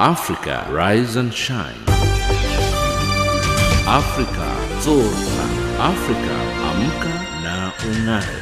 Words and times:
Africa, 0.00 0.66
rise 0.70 1.16
and 1.16 1.30
shine. 1.34 1.76
Africa, 3.86 4.48
zorka. 4.80 5.44
Africa, 5.76 6.36
amka 6.68 7.14
na 7.44 7.70
ung'are. 7.84 8.40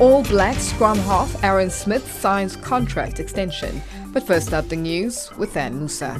All 0.00 0.22
Blacks 0.22 0.62
scrum 0.62 0.96
half 1.00 1.44
Aaron 1.44 1.68
Smith 1.68 2.10
signs 2.10 2.56
contract 2.56 3.20
extension. 3.20 3.82
But 4.14 4.26
first 4.26 4.54
up, 4.54 4.70
the 4.70 4.76
news 4.76 5.30
with 5.36 5.58
Anne 5.58 5.80
Musa. 5.80 6.18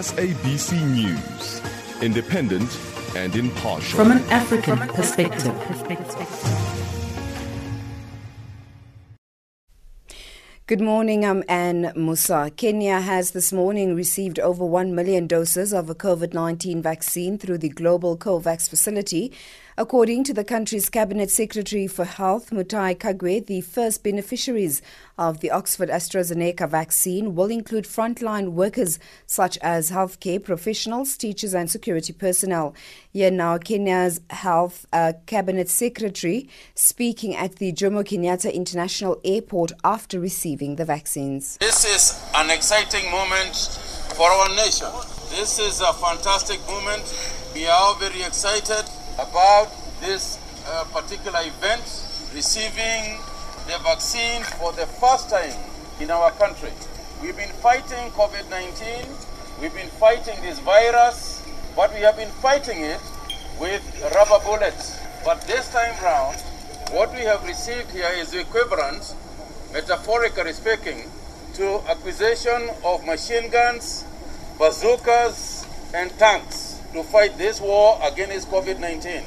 SABC 0.00 0.80
News, 0.94 1.60
independent 2.00 2.74
and 3.14 3.36
impartial. 3.36 3.98
From 3.98 4.12
an 4.12 4.22
African 4.30 4.78
perspective. 4.78 5.54
Good 10.66 10.80
morning, 10.80 11.26
I'm 11.26 11.44
Anne 11.48 11.92
Musa. 11.94 12.50
Kenya 12.56 13.00
has 13.00 13.32
this 13.32 13.52
morning 13.52 13.94
received 13.94 14.38
over 14.38 14.64
1 14.64 14.94
million 14.94 15.26
doses 15.26 15.74
of 15.74 15.90
a 15.90 15.94
COVID 15.94 16.32
19 16.32 16.80
vaccine 16.80 17.36
through 17.36 17.58
the 17.58 17.68
Global 17.68 18.16
COVAX 18.16 18.70
facility. 18.70 19.34
According 19.78 20.24
to 20.24 20.34
the 20.34 20.44
country's 20.44 20.88
Cabinet 20.88 21.30
Secretary 21.30 21.86
for 21.86 22.04
Health, 22.04 22.50
Mutahi 22.50 22.98
Kagwe, 22.98 23.46
the 23.46 23.60
first 23.60 24.02
beneficiaries 24.02 24.82
of 25.16 25.40
the 25.40 25.50
Oxford 25.52 25.88
AstraZeneca 25.88 26.68
vaccine 26.68 27.36
will 27.36 27.50
include 27.50 27.84
frontline 27.84 28.50
workers 28.50 28.98
such 29.26 29.56
as 29.58 29.90
healthcare 29.90 30.42
professionals, 30.42 31.16
teachers, 31.16 31.54
and 31.54 31.70
security 31.70 32.12
personnel. 32.12 32.74
Here 33.12 33.30
now, 33.30 33.58
Kenya's 33.58 34.20
Health 34.30 34.86
uh, 34.92 35.12
Cabinet 35.26 35.68
Secretary 35.68 36.48
speaking 36.74 37.36
at 37.36 37.56
the 37.56 37.72
Jomo 37.72 38.04
Kenyatta 38.04 38.52
International 38.52 39.20
Airport 39.24 39.72
after 39.84 40.18
receiving 40.18 40.76
the 40.76 40.84
vaccines. 40.84 41.58
This 41.58 41.84
is 41.84 42.20
an 42.34 42.50
exciting 42.50 43.08
moment 43.10 43.54
for 44.16 44.28
our 44.28 44.48
nation. 44.56 44.88
This 45.30 45.60
is 45.60 45.80
a 45.80 45.92
fantastic 45.92 46.58
moment. 46.66 47.04
We 47.54 47.66
are 47.66 47.80
all 47.80 47.94
very 47.94 48.22
excited 48.22 48.84
about 49.20 49.68
this 50.00 50.38
uh, 50.66 50.84
particular 50.92 51.40
event, 51.40 51.84
receiving 52.34 53.20
the 53.66 53.76
vaccine 53.84 54.42
for 54.58 54.72
the 54.72 54.86
first 54.86 55.28
time 55.28 55.52
in 56.00 56.10
our 56.10 56.30
country. 56.32 56.72
We've 57.20 57.36
been 57.36 57.52
fighting 57.60 58.10
COVID 58.16 58.48
19, 58.48 59.04
we've 59.60 59.74
been 59.74 59.92
fighting 60.00 60.40
this 60.40 60.58
virus, 60.60 61.44
but 61.76 61.92
we 61.92 62.00
have 62.00 62.16
been 62.16 62.30
fighting 62.40 62.80
it 62.80 63.00
with 63.60 63.82
rubber 64.14 64.42
bullets. 64.44 64.98
But 65.22 65.42
this 65.42 65.70
time 65.70 65.94
round, 66.02 66.40
what 66.92 67.12
we 67.12 67.20
have 67.20 67.44
received 67.44 67.90
here 67.90 68.10
is 68.16 68.32
equivalent, 68.32 69.14
metaphorically 69.72 70.54
speaking, 70.54 71.10
to 71.54 71.80
acquisition 71.88 72.70
of 72.84 73.04
machine 73.04 73.50
guns, 73.50 74.04
bazookas, 74.58 75.66
and 75.92 76.10
tanks 76.18 76.69
to 76.92 77.02
fight 77.02 77.36
this 77.38 77.60
war 77.60 77.98
against 78.02 78.48
COVID 78.48 78.80
19. 78.80 79.26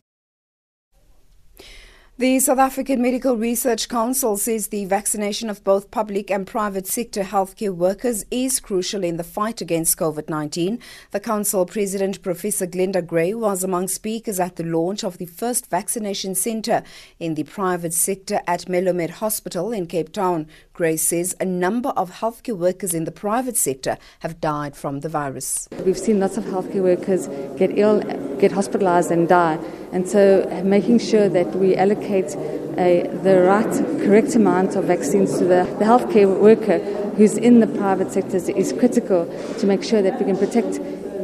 The 2.16 2.40
South 2.40 2.60
African 2.60 3.02
Medical 3.02 3.38
Research 3.38 3.90
Council 3.90 4.38
says 4.38 4.68
the 4.68 4.86
vaccination 4.86 5.50
of 5.50 5.64
both 5.64 5.90
public 5.90 6.30
and 6.30 6.46
private 6.46 6.86
sector 6.86 7.24
healthcare 7.24 7.74
workers 7.74 8.24
is 8.30 8.60
crucial 8.60 9.04
in 9.04 9.18
the 9.18 9.24
fight 9.24 9.62
against 9.62 9.98
COVID 9.98 10.30
19. 10.30 10.78
The 11.10 11.20
Council 11.20 11.66
President, 11.66 12.22
Professor 12.22 12.68
Glenda 12.68 13.04
Gray, 13.04 13.34
was 13.34 13.64
among 13.64 13.88
speakers 13.88 14.40
at 14.40 14.58
the 14.58 14.64
launch 14.64 15.04
of 15.04 15.18
the 15.18 15.26
first 15.26 15.72
vaccination 15.72 16.36
centre 16.36 16.84
in 17.18 17.34
the 17.34 17.46
private 17.46 17.96
sector 17.96 18.42
at 18.46 18.66
Melomed 18.70 19.10
Hospital 19.10 19.72
in 19.72 19.88
Cape 19.88 20.14
Town. 20.14 20.48
Gray 20.74 20.98
says 20.98 21.36
a 21.40 21.46
number 21.46 21.90
of 21.90 22.10
healthcare 22.10 22.58
workers 22.58 22.96
in 22.96 23.04
the 23.04 23.12
private 23.12 23.56
sector 23.56 23.96
have 24.22 24.42
died 24.42 24.76
from 24.76 25.02
the 25.02 25.10
virus. 25.10 25.68
We've 25.86 25.96
seen 25.96 26.20
lots 26.20 26.36
of 26.36 26.46
healthcare 26.46 26.82
workers 26.82 27.28
get 27.60 27.78
ill, 27.78 28.02
get 28.40 28.52
hospitalized, 28.52 29.12
and 29.12 29.30
die. 29.30 29.60
And 29.92 30.10
so, 30.10 30.50
making 30.66 30.98
sure 30.98 31.30
that 31.30 31.56
we 31.56 31.76
allocate 31.76 32.36
a, 32.80 33.08
the 33.22 33.42
right, 33.42 33.72
correct 34.04 34.34
amount 34.34 34.76
of 34.76 34.86
vaccines 34.86 35.38
to 35.38 35.44
the, 35.44 35.64
the 35.78 35.86
healthcare 35.86 36.40
worker 36.40 36.80
who's 37.18 37.38
in 37.38 37.60
the 37.60 37.68
private 37.68 38.12
sector 38.12 38.38
is 38.38 38.74
critical 38.74 39.28
to 39.60 39.68
make 39.68 39.84
sure 39.84 40.02
that 40.02 40.18
we 40.20 40.26
can 40.26 40.38
protect 40.38 40.80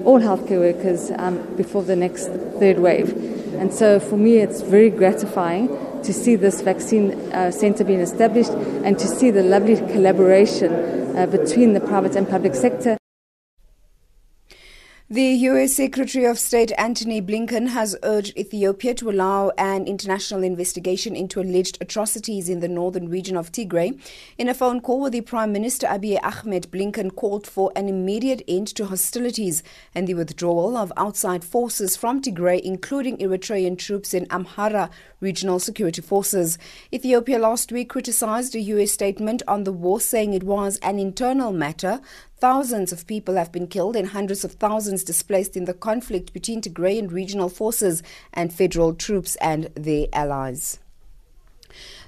all 0.06 0.20
healthcare 0.20 0.60
workers 0.60 1.10
um, 1.18 1.40
before 1.56 1.82
the 1.82 1.96
next 1.96 2.28
third 2.60 2.78
wave. 2.78 3.14
And 3.56 3.74
so, 3.74 4.00
for 4.00 4.16
me, 4.16 4.38
it's 4.38 4.62
very 4.62 4.92
gratifying 4.92 5.76
to 6.04 6.14
see 6.14 6.36
this 6.36 6.62
vaccine 6.62 7.12
uh, 7.32 7.52
centre 7.52 7.84
being 7.84 8.00
established 8.00 8.52
and 8.86 8.98
to 9.00 9.08
see 9.08 9.32
the 9.32 9.44
lovely 9.44 9.76
collaboration 9.94 10.72
uh, 11.18 11.26
between 11.26 11.74
the 11.74 11.80
private 11.80 12.16
and 12.16 12.28
public 12.30 12.56
sector. 12.56 12.99
The 15.12 15.24
U.S. 15.24 15.74
Secretary 15.74 16.26
of 16.26 16.38
State 16.38 16.72
Antony 16.78 17.20
Blinken 17.20 17.70
has 17.70 17.98
urged 18.04 18.38
Ethiopia 18.38 18.94
to 18.94 19.10
allow 19.10 19.50
an 19.58 19.88
international 19.88 20.44
investigation 20.44 21.16
into 21.16 21.42
alleged 21.42 21.80
atrocities 21.82 22.48
in 22.48 22.60
the 22.60 22.68
northern 22.68 23.10
region 23.10 23.36
of 23.36 23.52
Tigray. 23.52 24.00
In 24.38 24.48
a 24.48 24.54
phone 24.54 24.82
call 24.82 25.02
with 25.02 25.14
the 25.14 25.22
Prime 25.22 25.52
Minister 25.52 25.88
Abiy 25.88 26.20
Ahmed, 26.22 26.70
Blinken 26.70 27.16
called 27.16 27.48
for 27.48 27.72
an 27.76 27.90
immediate 27.90 28.44
end 28.48 28.68
to 28.76 28.86
hostilities 28.86 29.64
and 29.96 30.06
the 30.06 30.14
withdrawal 30.14 30.78
of 30.78 30.94
outside 30.96 31.44
forces 31.44 31.98
from 31.98 32.22
Tigray, 32.22 32.62
including 32.62 33.18
Eritrean 33.18 33.80
troops 33.80 34.14
in 34.14 34.28
Amhara 34.28 34.92
regional 35.22 35.58
security 35.58 36.04
forces. 36.04 36.60
Ethiopia 36.94 37.40
last 37.40 37.72
week 37.72 37.90
criticized 37.90 38.54
a 38.54 38.60
U.S. 38.60 38.92
statement 38.92 39.42
on 39.48 39.64
the 39.64 39.72
war, 39.72 40.00
saying 40.00 40.36
it 40.36 40.44
was 40.44 40.78
an 40.84 41.00
internal 41.00 41.52
matter. 41.52 42.00
Thousands 42.40 42.94
of 42.94 43.06
people 43.06 43.36
have 43.36 43.52
been 43.52 43.68
killed 43.68 43.98
and 43.98 44.08
hundreds 44.08 44.46
of 44.46 44.54
thousands 44.54 45.04
displaced 45.04 45.58
in 45.58 45.66
the 45.66 45.74
conflict 45.74 46.32
between 46.32 46.62
Tigrayan 46.62 47.12
regional 47.12 47.50
forces 47.50 48.02
and 48.34 48.54
federal 48.54 48.94
troops 48.94 49.36
and 49.42 49.70
their 49.76 50.08
allies. 50.14 50.80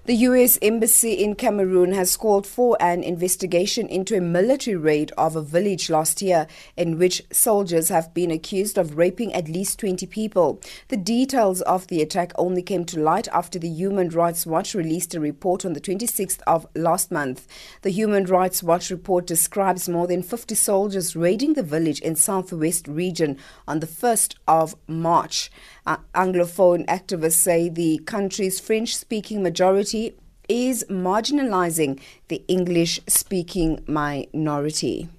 The 0.06 0.16
U.S. 0.16 0.58
Embassy 0.64 1.14
in 1.14 1.36
Cameroon 1.36 1.92
has 1.92 2.18
called 2.18 2.48
for 2.48 2.76
an 2.80 3.04
investigation 3.04 3.88
into 3.88 4.18
a 4.18 4.20
military 4.20 4.76
raid 4.76 5.12
of 5.16 5.36
a 5.36 5.44
village 5.44 5.92
last 5.92 6.24
year 6.24 6.48
in 6.76 6.98
which 6.98 7.22
soldiers 7.32 7.90
have 7.90 8.12
been 8.12 8.32
accused 8.32 8.80
of 8.80 8.98
raping 8.98 9.32
at 9.32 9.48
least 9.48 9.78
20 9.78 10.08
people. 10.08 10.60
The 10.88 10.98
details 10.98 11.62
of 11.62 11.86
the 11.86 12.02
attack 12.02 12.32
only 12.36 12.64
came 12.64 12.84
to 12.86 13.00
light 13.00 13.28
after 13.28 13.60
the 13.60 13.70
Human 13.70 14.10
Rights 14.10 14.48
Watch 14.48 14.74
released 14.74 15.14
a 15.14 15.20
report 15.20 15.66
on 15.66 15.74
the 15.74 15.80
26th 15.80 16.42
of 16.48 16.66
last 16.76 17.12
month. 17.12 17.48
The 17.84 17.92
Human 17.92 18.26
Rights 18.26 18.64
Watch 18.64 18.90
report 18.90 19.28
describes 19.28 19.88
more 19.88 20.08
than 20.08 20.24
50 20.24 20.56
soldiers 20.56 21.16
raiding 21.16 21.54
the 21.54 21.62
village 21.62 22.00
in 22.00 22.16
southwest 22.16 22.88
region 22.88 23.38
on 23.68 23.82
the 23.82 23.88
1st 23.88 24.34
of 24.48 24.76
March. 24.88 25.52
Uh, 25.86 25.98
Anglophone 26.14 26.86
activists 26.86 27.34
say 27.34 27.68
the 27.68 27.98
country's 28.06 28.60
French 28.60 28.96
speaking 28.96 29.42
majority 29.42 30.16
is 30.48 30.86
marginalizing 30.90 32.00
the 32.28 32.44
English 32.48 33.00
speaking 33.08 33.84
minority. 33.88 35.10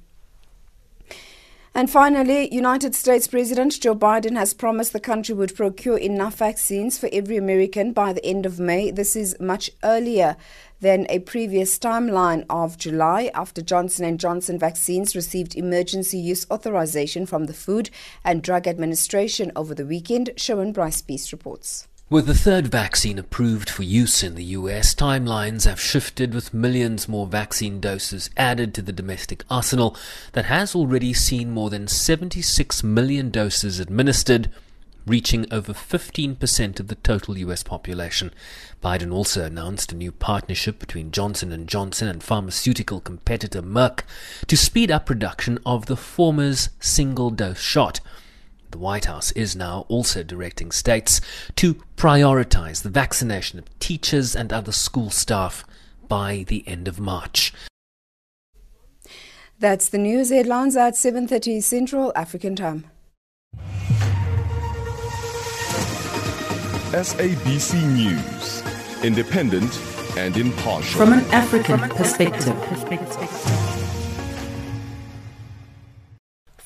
And 1.75 1.91
finally, 1.91 2.55
United 2.55 2.95
States 2.95 3.27
President 3.27 3.81
Joe 3.81 3.95
Biden 3.95 4.37
has 4.37 4.53
promised 4.53 4.93
the 4.93 5.01
country 5.01 5.35
would 5.35 5.57
procure 5.57 5.97
enough 5.97 6.35
vaccines 6.37 6.99
for 6.99 7.09
every 7.11 7.39
American 7.39 7.95
by 7.95 8.13
the 8.13 8.25
end 8.27 8.45
of 8.45 8.61
May. 8.61 8.91
This 8.91 9.17
is 9.17 9.35
much 9.41 9.71
earlier 9.83 10.37
than 10.81 11.07
a 11.09 11.21
previous 11.21 11.79
timeline 11.79 12.45
of 12.51 12.77
July 12.77 13.31
after 13.33 13.63
Johnson 13.63 14.19
& 14.19 14.19
Johnson 14.19 14.59
vaccines 14.59 15.17
received 15.17 15.57
emergency 15.57 16.19
use 16.19 16.47
authorization 16.51 17.25
from 17.25 17.47
the 17.47 17.55
Food 17.55 17.89
and 18.23 18.43
Drug 18.43 18.69
Administration 18.69 19.51
over 19.57 19.75
the 19.75 19.87
weekend, 19.87 20.29
Sherwin 20.37 20.75
Bryce 20.75 21.01
Pease 21.01 21.33
reports. 21.33 21.89
With 22.13 22.27
the 22.27 22.35
third 22.35 22.69
vaccine 22.69 23.19
approved 23.19 23.71
for 23.71 23.85
use 23.85 24.23
in 24.23 24.35
the 24.35 24.45
US, 24.45 24.95
timelines 24.95 25.65
have 25.65 25.81
shifted 25.81 26.35
with 26.35 26.53
millions 26.53 27.09
more 27.09 27.27
vaccine 27.27 27.81
doses 27.81 28.29
added 28.37 28.75
to 28.75 28.83
the 28.83 28.93
domestic 28.93 29.45
arsenal 29.49 29.97
that 30.33 30.45
has 30.45 30.75
already 30.75 31.15
seen 31.15 31.51
more 31.51 31.71
than 31.71 31.89
76 31.89 32.83
million 32.83 33.31
doses 33.31 33.81
administered, 33.81 34.51
reaching 35.07 35.47
over 35.51 35.73
15% 35.73 36.79
of 36.79 36.89
the 36.89 36.97
total 36.97 37.39
US 37.39 37.63
population. 37.63 38.31
Biden 38.85 39.11
also 39.11 39.47
announced 39.47 39.91
a 39.91 39.97
new 39.97 40.13
partnership 40.13 40.79
between 40.79 41.13
Johnson 41.13 41.67
& 41.67 41.67
Johnson 41.67 42.09
and 42.09 42.23
pharmaceutical 42.23 43.01
competitor 43.01 43.63
Merck 43.63 44.01
to 44.49 44.57
speed 44.59 44.91
up 44.91 45.07
production 45.07 45.59
of 45.65 45.87
the 45.87 45.97
former's 45.97 46.69
single-dose 46.79 47.59
shot. 47.59 48.01
The 48.73 48.79
White 48.79 49.05
House 49.05 49.33
is 49.33 49.55
now 49.55 49.85
also 49.89 50.23
directing 50.23 50.73
states 50.73 51.21
to 51.57 51.75
prioritize 51.95 52.83
the 52.83 52.89
vaccination 52.89 53.59
of 53.59 53.79
teachers 53.79 54.35
and 54.35 54.51
other 54.51 54.73
school 54.73 55.11
staff 55.11 55.67
by 56.09 56.47
the 56.49 56.67
end 56.67 56.89
of 56.89 56.99
March. 56.99 57.53
That's 59.59 59.91
the 59.91 59.99
news 59.99 60.31
headlines 60.31 60.75
at 60.75 60.95
7:30 60.95 61.61
Central 61.63 62.13
African 62.17 62.57
Time. 62.57 62.87
SABC 66.93 67.75
News, 67.95 68.63
independent 69.05 69.79
and 70.17 70.35
impartial. 70.39 70.99
From 70.99 71.13
an 71.13 71.25
African 71.27 71.79
perspective. 71.91 72.57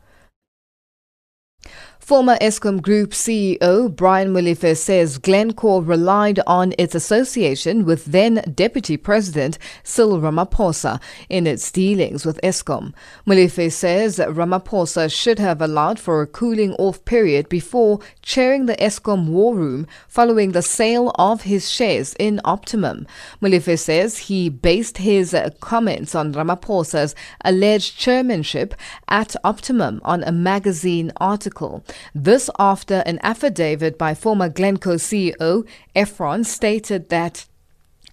Former 2.10 2.38
Eskom 2.38 2.82
Group 2.82 3.12
CEO 3.12 3.96
Brian 3.96 4.34
Molefe 4.34 4.76
says 4.76 5.20
Glencore 5.20 5.84
relied 5.84 6.40
on 6.48 6.74
its 6.80 6.96
association 6.96 7.86
with 7.86 8.04
then 8.06 8.42
Deputy 8.56 8.98
President 8.98 9.60
Cyril 9.84 10.20
Ramaphosa 10.20 11.00
in 11.30 11.46
its 11.46 11.72
dealings 11.72 12.26
with 12.26 12.42
Eskom. 12.42 12.96
Molefe 13.28 13.72
says 13.72 14.18
Ramaphosa 14.18 15.14
should 15.14 15.38
have 15.38 15.62
allowed 15.62 16.00
for 16.00 16.24
a 16.24 16.26
cooling 16.26 16.74
off 16.80 17.06
period 17.06 17.48
before 17.48 18.00
chairing 18.24 18.66
the 18.66 18.76
Eskom 18.78 19.28
war 19.28 19.54
room 19.54 19.86
following 20.08 20.54
the 20.54 20.64
sale 20.64 21.12
of 21.14 21.44
his 21.44 21.70
shares 21.70 22.16
in 22.18 22.42
Optimum. 22.44 23.06
Molefe 23.40 23.78
says 23.78 24.18
he 24.18 24.50
based 24.50 24.98
his 24.98 25.36
comments 25.60 26.16
on 26.16 26.34
Ramaphosa's 26.34 27.14
alleged 27.46 28.00
chairmanship 28.00 28.74
at 29.10 29.36
Optimum 29.44 30.02
on 30.04 30.24
a 30.24 30.32
magazine 30.32 31.12
article. 31.18 31.84
This 32.14 32.50
after 32.58 33.04
an 33.06 33.20
affidavit 33.24 33.98
by 33.98 34.14
former 34.14 34.50
Glencore 34.50 34.96
CEO 34.96 35.68
Ephron 35.96 36.44
stated 36.44 37.10
that 37.10 37.46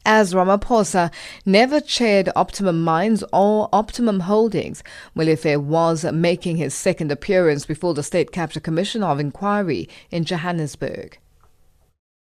as 0.07 0.35
Ramaphosa 0.35 1.13
never 1.45 1.81
chaired 1.81 2.29
Optimum 2.37 2.83
Mines 2.85 3.25
or 3.33 3.69
Optimum 3.73 4.21
Holdings, 4.21 4.85
Molefe 5.17 5.61
was 5.61 6.05
making 6.05 6.59
his 6.59 6.75
second 6.75 7.11
appearance 7.11 7.67
before 7.67 7.93
the 7.93 8.05
State 8.05 8.31
Capture 8.31 8.61
Commission 8.61 9.03
of 9.03 9.19
Inquiry 9.19 9.89
in 10.13 10.25
Johannesburg. 10.25 11.19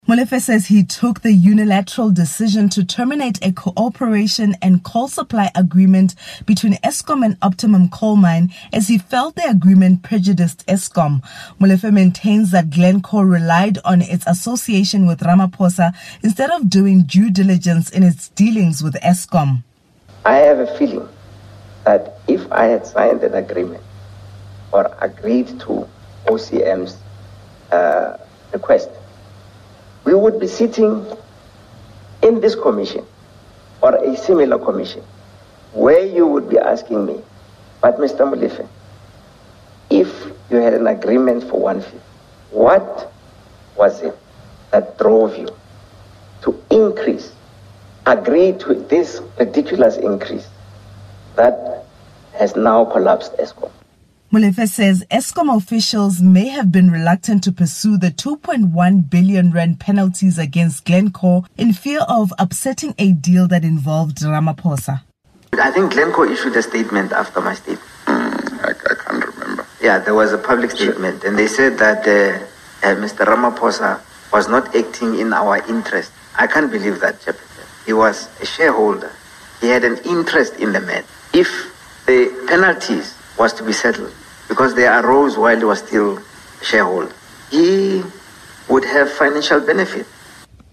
Molefe 0.07 0.41
says 0.41 0.65
he 0.67 0.83
took 0.83 1.21
the 1.21 1.33
unilateral 1.33 2.09
decision 2.09 2.67
to 2.69 2.83
terminate 2.83 3.37
a 3.45 3.51
cooperation 3.51 4.55
and 4.59 4.83
coal 4.83 5.07
supply 5.07 5.51
agreement 5.53 6.15
between 6.47 6.73
Eskom 6.77 7.23
and 7.23 7.37
Optimum 7.43 7.89
Coal 7.89 8.15
Mine 8.15 8.51
as 8.73 8.87
he 8.87 8.97
felt 8.97 9.35
the 9.35 9.47
agreement 9.47 10.01
prejudiced 10.01 10.65
Eskom. 10.65 11.21
Molefe 11.59 11.93
maintains 11.93 12.49
that 12.49 12.71
Glencore 12.71 13.27
relied 13.27 13.77
on 13.85 14.01
its 14.01 14.25
association 14.25 15.05
with 15.05 15.19
Ramaphosa 15.19 15.93
instead 16.23 16.49
of 16.49 16.71
doing 16.71 17.03
due 17.03 17.29
diligence 17.29 17.91
in 17.91 18.01
its 18.01 18.29
dealings 18.29 18.81
with 18.81 18.95
Eskom. 19.01 19.63
I 20.25 20.37
have 20.37 20.57
a 20.57 20.77
feeling 20.79 21.07
that 21.83 22.19
if 22.27 22.51
I 22.51 22.65
had 22.65 22.87
signed 22.87 23.21
an 23.23 23.35
agreement 23.35 23.83
or 24.71 24.91
agreed 25.01 25.49
to 25.59 25.87
OCM's 26.25 26.97
uh, 27.71 28.17
request, 28.53 28.89
we 30.09 30.15
would 30.15 30.39
be 30.39 30.47
sitting 30.47 31.05
in 32.23 32.41
this 32.41 32.55
commission 32.55 33.05
or 33.79 33.93
a 33.95 34.17
similar 34.17 34.57
commission 34.57 35.03
where 35.73 36.03
you 36.03 36.25
would 36.25 36.49
be 36.49 36.57
asking 36.57 37.05
me, 37.05 37.21
but 37.79 37.95
Mr. 37.97 38.21
Molefe, 38.27 38.67
if 39.91 40.09
you 40.49 40.57
had 40.57 40.73
an 40.73 40.87
agreement 40.87 41.43
for 41.43 41.59
one 41.59 41.81
fee, 41.81 41.99
what 42.49 43.11
was 43.77 44.01
it 44.01 44.17
that 44.71 44.97
drove 44.97 45.37
you 45.37 45.47
to 46.41 46.59
increase, 46.71 47.31
agree 48.07 48.53
to 48.53 48.73
this 48.89 49.21
ridiculous 49.37 49.97
increase 49.97 50.47
that 51.35 51.85
has 52.33 52.55
now 52.55 52.83
collapsed 52.83 53.37
Eskom? 53.37 53.69
Molefe 54.31 54.69
says 54.69 55.03
Eskom 55.09 55.49
officials 55.57 56.21
may 56.21 56.49
have 56.49 56.71
been 56.71 56.91
reluctant 56.91 57.43
to 57.43 57.51
pursue 57.51 57.97
the 57.97 58.11
2.1 58.11 59.09
billion 59.09 59.51
rand 59.51 59.79
penalties 59.79 60.37
against 60.37 60.85
Glencore 60.85 61.45
in 61.57 61.73
fear 61.73 62.01
of 62.01 62.31
upsetting 62.37 62.93
a 62.99 63.13
deal 63.13 63.47
that 63.47 63.63
involved 63.63 64.19
Ramaphosa. 64.19 65.01
I 65.53 65.71
think 65.71 65.93
Glencore 65.93 66.27
issued 66.27 66.55
a 66.55 66.61
statement 66.61 67.11
after 67.11 67.41
my 67.41 67.55
statement. 67.55 67.89
Mm, 68.05 68.59
I, 68.63 68.69
I, 68.69 68.95
can't 69.03 69.25
remember. 69.35 69.65
Yeah, 69.81 69.97
there 69.97 70.13
was 70.13 70.31
a 70.31 70.37
public 70.37 70.69
statement, 70.69 71.23
and 71.23 71.35
they 71.35 71.47
said 71.47 71.79
that 71.79 72.05
uh, 72.07 72.45
uh, 72.85 72.95
Mr. 72.97 73.25
Ramaphosa 73.25 73.99
was 74.31 74.47
not 74.47 74.75
acting 74.75 75.17
in 75.17 75.33
our 75.33 75.57
interest. 75.67 76.11
I 76.37 76.45
can't 76.45 76.71
believe 76.71 76.99
that, 76.99 77.19
Jefferson. 77.19 77.65
He 77.83 77.93
was 77.93 78.29
a 78.39 78.45
shareholder. 78.45 79.11
He 79.59 79.69
had 79.69 79.83
an 79.83 79.97
interest 80.05 80.57
in 80.57 80.71
the 80.71 80.81
matter. 80.81 81.07
If 81.33 81.49
the 82.05 82.45
penalties 82.47 83.15
was 83.39 83.53
to 83.53 83.63
be 83.63 83.71
settled 83.71 84.13
because 84.49 84.75
they 84.75 84.85
arose 84.85 85.37
while 85.37 85.57
he 85.57 85.63
was 85.63 85.79
still 85.79 86.21
shareholder. 86.61 87.13
He 87.49 88.03
would 88.67 88.83
have 88.83 89.11
financial 89.11 89.61
benefit. 89.61 90.05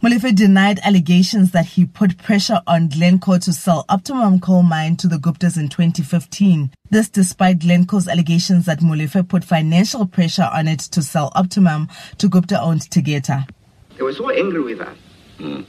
Molefe 0.03 0.35
denied 0.35 0.79
allegations 0.85 1.53
that 1.53 1.65
he 1.65 1.87
put 1.87 2.19
pressure 2.19 2.61
on 2.67 2.89
Glencore 2.89 3.39
to 3.39 3.53
sell 3.53 3.87
Optimum 3.89 4.41
Coal 4.41 4.63
Mine 4.63 4.97
to 4.97 5.09
the 5.09 5.17
Guptas 5.17 5.57
in 5.57 5.69
2015. 5.69 6.71
This 6.91 7.09
despite 7.09 7.61
Glencore's 7.61 8.07
allegations 8.07 8.67
that 8.67 8.81
Molefe 8.81 9.27
put 9.27 9.43
financial 9.43 10.07
pressure 10.07 10.49
on 10.53 10.69
it 10.69 10.81
to 10.81 11.03
sell 11.03 11.33
Optimum 11.35 11.89
to 12.19 12.29
Gupta-owned 12.29 12.83
Tegeta. 12.83 13.49
They 13.97 14.03
were 14.03 14.13
so 14.13 14.31
angry 14.31 14.61
with 14.61 14.81
us. 14.81 14.97
Mm. 15.39 15.65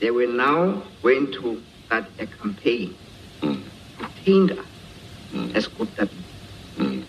They 0.00 0.10
were 0.10 0.26
now 0.26 0.82
going 1.02 1.30
to 1.32 1.62
start 1.86 2.06
a 2.18 2.26
campaign 2.26 2.94
mm. 3.42 3.62
to 3.98 4.24
taint 4.24 4.52
us 4.52 4.66
mm. 5.32 5.54
as 5.54 5.66
Gupta. 5.66 6.08
Mm. 6.76 7.04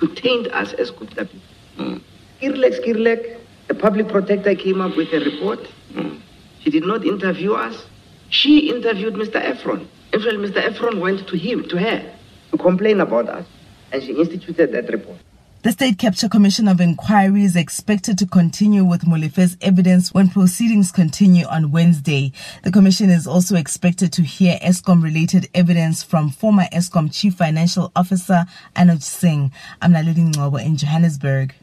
To 0.00 0.08
taint 0.14 0.48
us 0.48 0.72
as 0.74 0.90
Gupta 0.90 1.24
people. 1.24 1.40
Mm. 1.78 2.00
Skirlek, 2.40 2.80
Skirlek, 2.80 3.38
the 3.68 3.74
public 3.74 4.08
protector 4.08 4.54
came 4.54 4.80
up 4.80 4.96
with 4.96 5.12
a 5.12 5.20
report. 5.20 5.60
She 6.60 6.70
did 6.70 6.84
not 6.84 7.04
interview 7.04 7.52
us. 7.52 7.86
She 8.30 8.70
interviewed 8.70 9.14
Mr. 9.14 9.36
Ephron. 9.36 9.86
Actually, 10.12 10.48
Mr. 10.48 10.56
Ephron 10.56 11.00
went 11.00 11.26
to 11.28 11.36
him, 11.36 11.68
to 11.68 11.78
her, 11.78 12.14
to 12.50 12.58
complain 12.58 13.00
about 13.00 13.28
us. 13.28 13.46
And 13.92 14.02
she 14.02 14.12
instituted 14.12 14.72
that 14.72 14.90
report. 14.90 15.18
The 15.64 15.72
State 15.72 15.96
Capture 15.96 16.28
Commission 16.28 16.68
of 16.68 16.78
Inquiry 16.78 17.42
is 17.42 17.56
expected 17.56 18.18
to 18.18 18.26
continue 18.26 18.84
with 18.84 19.06
Molefe's 19.06 19.56
evidence 19.62 20.12
when 20.12 20.28
proceedings 20.28 20.92
continue 20.92 21.46
on 21.46 21.70
Wednesday. 21.70 22.32
The 22.64 22.70
commission 22.70 23.08
is 23.08 23.26
also 23.26 23.56
expected 23.56 24.12
to 24.12 24.22
hear 24.22 24.58
Eskom 24.58 25.02
related 25.02 25.48
evidence 25.54 26.02
from 26.02 26.28
former 26.28 26.64
Eskom 26.70 27.10
Chief 27.10 27.34
Financial 27.34 27.90
Officer 27.96 28.44
Anoj 28.76 29.02
Singh. 29.02 29.52
I'm 29.80 29.92
Nalini 29.92 30.34
Ngobo 30.34 30.62
in 30.62 30.76
Johannesburg. 30.76 31.54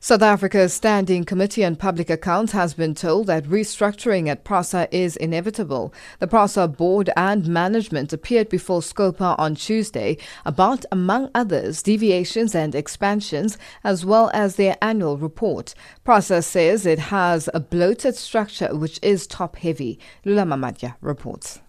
South 0.00 0.22
Africa's 0.22 0.72
Standing 0.72 1.24
Committee 1.24 1.64
on 1.64 1.74
Public 1.74 2.08
Accounts 2.08 2.52
has 2.52 2.72
been 2.72 2.94
told 2.94 3.26
that 3.26 3.42
restructuring 3.44 4.28
at 4.28 4.44
PRASA 4.44 4.86
is 4.92 5.16
inevitable. 5.16 5.92
The 6.20 6.28
PRASA 6.28 6.68
board 6.68 7.10
and 7.16 7.48
management 7.48 8.12
appeared 8.12 8.48
before 8.48 8.80
Scopa 8.80 9.34
on 9.40 9.56
Tuesday 9.56 10.16
about, 10.46 10.84
among 10.92 11.30
others, 11.34 11.82
deviations 11.82 12.54
and 12.54 12.76
expansions, 12.76 13.58
as 13.82 14.06
well 14.06 14.30
as 14.32 14.54
their 14.54 14.76
annual 14.80 15.16
report. 15.16 15.74
PRASA 16.04 16.42
says 16.42 16.86
it 16.86 17.00
has 17.00 17.50
a 17.52 17.58
bloated 17.58 18.14
structure 18.14 18.76
which 18.76 19.00
is 19.02 19.26
top 19.26 19.56
heavy. 19.56 19.98
Lula 20.24 20.44
Mamatya 20.44 20.94
reports. 21.00 21.60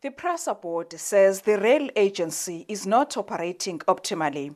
The 0.00 0.10
PRASA 0.10 0.54
board 0.54 0.92
says 0.92 1.40
the 1.40 1.58
rail 1.58 1.88
agency 1.96 2.64
is 2.68 2.86
not 2.86 3.16
operating 3.16 3.80
optimally. 3.80 4.54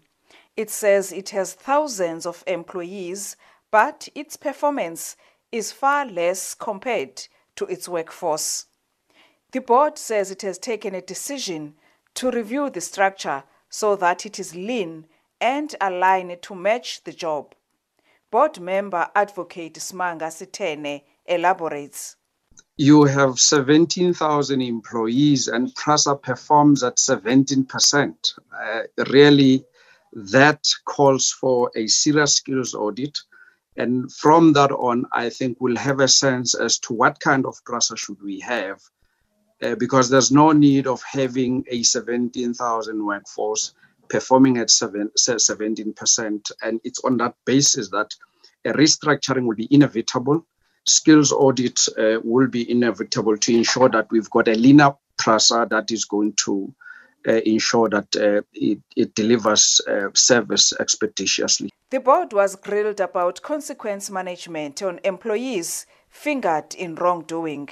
It 0.56 0.71
says 0.71 1.12
it 1.12 1.30
has 1.30 1.54
thousands 1.54 2.26
of 2.26 2.44
employees, 2.47 3.37
but 3.71 4.09
its 4.14 4.37
performance 4.37 5.16
is 5.50 5.73
far 5.73 6.04
less 6.06 6.54
compared 6.54 7.26
to 7.56 7.64
its 7.66 7.88
workforce. 7.88 8.66
The 9.52 9.61
board 9.61 9.99
says 9.99 10.30
it 10.30 10.42
has 10.42 10.59
taken 10.59 10.94
a 10.94 11.02
decision 11.02 11.75
to 12.14 12.30
review 12.30 12.71
the 12.71 12.80
structure 12.80 13.44
so 13.68 13.97
that 13.97 14.26
it 14.26 14.38
is 14.38 14.54
lean 14.54 15.06
and 15.40 15.75
aligned 15.80 16.40
to 16.42 16.54
match 16.54 17.02
the 17.04 17.12
job. 17.12 17.54
Board 18.30 18.61
member 18.61 19.11
advocate 19.14 19.75
Smanga 19.75 20.30
Sitene 20.30 21.02
elaborates. 21.26 22.16
You 22.76 23.04
have 23.04 23.38
17,000 23.38 24.61
employees 24.61 25.49
and 25.49 25.75
PRASA 25.75 26.16
performs 26.16 26.82
at 26.82 26.97
17%. 26.97 28.14
Uh, 28.52 28.82
really, 29.11 29.64
that 30.12 30.66
calls 30.85 31.31
for 31.31 31.71
a 31.75 31.87
serious 31.87 32.37
skills 32.37 32.75
audit. 32.75 33.19
And 33.76 34.12
from 34.12 34.52
that 34.52 34.71
on, 34.71 35.07
I 35.12 35.31
think 35.31 35.57
we'll 35.61 35.76
have 35.76 36.00
a 36.00 36.09
sense 36.09 36.54
as 36.54 36.78
to 36.81 36.92
what 36.92 37.21
kind 37.21 37.47
of 37.47 37.64
PRASA 37.64 37.97
should 37.97 38.23
we 38.23 38.40
have, 38.40 38.81
uh, 39.62 39.75
because 39.76 40.11
there's 40.11 40.31
no 40.31 40.52
need 40.52 40.87
of 40.87 41.02
having 41.02 41.64
a 41.69 41.83
17,000 41.83 43.04
workforce 43.04 43.73
performing 44.09 44.59
at 44.59 44.71
seven, 44.71 45.11
17%. 45.16 46.50
And 46.62 46.81
it's 46.85 47.00
on 47.02 47.16
that 47.16 47.35
basis 47.47 47.88
that 47.90 48.11
a 48.66 48.73
restructuring 48.73 49.47
will 49.47 49.57
be 49.57 49.69
inevitable. 49.71 50.47
Skills 50.87 51.33
audit 51.33 51.81
uh, 51.99 52.21
will 52.23 52.49
be 52.49 52.71
inevitable 52.71 53.38
to 53.38 53.57
ensure 53.57 53.88
that 53.88 54.11
we've 54.11 54.28
got 54.31 54.49
a 54.49 54.54
leaner 54.54 54.95
PRASA 55.16 55.69
that 55.71 55.90
is 55.90 56.04
going 56.04 56.35
to 56.45 56.75
ensure 57.25 57.88
that 57.88 58.17
uh, 58.17 58.43
it, 58.52 58.79
it, 58.97 59.14
delivers 59.14 59.81
uh, 59.88 60.09
service 60.14 60.73
expeditiously. 60.81 61.71
The 61.91 62.00
board 62.00 62.33
was 62.33 62.57
grilled 62.57 63.00
about 63.00 63.43
consequence 63.43 64.11
management 64.11 64.83
on 64.83 65.00
employees 65.05 65.87
fingered 66.09 66.75
in 66.75 66.95
wrongdoing. 66.95 67.71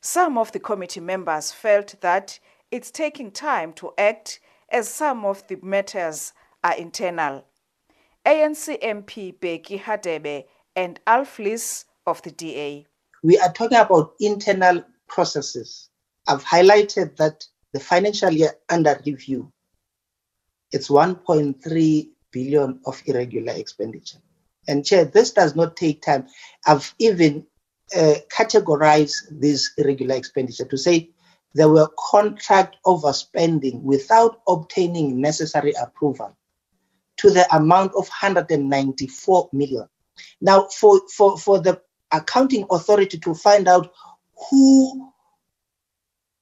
Some 0.00 0.38
of 0.38 0.52
the 0.52 0.60
committee 0.60 1.00
members 1.00 1.52
felt 1.52 2.00
that 2.00 2.38
it's 2.70 2.90
taking 2.90 3.30
time 3.30 3.72
to 3.74 3.92
act 3.98 4.40
as 4.70 4.88
some 4.88 5.24
of 5.24 5.46
the 5.48 5.58
matters 5.62 6.32
are 6.62 6.74
internal. 6.76 7.44
ANC 8.24 8.80
MP 8.82 9.34
Bheki 9.38 9.80
Hadebe 9.80 10.44
and 10.76 11.00
Alf 11.06 11.38
Lees 11.38 11.84
of 12.06 12.22
the 12.22 12.30
DA. 12.30 12.86
We 13.22 13.38
are 13.38 13.52
talking 13.52 13.78
about 13.78 14.14
internal 14.20 14.84
processes. 15.08 15.88
I've 16.26 16.44
highlighted 16.44 17.16
that 17.16 17.46
the 17.72 17.80
financial 17.80 18.30
year 18.30 18.52
under 18.68 19.00
review, 19.06 19.52
it's 20.72 20.88
1.3 20.88 22.08
billion 22.32 22.80
of 22.86 23.02
irregular 23.06 23.52
expenditure. 23.52 24.18
And 24.68 24.84
Chair, 24.84 25.04
this 25.04 25.32
does 25.32 25.56
not 25.56 25.76
take 25.76 26.02
time. 26.02 26.28
I've 26.66 26.94
even 26.98 27.46
uh, 27.96 28.14
categorized 28.32 29.16
this 29.30 29.72
irregular 29.76 30.14
expenditure 30.14 30.66
to 30.66 30.78
say 30.78 31.10
there 31.54 31.68
were 31.68 31.88
contract 31.98 32.76
overspending 32.86 33.82
without 33.82 34.40
obtaining 34.46 35.20
necessary 35.20 35.72
approval 35.82 36.36
to 37.16 37.30
the 37.30 37.46
amount 37.54 37.92
of 37.92 38.08
194 38.08 39.50
million. 39.52 39.88
Now, 40.40 40.68
for, 40.68 41.00
for, 41.14 41.36
for 41.36 41.60
the 41.60 41.80
accounting 42.12 42.66
authority 42.70 43.18
to 43.18 43.34
find 43.34 43.68
out 43.68 43.92
who 44.50 45.09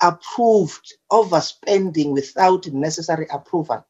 approved 0.03 0.95
overspending 1.11 2.13
without 2.13 2.67
necessary 2.69 3.27
approval. 3.31 3.85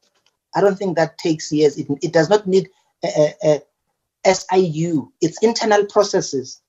I 0.55 0.61
don't 0.61 0.77
think 0.77 0.95
that 0.97 1.17
takes 1.17 1.51
years. 1.51 1.77
It, 1.77 1.87
it 2.01 2.13
does 2.13 2.29
not 2.29 2.47
need 2.47 2.69
a, 3.03 3.33
a, 3.43 3.61
a 4.25 4.35
SIU. 4.35 5.11
It's 5.21 5.43
internal 5.43 5.85
processes. 5.85 6.61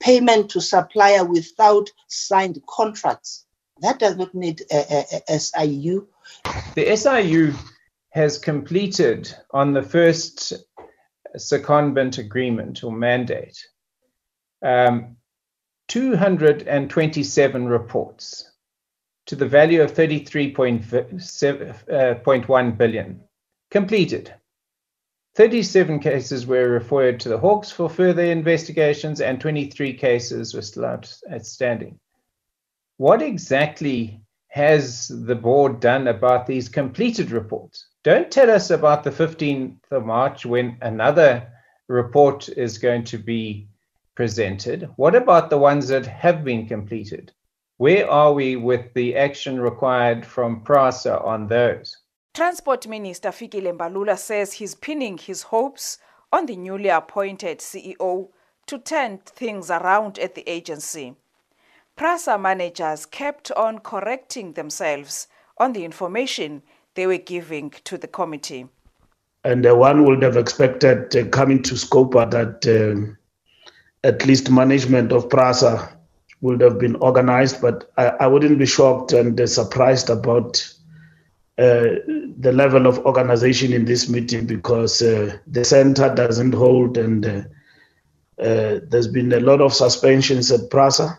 Payment 0.00 0.50
to 0.50 0.60
supplier 0.60 1.24
without 1.24 1.90
signed 2.06 2.62
contracts. 2.68 3.44
That 3.80 3.98
does 3.98 4.16
not 4.16 4.34
need 4.34 4.62
a, 4.70 5.04
a 5.28 5.38
SIU. 5.38 6.06
The 6.74 6.96
SIU 6.96 7.54
has 8.10 8.38
completed 8.38 9.34
on 9.50 9.72
the 9.72 9.82
first 9.82 10.52
secondment 11.36 12.18
agreement 12.18 12.82
or 12.82 12.92
mandate 12.92 13.58
um, 14.62 15.16
227 15.88 17.66
reports 17.68 18.50
to 19.28 19.36
the 19.36 19.46
value 19.46 19.80
of 19.82 19.92
33.1 19.92 21.92
uh, 21.92 22.14
billion. 22.76 23.20
Completed. 23.70 24.34
37 25.36 26.00
cases 26.00 26.46
were 26.46 26.70
referred 26.70 27.20
to 27.20 27.28
the 27.28 27.38
Hawks 27.38 27.70
for 27.70 27.90
further 27.90 28.24
investigations, 28.24 29.20
and 29.20 29.38
23 29.38 29.92
cases 29.92 30.54
were 30.54 30.62
still 30.62 30.86
outstanding. 30.86 32.00
What 32.96 33.20
exactly 33.20 34.22
has 34.48 35.08
the 35.08 35.36
board 35.36 35.80
done 35.80 36.08
about 36.08 36.46
these 36.46 36.70
completed 36.70 37.30
reports? 37.30 37.86
Don't 38.04 38.30
tell 38.30 38.50
us 38.50 38.70
about 38.70 39.04
the 39.04 39.10
15th 39.10 39.76
of 39.90 40.06
March 40.06 40.46
when 40.46 40.78
another 40.80 41.46
report 41.88 42.48
is 42.48 42.78
going 42.78 43.04
to 43.04 43.18
be 43.18 43.68
presented. 44.14 44.88
What 44.96 45.14
about 45.14 45.50
the 45.50 45.58
ones 45.58 45.88
that 45.88 46.06
have 46.06 46.44
been 46.44 46.66
completed? 46.66 47.30
Where 47.78 48.10
are 48.10 48.32
we 48.32 48.56
with 48.56 48.92
the 48.94 49.14
action 49.14 49.60
required 49.60 50.26
from 50.26 50.62
PRASA 50.62 51.20
on 51.22 51.46
those? 51.46 51.96
Transport 52.34 52.88
Minister 52.88 53.28
Fikile 53.28 53.72
Mbalula 53.72 54.18
says 54.18 54.54
he's 54.54 54.74
pinning 54.74 55.16
his 55.16 55.42
hopes 55.42 55.98
on 56.32 56.46
the 56.46 56.56
newly 56.56 56.88
appointed 56.88 57.60
CEO 57.60 58.30
to 58.66 58.78
turn 58.78 59.18
things 59.18 59.70
around 59.70 60.18
at 60.18 60.34
the 60.34 60.42
agency. 60.50 61.14
PRASA 61.94 62.36
managers 62.36 63.06
kept 63.06 63.52
on 63.52 63.78
correcting 63.78 64.54
themselves 64.54 65.28
on 65.56 65.72
the 65.72 65.84
information 65.84 66.62
they 66.94 67.06
were 67.06 67.16
giving 67.16 67.70
to 67.84 67.96
the 67.96 68.08
committee. 68.08 68.66
And 69.44 69.64
uh, 69.64 69.76
one 69.76 70.04
would 70.04 70.22
have 70.22 70.36
expected 70.36 71.14
uh, 71.14 71.28
coming 71.28 71.62
to 71.62 71.74
Scopa 71.74 72.28
that 72.28 72.66
uh, 72.66 73.14
at 74.02 74.26
least 74.26 74.50
management 74.50 75.12
of 75.12 75.28
PRASA 75.30 75.96
would 76.40 76.60
have 76.60 76.78
been 76.78 76.96
organized, 76.96 77.60
but 77.60 77.90
I, 77.96 78.06
I 78.20 78.26
wouldn't 78.26 78.58
be 78.58 78.66
shocked 78.66 79.12
and 79.12 79.48
surprised 79.48 80.08
about 80.10 80.62
uh, 81.58 81.98
the 82.38 82.52
level 82.52 82.86
of 82.86 83.04
organization 83.04 83.72
in 83.72 83.84
this 83.84 84.08
meeting 84.08 84.46
because 84.46 85.02
uh, 85.02 85.36
the 85.48 85.64
center 85.64 86.14
doesn't 86.14 86.52
hold 86.52 86.96
and 86.96 87.26
uh, 87.26 87.42
uh 88.40 88.78
there's 88.88 89.08
been 89.08 89.32
a 89.32 89.40
lot 89.40 89.60
of 89.60 89.74
suspensions 89.74 90.52
at 90.52 90.70
PRASA 90.70 91.18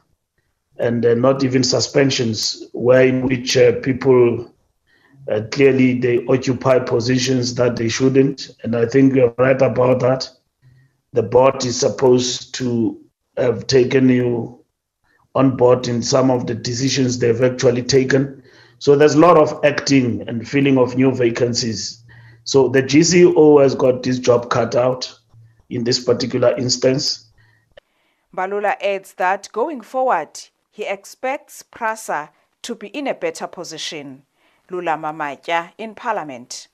and 0.77 1.05
uh, 1.05 1.13
not 1.13 1.43
even 1.43 1.61
suspensions 1.61 2.63
where 2.71 3.05
in 3.05 3.27
which 3.27 3.57
uh, 3.57 3.73
people 3.81 4.49
clearly 5.51 5.99
they 5.99 6.25
occupy 6.27 6.79
positions 6.79 7.53
that 7.55 7.75
they 7.75 7.89
shouldn't 7.89 8.49
and 8.63 8.77
I 8.77 8.85
think 8.85 9.15
you're 9.15 9.35
right 9.37 9.61
about 9.61 9.99
that. 9.99 10.29
The 11.11 11.23
board 11.23 11.65
is 11.65 11.77
supposed 11.77 12.55
to 12.55 12.97
have 13.35 13.67
taken 13.67 14.07
you 14.07 14.58
on 15.35 15.55
board 15.55 15.87
in 15.87 16.01
some 16.01 16.31
of 16.31 16.47
the 16.47 16.55
decisions 16.55 17.19
they've 17.19 17.41
actually 17.41 17.83
taken. 17.83 18.43
So 18.79 18.95
there's 18.95 19.15
a 19.15 19.19
lot 19.19 19.37
of 19.37 19.63
acting 19.63 20.27
and 20.27 20.47
filling 20.47 20.77
of 20.77 20.95
new 20.95 21.13
vacancies. 21.13 22.03
So 22.43 22.69
the 22.69 22.81
GCO 22.81 23.61
has 23.61 23.75
got 23.75 24.03
this 24.03 24.19
job 24.19 24.49
cut 24.49 24.75
out 24.75 25.13
in 25.69 25.83
this 25.83 26.03
particular 26.03 26.55
instance. 26.57 27.25
Mbalula 28.35 28.75
adds 28.81 29.13
that 29.15 29.49
going 29.51 29.81
forward, 29.81 30.39
he 30.71 30.85
expects 30.85 31.63
PRASA 31.63 32.29
to 32.61 32.75
be 32.75 32.87
in 32.87 33.07
a 33.07 33.13
better 33.13 33.47
position. 33.47 34.23
Lula 34.69 34.97
Mamatya 34.97 35.71
in 35.77 35.95
Parliament. 35.95 36.67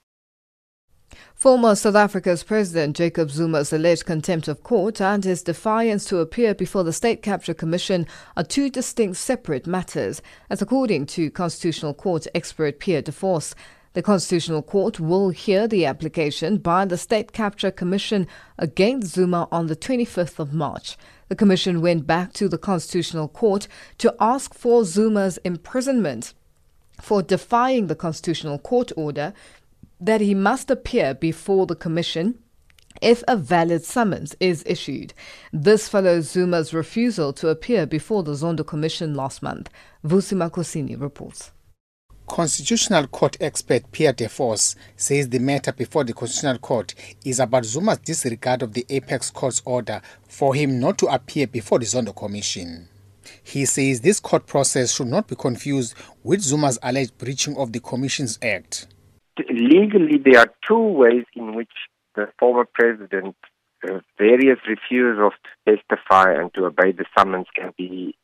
Former 1.36 1.76
South 1.76 1.96
Africa's 1.96 2.44
President 2.44 2.96
Jacob 2.96 3.30
Zuma's 3.30 3.72
alleged 3.72 4.06
contempt 4.06 4.48
of 4.48 4.64
court 4.64 5.00
and 5.00 5.24
his 5.24 5.44
defiance 5.44 6.06
to 6.06 6.20
appear 6.20 6.56
before 6.56 6.84
the 6.84 6.94
State 6.94 7.22
Capture 7.22 7.54
Commission 7.54 8.08
are 8.36 8.44
two 8.44 8.70
distinct 8.70 9.18
separate 9.18 9.68
matters, 9.68 10.22
as 10.50 10.62
according 10.62 11.06
to 11.08 11.30
Constitutional 11.30 11.94
Court 11.94 12.26
expert 12.34 12.80
Pierre 12.80 13.02
de 13.02 13.12
Vos. 13.12 13.54
The 13.94 14.02
Constitutional 14.02 14.62
Court 14.62 15.00
will 15.00 15.30
hear 15.30 15.68
the 15.68 15.86
application 15.86 16.58
by 16.58 16.84
the 16.86 16.98
State 16.98 17.32
Capture 17.32 17.72
Commission 17.72 18.28
against 18.58 19.14
Zuma 19.14 19.48
on 19.52 19.68
the 19.68 19.76
25th 19.76 20.40
of 20.40 20.54
March. 20.54 20.98
The 21.30 21.36
Commission 21.36 21.82
went 21.82 22.06
back 22.06 22.34
to 22.34 22.50
the 22.50 22.58
Constitutional 22.58 23.28
Court 23.28 23.68
to 24.00 24.14
ask 24.20 24.54
for 24.54 24.84
Zuma's 24.84 25.38
imprisonment 25.46 26.34
for 27.02 27.22
defying 27.22 27.88
the 27.88 27.96
Constitutional 27.96 28.60
Court 28.60 28.92
order 28.98 29.34
that 30.00 30.22
he 30.22 30.34
must 30.34 30.70
appear 30.70 31.14
before 31.14 31.66
the 31.66 31.76
Commission 31.76 32.40
if 33.02 33.24
a 33.28 33.36
valid 33.36 33.84
summons 33.84 34.36
is 34.40 34.64
issued. 34.66 35.14
This 35.52 35.88
follows 35.88 36.32
Zuma's 36.32 36.74
refusal 36.74 37.34
to 37.34 37.50
appear 37.50 37.86
before 37.86 38.24
the 38.24 38.34
Zondo 38.34 38.66
Commission 38.66 39.16
last 39.16 39.42
month. 39.44 39.70
Vusi 40.06 40.34
Makosini 40.36 41.00
reports. 41.00 41.52
Constitutional 42.28 43.06
Court 43.08 43.38
expert 43.40 43.92
Pierre 43.92 44.14
De 44.14 44.28
Vos 44.28 44.76
says 44.96 45.30
the 45.30 45.38
matter 45.40 45.72
before 45.72 46.04
the 46.04 46.14
Constitutional 46.14 46.58
Court 46.58 46.96
is 47.24 47.40
about 47.40 47.66
Zuma's 47.66 48.00
disregard 48.00 48.64
of 48.64 48.74
the 48.74 48.86
Apex 48.90 49.30
Court's 49.30 49.62
order 49.64 50.02
for 50.28 50.56
him 50.56 50.80
not 50.80 50.98
to 50.98 51.06
appear 51.06 51.46
before 51.46 51.78
the 51.78 51.86
Zondo 51.86 52.16
Commission. 52.16 52.90
He 53.44 53.66
says 53.66 54.02
this 54.02 54.20
court 54.20 54.48
process 54.48 54.92
should 54.94 55.08
not 55.08 55.28
be 55.28 55.36
confused 55.36 55.94
with 56.24 56.42
Zuma's 56.42 56.80
alleged 56.82 57.18
breaching 57.18 57.58
of 57.58 57.72
the 57.74 57.80
Commissions 57.80 58.40
Act. 58.42 58.88
Legally, 59.50 60.18
there 60.18 60.40
are 60.40 60.54
two 60.68 60.80
ways 60.80 61.26
in 61.34 61.56
which 61.56 61.72
the 62.16 62.30
former 62.40 62.66
president 62.66 63.36
uh, 63.88 64.00
various 64.18 64.60
refusals 64.68 65.34
to 65.44 65.76
testify 65.76 66.34
and 66.34 66.54
to 66.54 66.66
obey 66.66 66.92
the 66.92 67.06
summons 67.18 67.48
can 67.56 67.74
be 67.78 68.16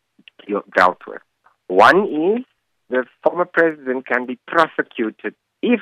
dealt 0.75 0.99
with. 1.05 1.21
One 1.67 2.07
is 2.07 2.45
the 2.89 3.05
former 3.23 3.45
president 3.45 4.07
can 4.07 4.25
be 4.25 4.39
prosecuted 4.47 5.35
if 5.61 5.81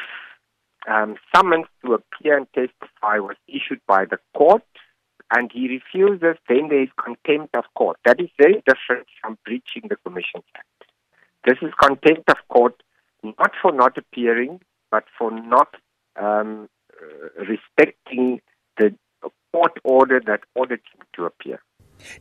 um, 0.87 1.15
summons 1.35 1.65
to 1.83 1.93
appear 1.93 2.37
and 2.37 2.47
testify 2.53 3.19
was 3.19 3.35
issued 3.47 3.81
by 3.87 4.05
the 4.05 4.19
court 4.35 4.63
and 5.31 5.51
he 5.51 5.67
refuses, 5.67 6.37
then 6.47 6.69
there 6.69 6.83
is 6.83 6.89
contempt 7.03 7.55
of 7.55 7.65
court. 7.75 7.97
That 8.05 8.19
is 8.19 8.29
very 8.37 8.63
different 8.65 9.07
from 9.21 9.37
breaching 9.45 9.83
the 9.87 9.95
Commissions 9.97 10.43
Act. 10.55 10.91
This 11.45 11.57
is 11.61 11.71
contempt 11.79 12.29
of 12.29 12.37
court 12.49 12.81
not 13.23 13.51
for 13.61 13.71
not 13.71 13.97
appearing, 13.97 14.61
but 14.91 15.05
for 15.17 15.31
not 15.31 15.75
um, 16.19 16.69
respecting 17.37 18.41
the 18.77 18.95
court 19.53 19.73
order 19.83 20.21
that 20.25 20.41
ordered 20.55 20.81
him 20.93 21.05
to 21.15 21.25
appear. 21.25 21.59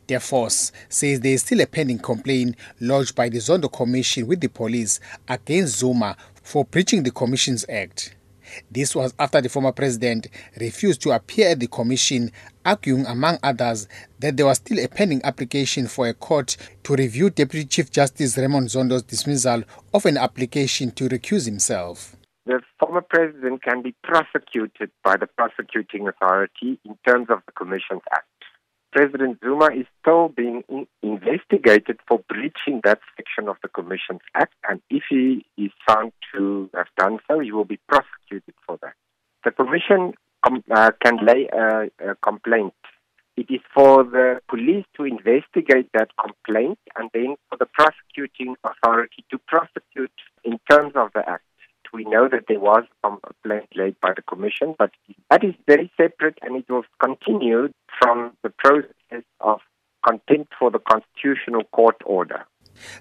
De 0.06 0.18
Vos 0.18 0.72
says 0.88 1.20
there 1.20 1.32
is 1.32 1.42
still 1.42 1.60
a 1.60 1.66
pending 1.66 1.98
complaint 1.98 2.56
lodged 2.80 3.14
by 3.14 3.28
the 3.28 3.38
Zondo 3.38 3.72
Commission 3.72 4.26
with 4.26 4.40
the 4.40 4.48
police 4.48 4.98
against 5.28 5.78
Zuma 5.78 6.16
for 6.42 6.64
breaching 6.64 7.02
the 7.04 7.12
Commissions 7.12 7.64
Act. 7.68 8.16
This 8.70 8.94
was 8.94 9.14
after 9.18 9.40
the 9.40 9.48
former 9.48 9.72
president 9.72 10.28
refused 10.58 11.02
to 11.02 11.10
appear 11.10 11.50
at 11.50 11.60
the 11.60 11.66
commission, 11.66 12.32
arguing, 12.64 13.06
among 13.06 13.38
others, 13.42 13.88
that 14.20 14.37
there 14.37 14.46
was 14.46 14.56
still 14.56 14.78
a 14.78 14.88
pending 14.88 15.20
application 15.22 15.87
for 15.87 16.08
a 16.08 16.14
court 16.14 16.56
to 16.84 16.96
review 16.96 17.30
Deputy 17.30 17.66
Chief 17.66 17.90
Justice 17.90 18.38
Raymond 18.38 18.68
Zondo's 18.68 19.02
dismissal 19.02 19.64
of 19.92 20.06
an 20.06 20.16
application 20.16 20.90
to 20.92 21.08
recuse 21.08 21.44
himself. 21.44 22.16
The 22.49 22.62
former 22.81 23.02
president 23.02 23.62
can 23.62 23.83
be 23.83 23.95
prosecuted 24.02 24.90
by 25.05 25.19
the 25.19 25.26
prosecuting 25.26 26.09
authority 26.09 26.81
in 26.83 26.97
terms 27.07 27.26
of 27.28 27.43
the 27.45 27.52
Commissions 27.52 28.00
Act. 28.11 28.26
President 28.90 29.38
Zuma 29.45 29.67
is 29.67 29.85
still 30.00 30.31
being 30.31 30.64
in- 30.71 30.87
investigated 31.02 32.00
for 32.09 32.21
breaching 32.26 32.81
that 32.85 33.00
section 33.19 33.50
of 33.50 33.59
the 33.61 33.69
Commissions 33.69 34.23
Act, 34.35 34.55
and 34.67 34.81
if 34.88 35.02
he 35.11 35.45
is 35.59 35.73
found 35.87 36.12
to 36.35 36.71
have 36.73 36.87
done 36.97 37.19
so, 37.28 37.38
he 37.38 37.52
will 37.52 37.67
be 37.67 37.78
prosecuted 37.87 38.55
for 38.67 38.78
that. 38.81 38.95
The 39.45 39.50
Commission 39.50 40.14
com- 40.43 40.64
uh, 40.71 40.93
can 41.05 41.19
lay 41.23 41.50
a, 41.52 41.90
a 42.12 42.14
complaint. 42.23 42.73
It 43.37 43.50
is 43.50 43.61
for 43.75 44.05
the 44.05 44.40
police 44.49 44.87
to 44.97 45.05
investigate 45.05 45.90
that 45.93 46.17
complaint 46.17 46.78
and 46.97 47.11
then 47.12 47.37
for 47.50 47.59
the 47.59 47.67
prosecuting 47.67 48.57
authority 48.64 49.23
to 49.32 49.37
prosecute 49.37 50.19
in 50.45 50.58
terms 50.71 50.95
of 50.97 51.11
the 51.13 51.28
Act 51.28 51.43
we 51.92 52.04
know 52.04 52.28
that 52.28 52.44
there 52.48 52.60
was 52.60 52.84
a 53.04 53.08
complaint 53.08 53.68
laid 53.74 53.96
by 54.00 54.12
the 54.14 54.22
Commission, 54.22 54.74
but 54.78 54.90
that 55.30 55.44
is 55.44 55.54
very 55.66 55.90
separate 55.96 56.38
and 56.42 56.56
it 56.56 56.68
was 56.68 56.84
continued 57.02 57.72
from 58.00 58.32
the 58.42 58.50
process 58.50 59.24
of 59.40 59.60
contempt 60.06 60.52
for 60.58 60.70
the 60.70 60.78
Constitutional 60.78 61.64
Court 61.72 61.96
order. 62.04 62.44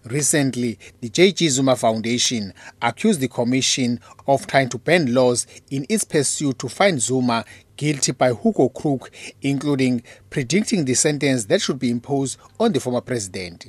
Recently, 0.05 0.79
the 1.01 1.09
JG 1.09 1.49
Zuma 1.49 1.75
Foundation 1.75 2.53
accused 2.81 3.19
the 3.19 3.27
Commission 3.27 3.99
of 4.27 4.47
trying 4.47 4.69
to 4.69 4.77
bend 4.77 5.13
laws 5.13 5.45
in 5.69 5.85
its 5.89 6.03
pursuit 6.03 6.57
to 6.59 6.69
find 6.69 7.01
Zuma 7.01 7.45
guilty 7.75 8.11
by 8.11 8.29
hook 8.29 8.59
or 8.59 8.71
crook, 8.71 9.11
including 9.41 10.01
predicting 10.29 10.85
the 10.85 10.95
sentence 10.95 11.45
that 11.45 11.61
should 11.61 11.79
be 11.79 11.91
imposed 11.91 12.39
on 12.59 12.71
the 12.71 12.79
former 12.79 13.01
president. 13.01 13.67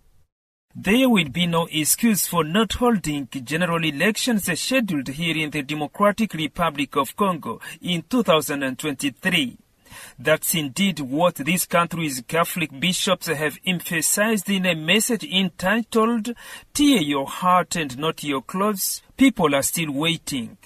There 0.74 1.08
will 1.08 1.28
be 1.28 1.46
no 1.46 1.68
excuse 1.70 2.26
for 2.26 2.42
not 2.42 2.72
holding 2.72 3.28
general 3.44 3.84
elections 3.84 4.50
scheduled 4.60 5.06
here 5.06 5.36
in 5.36 5.50
the 5.50 5.62
Democratic 5.62 6.34
Republic 6.34 6.96
of 6.96 7.14
Congo 7.14 7.60
in 7.80 8.02
2023. 8.10 9.56
That's 10.18 10.54
indeed 10.54 11.00
what 11.00 11.36
this 11.36 11.66
country's 11.66 12.22
Catholic 12.26 12.78
bishops 12.78 13.26
have 13.26 13.58
emphasized 13.66 14.48
in 14.48 14.66
a 14.66 14.74
message 14.74 15.24
entitled, 15.24 16.34
Tear 16.74 17.02
your 17.02 17.26
heart 17.26 17.76
and 17.76 17.98
not 17.98 18.22
your 18.22 18.42
clothes. 18.42 19.02
People 19.16 19.54
are 19.54 19.62
still 19.62 19.92
waiting. 19.92 20.56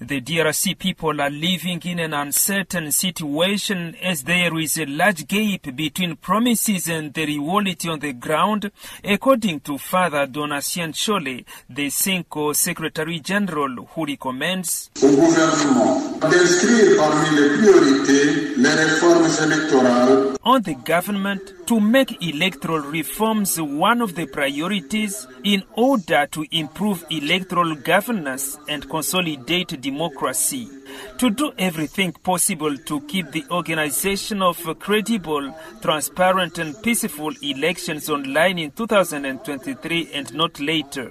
The 0.00 0.20
DRC 0.20 0.78
people 0.78 1.20
are 1.20 1.30
living 1.30 1.80
in 1.84 1.98
an 1.98 2.14
uncertain 2.14 2.90
situation 2.92 3.94
as 4.02 4.22
there 4.24 4.56
is 4.58 4.78
a 4.78 4.86
large 4.86 5.26
gap 5.26 5.74
between 5.74 6.16
promises 6.16 6.88
and 6.88 7.12
the 7.12 7.26
reality 7.26 7.88
on 7.88 8.00
the 8.00 8.12
ground, 8.12 8.70
according 9.04 9.60
to 9.60 9.78
Father 9.78 10.26
Donatien 10.26 10.92
Nshole, 10.92 11.44
the 11.68 11.88
CENCO 11.88 12.54
Secretary 12.54 13.20
General, 13.20 13.70
who 13.94 14.04
recommends 14.04 14.90
au 15.02 15.08
gouvernement 15.08 16.18
d'inscrire 16.20 16.96
parmi 16.96 17.36
les 17.36 17.48
priorités 17.58 18.54
les 18.56 18.74
réformes 18.74 19.30
électorales. 19.44 20.34
On 20.44 20.60
the 20.60 20.74
government 20.84 21.40
to 21.72 21.80
make 21.80 22.22
electoral 22.22 22.80
reforms 22.80 23.58
one 23.58 24.02
of 24.02 24.14
the 24.14 24.26
priorities 24.26 25.26
in 25.42 25.62
order 25.74 26.26
to 26.26 26.44
improve 26.50 27.02
electoral 27.10 27.74
governance 27.76 28.58
and 28.68 28.86
consolidate 28.90 29.80
democracy. 29.80 30.68
To 31.16 31.30
do 31.30 31.50
everything 31.56 32.12
possible 32.12 32.76
to 32.76 33.00
keep 33.06 33.30
the 33.30 33.46
organization 33.50 34.42
of 34.42 34.58
credible, 34.80 35.56
transparent, 35.80 36.58
and 36.58 36.74
peaceful 36.82 37.32
elections 37.40 38.10
online 38.10 38.58
in 38.58 38.72
2023 38.72 40.10
and 40.12 40.34
not 40.34 40.60
later. 40.60 41.10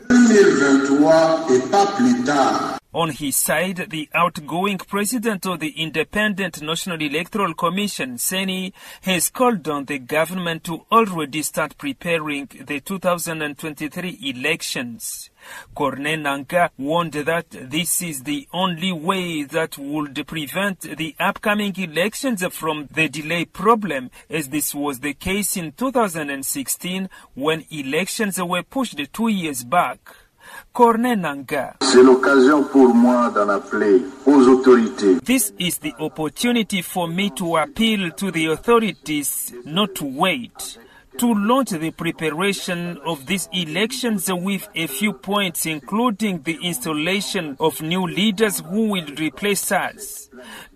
2023 2.92 3.00
et 3.00 3.00
pas 3.00 3.00
plus 3.00 3.00
tard. 3.00 3.02
On 3.02 3.10
his 3.10 3.38
side, 3.38 3.90
the 3.90 4.10
outgoing 4.14 4.78
president 4.78 5.46
of 5.46 5.60
the 5.60 5.82
Independent 5.82 6.62
National 6.62 7.02
Electoral 7.02 7.54
Commission, 7.54 8.18
CENI, 8.18 8.74
has 9.02 9.30
called 9.30 9.68
on 9.70 9.86
the 9.86 10.00
government 10.00 10.64
to 10.66 10.86
already 10.92 11.42
start 11.42 11.78
preparing 11.78 12.48
the 12.48 12.82
2023 12.82 14.20
elections. 14.24 15.30
Corneille 15.76 16.22
Nangaa 16.22 16.70
warned 16.78 17.14
that 17.14 17.50
this 17.50 18.02
is 18.02 18.24
the 18.24 18.48
only 18.54 18.92
way 18.92 19.44
that 19.44 19.78
would 19.78 20.28
prevent 20.28 20.82
the 20.82 21.16
upcoming 21.20 21.74
elections 21.78 22.46
from 22.52 22.88
the 22.92 23.08
delay 23.08 23.46
problem, 23.46 24.12
as 24.30 24.50
this 24.50 24.76
was 24.76 25.00
the 25.00 25.14
case 25.14 25.56
in 25.56 25.72
2016 25.72 27.10
when 27.36 27.66
elections 27.72 28.38
were 28.42 28.64
pushed 28.64 29.00
two 29.14 29.30
years 29.30 29.64
back. 29.64 30.00
Corneille 30.74 31.18
Nangaa. 31.18 31.74
C'est 31.82 32.02
l'occasion 32.02 32.64
pour 32.64 32.94
moi 32.96 33.30
d'en 33.30 33.50
appeler 33.50 34.02
aux 34.26 34.48
autorités. 34.48 35.18
This 35.26 35.54
is 35.60 35.80
the 35.82 35.94
opportunity 36.00 36.82
for 36.82 37.08
me 37.10 37.30
to 37.32 37.58
appeal 37.58 38.12
to 38.12 38.32
the 38.32 38.48
authorities 38.48 39.54
not 39.66 39.94
to 39.96 40.06
wait. 40.06 40.80
To 41.22 41.36
launch 41.36 41.70
the 41.70 41.92
preparation 41.92 42.98
of 43.06 43.28
these 43.28 43.48
elections 43.54 44.28
with 44.34 44.68
a 44.74 44.88
few 44.88 45.14
points, 45.14 45.68
including 45.68 46.42
the 46.42 46.58
installation 46.64 47.56
of 47.60 47.80
new 47.80 48.08
leaders 48.08 48.62
who 48.62 48.90
will 48.90 49.06
replace 49.20 49.72
us. 49.72 50.32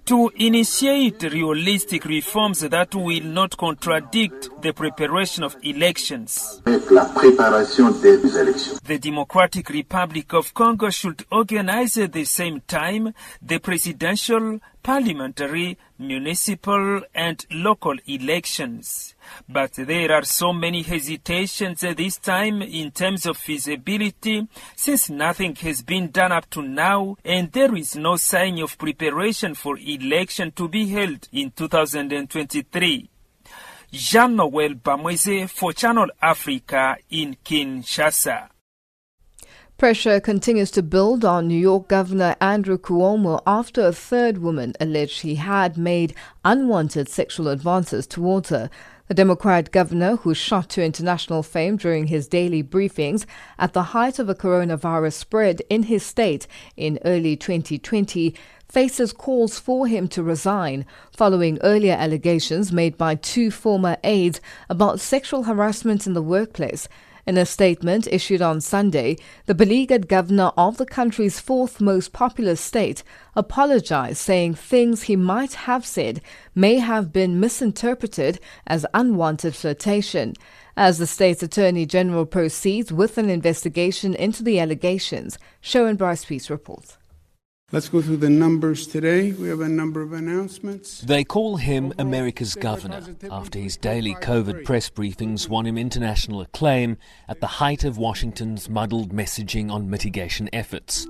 To 0.06 0.32
initiate 0.36 1.24
realistic 1.24 2.06
reforms 2.06 2.60
that 2.60 2.94
will 2.94 3.24
not 3.24 3.58
contradict 3.58 4.50
the 4.62 4.72
preparation 4.72 5.44
of 5.44 5.56
elections. 5.64 6.62
La 6.92 7.06
préparation 7.06 7.90
des 8.00 8.38
élections. 8.38 8.80
The 8.84 9.00
Democratic 9.00 9.68
Republic 9.70 10.32
of 10.34 10.54
Congo 10.54 10.92
should 10.92 11.26
organize 11.32 11.98
at 11.98 12.14
the 12.14 12.26
same 12.26 12.62
time 12.68 13.16
the 13.42 13.58
presidential, 13.58 14.60
parliamentary, 14.84 15.80
municipal, 15.98 17.02
and 17.16 17.44
local 17.50 17.96
elections. 18.06 19.15
But 19.48 19.74
there 19.74 20.12
are 20.12 20.24
so 20.24 20.54
many 20.54 20.82
hesitations 20.82 21.82
this 21.82 22.18
time 22.18 22.62
in 22.62 22.92
terms 22.92 23.26
of 23.26 23.38
feasibility 23.38 24.48
since 24.76 25.10
nothing 25.10 25.56
has 25.56 25.82
been 25.82 26.12
done 26.12 26.32
up 26.32 26.50
to 26.52 26.62
now 26.62 27.18
and 27.24 27.52
there 27.52 27.76
is 27.76 27.96
no 27.96 28.16
sign 28.16 28.60
of 28.60 28.78
preparation 28.78 29.54
for 29.56 29.78
election 29.78 30.52
to 30.54 30.68
be 30.68 30.88
held 30.88 31.28
in 31.32 31.52
2023. 31.52 33.10
Jean-Noel 33.92 34.76
Bamweze 34.76 35.50
for 35.50 35.72
Channel 35.72 36.10
Africa 36.22 36.98
in 37.10 37.38
Kinshasa. 37.46 38.50
Pressure 39.78 40.22
continues 40.22 40.72
to 40.72 40.82
build 40.82 41.26
on 41.26 41.50
New 41.50 41.60
York 41.60 41.90
Governor 41.90 42.38
Andrew 42.40 42.78
Cuomo 42.78 43.42
after 43.46 43.86
a 43.86 43.92
third 43.92 44.38
woman 44.38 44.74
alleged 44.80 45.22
he 45.22 45.36
had 45.36 45.78
made 45.78 46.16
unwanted 46.46 47.10
sexual 47.10 47.50
advances 47.50 48.08
towards 48.08 48.50
her. 48.50 48.70
The 49.08 49.14
Democrat 49.14 49.72
governor, 49.72 50.16
who 50.16 50.34
shot 50.34 50.68
to 50.72 50.84
international 50.84 51.44
fame 51.44 51.78
during 51.78 52.08
his 52.08 52.28
daily 52.28 52.64
briefings 52.64 53.28
at 53.60 53.74
the 53.74 53.84
height 53.94 54.18
of 54.18 54.30
a 54.30 54.34
coronavirus 54.34 55.14
spread 55.14 55.62
in 55.70 55.84
his 55.84 56.04
state 56.04 56.48
in 56.76 56.98
early 57.06 57.36
2020, 57.36 58.34
faces 58.68 59.14
calls 59.14 59.60
for 59.60 59.86
him 59.86 60.08
to 60.08 60.24
resign 60.24 60.88
following 61.16 61.60
earlier 61.62 61.94
allegations 61.94 62.72
made 62.72 62.98
by 62.98 63.14
two 63.14 63.52
former 63.52 63.96
aides 64.04 64.42
about 64.70 65.00
sexual 65.00 65.44
harassment 65.44 66.08
in 66.08 66.14
the 66.14 66.22
workplace. 66.24 66.88
In 67.28 67.38
a 67.38 67.46
statement 67.46 68.08
issued 68.12 68.44
on 68.44 68.62
Sunday, 68.62 69.18
the 69.48 69.56
beleaguered 69.56 70.08
governor 70.08 70.52
of 70.56 70.78
the 70.78 70.86
country's 70.86 71.40
fourth 71.40 71.82
most 71.82 72.14
populous 72.14 72.62
state 72.62 73.02
apologized, 73.36 74.18
saying 74.18 74.54
things 74.54 75.04
he 75.04 75.16
might 75.16 75.54
have 75.54 75.88
said 75.88 76.22
may 76.54 76.78
have 76.78 77.12
been 77.12 77.40
misinterpreted 77.40 78.40
as 78.68 78.86
unwanted 78.94 79.56
flirtation. 79.56 80.36
As 80.78 81.00
the 81.00 81.08
state's 81.08 81.42
attorney 81.42 81.88
general 81.88 82.28
proceeds 82.28 82.92
with 82.92 83.18
an 83.18 83.30
investigation 83.30 84.14
into 84.14 84.44
the 84.44 84.60
allegations, 84.60 85.40
Sherwin 85.62 85.96
Bryce 85.96 86.26
Pease 86.26 86.52
reports. 86.52 86.98
Let's 87.72 87.90
go 87.90 88.00
through 88.00 88.18
the 88.18 88.30
numbers 88.30 88.86
today. 88.86 89.32
We 89.32 89.48
have 89.48 89.60
a 89.60 89.68
number 89.68 90.04
of 90.04 90.14
announcements. 90.14 91.02
They 91.02 91.24
call 91.24 91.58
him 91.58 91.94
America's 91.98 92.54
governor 92.54 93.02
after 93.32 93.58
his 93.58 93.76
daily 93.76 94.14
COVID 94.14 94.64
press 94.64 94.88
briefings 94.92 95.50
won 95.50 95.66
him 95.66 95.76
international 95.76 96.42
acclaim 96.42 96.98
at 97.28 97.42
the 97.42 97.48
height 97.48 97.84
of 97.84 97.98
Washington's 97.98 98.70
muddled 98.70 99.12
messaging 99.12 99.72
on 99.72 99.90
mitigation 99.90 100.48
efforts. 100.54 101.08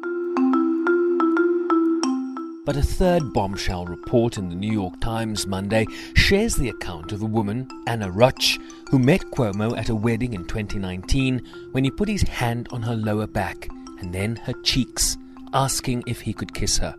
But 2.66 2.78
a 2.78 2.82
third 2.82 3.34
bombshell 3.34 3.86
report 3.86 4.38
in 4.38 4.48
the 4.48 4.56
New 4.56 4.72
York 4.72 5.02
Times 5.02 5.46
Monday 5.46 5.86
shares 6.16 6.56
the 6.56 6.70
account 6.70 7.12
of 7.12 7.22
a 7.22 7.26
woman, 7.26 7.68
Anna 7.86 8.10
Ruch, 8.10 8.58
who 8.90 8.98
met 8.98 9.26
Cuomo 9.32 9.78
at 9.78 9.90
a 9.90 9.96
wedding 9.96 10.34
in 10.34 10.48
2019 10.48 11.46
when 11.74 11.84
he 11.84 11.92
put 11.92 12.08
his 12.08 12.22
hand 12.22 12.70
on 12.72 12.82
her 12.84 12.96
lower 12.96 13.28
back 13.28 13.68
and 14.00 14.16
then 14.16 14.38
her 14.38 14.54
cheeks 14.64 15.18
asking 15.56 16.04
if 16.06 16.22
he 16.22 16.34
could 16.34 16.54
kiss 16.54 16.78
her. 16.78 16.94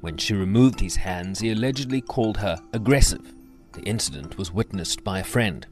When 0.00 0.16
she 0.16 0.34
removed 0.34 0.80
his 0.80 0.96
hands, 0.96 1.38
he 1.38 1.52
allegedly 1.52 2.00
called 2.00 2.38
her 2.38 2.58
aggressive. 2.72 3.32
The 3.74 3.82
incident 3.82 4.36
was 4.36 4.50
witnessed 4.50 5.04
by 5.04 5.20
a 5.20 5.24
friend. 5.24 5.66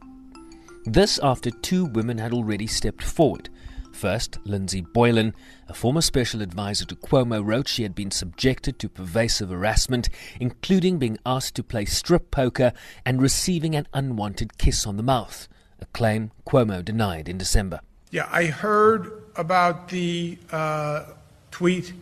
This 0.85 1.19
after 1.23 1.51
two 1.51 1.87
women 1.87 2.19
had 2.19 2.33
already 2.33 2.67
stepped 2.67 3.03
forward. 3.03 3.49
First, 3.93 4.39
Lindsey 4.45 4.83
Boylan, 4.83 5.35
a 5.69 5.75
former 5.75 6.01
special 6.01 6.43
advisor 6.43 6.85
to 6.87 6.95
Cuomo, 6.95 7.45
wrote 7.45 7.69
she 7.69 7.83
had 7.83 7.95
been 7.95 8.11
subjected 8.11 8.79
to 8.79 8.89
pervasive 8.89 9.51
harassment, 9.51 10.09
including 10.39 10.99
being 10.99 11.19
asked 11.27 11.55
to 11.57 11.65
play 11.65 11.87
strip 11.87 12.31
poker 12.31 12.73
and 13.05 13.21
receiving 13.21 13.75
an 13.75 13.89
unwanted 13.93 14.59
kiss 14.59 14.87
on 14.87 14.97
the 14.97 15.03
mouth, 15.03 15.49
a 15.81 15.87
claim 15.87 16.31
Cuomo 16.47 16.85
denied 16.85 17.29
in 17.29 17.37
December. 17.37 17.81
Yeah, 18.11 18.29
I 18.31 18.47
heard 18.47 19.11
about 19.37 19.89
the 19.89 20.39
uh, 20.53 21.07
tweet 21.51 21.93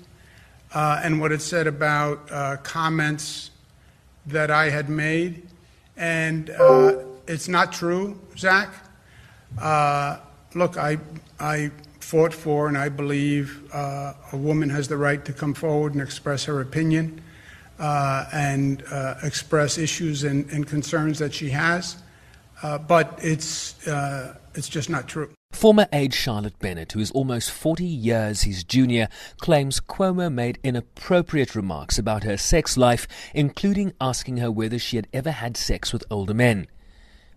uh, 0.74 1.00
and 1.02 1.20
what 1.20 1.32
it 1.32 1.40
said 1.40 1.66
about 1.66 2.30
uh, 2.30 2.56
comments 2.58 3.50
that 4.26 4.50
I 4.50 4.70
had 4.70 4.88
made. 4.88 5.46
And 5.96 6.50
uh, 6.50 7.04
it's 7.26 7.48
not 7.48 7.72
true, 7.72 8.18
Zach. 8.36 8.72
Uh, 9.60 10.18
look, 10.54 10.76
I, 10.76 10.98
I 11.40 11.70
fought 12.00 12.32
for 12.32 12.68
and 12.68 12.76
I 12.76 12.88
believe 12.88 13.62
uh, 13.72 14.14
a 14.32 14.36
woman 14.36 14.70
has 14.70 14.88
the 14.88 14.96
right 14.96 15.24
to 15.24 15.32
come 15.32 15.54
forward 15.54 15.94
and 15.94 16.02
express 16.02 16.44
her 16.44 16.60
opinion 16.60 17.20
uh, 17.78 18.26
and 18.32 18.82
express 19.22 19.78
issues 19.78 20.24
and, 20.24 20.48
and, 20.50 20.66
concerns 20.66 21.18
that 21.18 21.32
she 21.32 21.48
has. 21.50 21.96
but 22.62 23.18
it's, 23.22 23.76
it's 24.54 24.68
just 24.68 24.90
not 24.90 25.08
true. 25.08 25.30
Former 25.52 25.88
aide 25.92 26.14
Charlotte 26.14 26.58
Bennett, 26.60 26.92
who 26.92 27.00
is 27.00 27.10
almost 27.10 27.50
40 27.50 27.84
years 27.84 28.42
his 28.42 28.62
junior, 28.62 29.08
claims 29.38 29.80
Cuomo 29.80 30.32
made 30.32 30.60
inappropriate 30.62 31.56
remarks 31.56 31.98
about 31.98 32.22
her 32.22 32.36
sex 32.36 32.76
life, 32.76 33.08
including 33.34 33.92
asking 34.00 34.36
her 34.36 34.52
whether 34.52 34.78
she 34.78 34.96
had 34.96 35.08
ever 35.12 35.32
had 35.32 35.56
sex 35.56 35.92
with 35.92 36.04
older 36.10 36.32
men. 36.34 36.68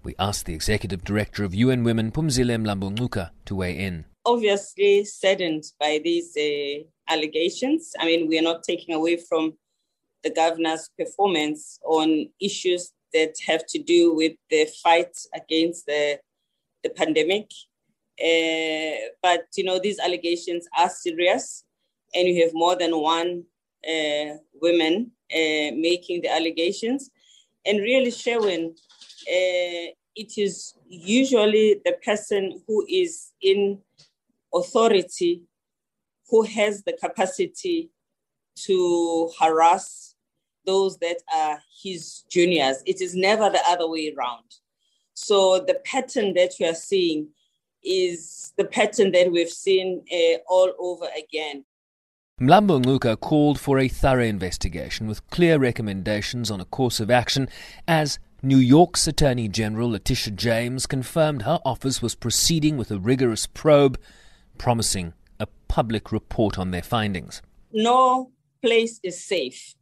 We 0.03 0.13
asked 0.19 0.45
the 0.45 0.53
executive 0.53 1.03
director 1.03 1.43
of 1.43 1.55
UN 1.55 1.83
Women, 1.83 2.11
Phumzile 2.11 2.61
Mlambo-Ngcuka, 2.63 3.31
to 3.45 3.55
weigh 3.55 3.77
in. 3.77 4.05
Obviously 4.25 5.03
saddened 5.03 5.63
by 5.79 5.99
these 6.03 6.37
uh, 6.37 6.83
allegations. 7.11 7.91
I 7.99 8.05
mean, 8.05 8.27
we 8.27 8.37
are 8.37 8.43
not 8.43 8.63
taking 8.63 8.93
away 8.93 9.17
from 9.17 9.53
the 10.23 10.29
governor's 10.29 10.89
performance 10.97 11.79
on 11.83 12.29
issues 12.39 12.91
that 13.13 13.33
have 13.47 13.65
to 13.69 13.79
do 13.81 14.13
with 14.13 14.33
the 14.51 14.67
fight 14.83 15.17
against 15.33 15.87
the, 15.87 16.19
the 16.83 16.89
pandemic. 16.89 17.49
Uh, 18.21 19.09
but, 19.21 19.47
you 19.55 19.63
know, 19.63 19.79
these 19.79 19.99
allegations 19.99 20.67
are 20.77 20.89
serious, 20.89 21.63
and 22.13 22.27
you 22.27 22.43
have 22.43 22.53
more 22.53 22.75
than 22.75 22.91
one 22.99 23.43
uh, 23.87 24.37
women 24.61 25.11
uh, 25.33 25.71
making 25.75 26.21
the 26.21 26.29
allegations. 26.29 27.09
And 27.65 27.79
really, 27.79 28.11
Sherwin, 28.11 28.75
uh, 29.27 29.87
it 30.15 30.37
is 30.37 30.75
usually 30.87 31.81
the 31.85 31.93
person 32.03 32.61
who 32.67 32.85
is 32.87 33.31
in 33.41 33.79
authority 34.53 35.43
who 36.29 36.43
has 36.43 36.83
the 36.83 36.93
capacity 36.93 37.89
to 38.55 39.29
harass 39.39 40.15
those 40.65 40.97
that 40.97 41.17
are 41.33 41.61
his 41.83 42.23
juniors. 42.29 42.77
It 42.85 43.01
is 43.01 43.15
never 43.15 43.49
the 43.49 43.61
other 43.67 43.89
way 43.89 44.13
around. 44.15 44.45
So 45.13 45.59
the 45.59 45.81
pattern 45.85 46.33
that 46.35 46.59
you 46.59 46.67
are 46.67 46.75
seeing 46.75 47.29
is 47.83 48.53
the 48.57 48.65
pattern 48.65 49.11
that 49.11 49.31
we've 49.31 49.49
seen 49.49 50.03
uh, 50.11 50.37
all 50.47 50.71
over 50.79 51.07
again. 51.17 51.65
Mlambo 52.39 52.81
Ngcuka 52.81 53.19
called 53.19 53.59
for 53.59 53.77
a 53.77 53.87
thorough 53.87 54.23
investigation 54.23 55.07
with 55.07 55.27
clear 55.29 55.59
recommendations 55.59 56.49
on 56.49 56.59
a 56.59 56.65
course 56.65 56.99
of 56.99 57.11
action 57.11 57.47
as 57.87 58.17
New 58.41 58.57
York's 58.57 59.05
Attorney 59.05 59.47
General 59.47 59.91
Letitia 59.91 60.33
James 60.33 60.87
confirmed 60.87 61.43
her 61.43 61.59
office 61.63 62.01
was 62.01 62.15
proceeding 62.15 62.77
with 62.77 62.89
a 62.89 62.97
rigorous 62.97 63.45
probe, 63.45 63.99
promising 64.57 65.13
a 65.39 65.45
public 65.67 66.11
report 66.11 66.57
on 66.57 66.71
their 66.71 66.81
findings. 66.81 67.43
No 67.71 68.31
place 68.63 68.99
is 69.03 69.23
safe. 69.23 69.75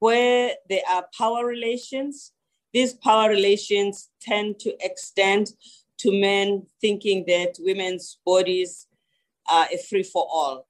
Where 0.00 0.52
there 0.68 0.82
are 0.90 1.06
power 1.16 1.46
relations, 1.46 2.32
these 2.74 2.92
power 2.92 3.30
relations 3.30 4.10
tend 4.20 4.58
to 4.60 4.76
extend 4.84 5.52
to 5.98 6.12
men 6.12 6.66
thinking 6.80 7.24
that 7.26 7.56
women's 7.60 8.18
bodies 8.24 8.86
are 9.50 9.66
a 9.72 9.78
free 9.78 10.02
for 10.02 10.26
all. 10.30 10.66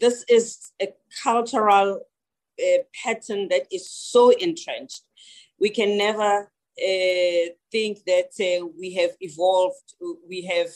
This 0.00 0.24
is 0.28 0.72
a 0.80 0.88
cultural 1.22 2.00
uh, 2.60 2.78
pattern 3.04 3.48
that 3.48 3.66
is 3.72 3.90
so 3.90 4.30
entrenched. 4.30 5.02
We 5.60 5.70
can 5.70 5.96
never 5.96 6.50
uh, 6.78 7.50
think 7.72 8.04
that 8.06 8.30
uh, 8.40 8.66
we 8.78 8.94
have 8.94 9.10
evolved. 9.20 9.94
We 10.28 10.42
have 10.42 10.68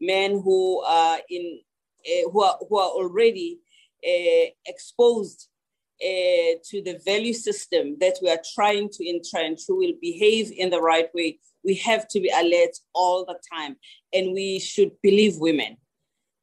men 0.00 0.40
who 0.42 0.80
are 0.82 1.18
in 1.28 1.60
uh, 2.06 2.30
who 2.30 2.42
are 2.42 2.58
who 2.68 2.78
are 2.78 2.90
already 2.90 3.60
uh, 4.04 4.50
exposed 4.66 5.48
uh, 6.02 6.58
to 6.64 6.82
the 6.82 7.00
value 7.04 7.32
system 7.32 7.96
that 8.00 8.18
we 8.22 8.28
are 8.28 8.40
trying 8.54 8.88
to 8.90 9.08
entrench, 9.08 9.62
who 9.68 9.76
will 9.76 9.94
behave 10.00 10.50
in 10.56 10.70
the 10.70 10.80
right 10.80 11.08
way. 11.14 11.38
We 11.64 11.74
have 11.76 12.08
to 12.08 12.20
be 12.20 12.30
alert 12.30 12.76
all 12.94 13.24
the 13.24 13.38
time, 13.52 13.76
and 14.12 14.32
we 14.32 14.58
should 14.58 14.92
believe 15.02 15.36
women. 15.38 15.76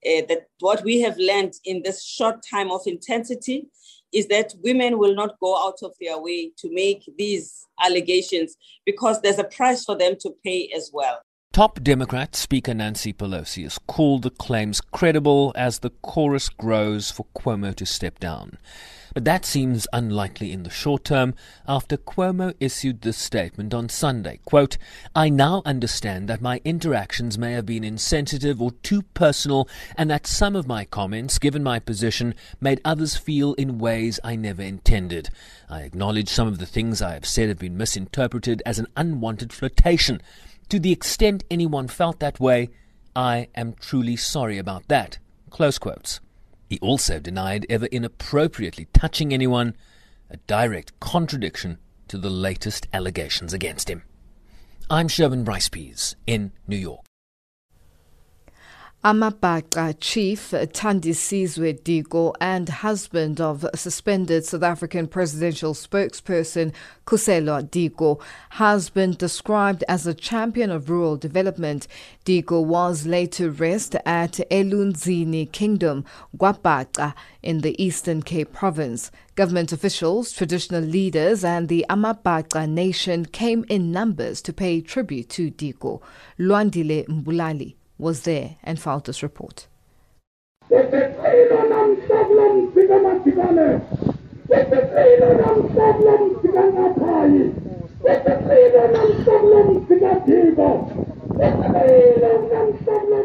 Uh, 0.06 0.22
that 0.30 0.48
what 0.62 0.82
we 0.86 1.02
have 1.02 1.18
learned 1.18 1.54
in 1.66 1.82
this 1.84 2.06
short 2.06 2.38
time 2.50 2.72
of 2.72 2.82
intensity 2.86 3.68
is 4.14 4.28
that 4.28 4.54
women 4.64 4.98
will 4.98 5.14
not 5.14 5.38
go 5.42 5.58
out 5.68 5.80
of 5.84 5.94
their 6.00 6.18
way 6.18 6.52
to 6.58 6.74
make 6.74 7.04
these 7.18 7.66
allegations 7.84 8.56
because 8.86 9.22
there's 9.22 9.40
a 9.40 9.44
price 9.44 9.84
for 9.84 9.98
them 9.98 10.16
to 10.22 10.34
pay 10.44 10.72
as 10.76 10.90
well. 10.94 11.20
Top 11.52 11.84
Democrat 11.84 12.36
Speaker 12.36 12.74
Nancy 12.74 13.12
Pelosi 13.12 13.64
has 13.64 13.80
called 13.80 14.22
the 14.22 14.30
claims 14.30 14.82
credible 14.82 15.52
as 15.56 15.80
the 15.80 15.90
chorus 15.90 16.48
grows 16.48 17.12
for 17.12 17.26
Cuomo 17.36 17.76
to 17.76 17.86
step 17.86 18.20
down. 18.20 18.58
But 19.14 19.26
that 19.26 19.46
seems 19.46 19.88
unlikely 19.92 20.52
in 20.52 20.64
the 20.64 20.70
short 20.70 21.04
term 21.04 21.34
after 21.68 21.98
Cuomo 21.98 22.54
issued 22.60 23.02
this 23.02 23.18
statement 23.18 23.74
on 23.74 23.90
Sunday. 23.90 24.40
Quote, 24.46 24.78
I 25.16 25.30
now 25.30 25.62
understand 25.66 26.28
that 26.30 26.42
my 26.42 26.62
interactions 26.64 27.38
may 27.38 27.54
have 27.54 27.66
been 27.66 27.84
insensitive 27.84 28.62
or 28.62 28.72
too 28.84 29.02
personal 29.14 29.68
and 29.98 30.10
that 30.10 30.28
some 30.28 30.56
of 30.56 30.68
my 30.68 30.86
comments, 30.86 31.40
given 31.40 31.64
my 31.64 31.80
position, 31.80 32.36
made 32.62 32.82
others 32.86 33.16
feel 33.16 33.54
in 33.54 33.80
ways 33.80 34.20
I 34.24 34.36
never 34.36 34.62
intended. 34.62 35.30
I 35.70 35.82
acknowledge 35.82 36.30
some 36.30 36.48
of 36.48 36.60
the 36.60 36.66
things 36.66 37.02
I 37.02 37.14
have 37.14 37.26
said 37.26 37.50
have 37.50 37.60
been 37.60 37.78
misinterpreted 37.78 38.62
as 38.66 38.80
an 38.80 38.88
unwanted 38.96 39.54
flirtation. 39.54 40.22
To 40.70 40.80
the 40.80 40.92
extent 40.92 41.44
anyone 41.50 41.88
felt 41.88 42.20
that 42.20 42.40
way, 42.40 42.70
I 43.16 43.48
am 43.56 43.74
truly 43.74 44.16
sorry 44.16 44.58
about 44.58 44.88
that. 44.88 45.18
Close 45.50 45.80
quotes. 45.80 46.20
He 46.70 46.78
also 46.80 47.20
denied 47.20 47.66
ever 47.68 47.88
inappropriately 47.88 48.88
touching 48.94 49.34
anyone, 49.34 49.76
a 50.30 50.38
direct 50.38 51.00
contradiction 51.00 51.80
to 52.08 52.18
the 52.20 52.30
latest 52.30 52.88
allegations 52.94 53.54
against 53.54 53.90
him. 53.90 54.04
I'm 54.88 55.08
Sherwin 55.08 55.44
Bryce 55.44 55.68
Pease 55.70 56.16
in 56.28 56.52
New 56.68 56.78
York. 56.78 57.09
Amabhaca 59.02 59.96
chief 60.02 60.52
Thandisizwe 60.52 61.82
Diko 61.84 62.34
and 62.42 62.68
husband 62.68 63.40
of 63.40 63.66
suspended 63.74 64.44
South 64.44 64.62
African 64.62 65.08
presidential 65.08 65.74
spokesperson 65.74 66.74
Khusela 67.08 67.64
Diko 67.64 68.20
has 68.50 68.90
been 68.90 69.12
described 69.12 69.86
as 69.88 70.06
a 70.06 70.14
champion 70.14 70.70
of 70.70 70.90
rural 70.90 71.16
development. 71.16 71.88
Diko 72.26 72.62
was 72.62 73.06
laid 73.08 73.32
to 73.32 73.52
rest 73.52 73.96
at 74.06 74.34
Elunzini 74.52 75.50
Kingdom, 75.50 76.04
Gwabhaca, 76.38 77.14
in 77.42 77.60
the 77.60 77.82
Eastern 77.82 78.22
Cape 78.22 78.52
province. 78.52 79.12
Government 79.36 79.72
officials, 79.72 80.34
traditional 80.34 80.82
leaders, 80.82 81.46
and 81.46 81.70
the 81.70 81.86
Amabhaca 81.90 82.68
nation 82.68 83.24
came 83.24 83.64
in 83.70 83.94
numbers 83.94 84.42
to 84.42 84.52
pay 84.52 84.82
tribute 84.82 85.30
to 85.30 85.50
Diko. 85.52 86.02
Luandile 86.38 87.08
Mbulali 87.08 87.76
was 88.00 88.22
there 88.22 88.56
and 88.64 88.80
filed 88.80 89.06
this 89.06 89.22
report. 89.22 89.68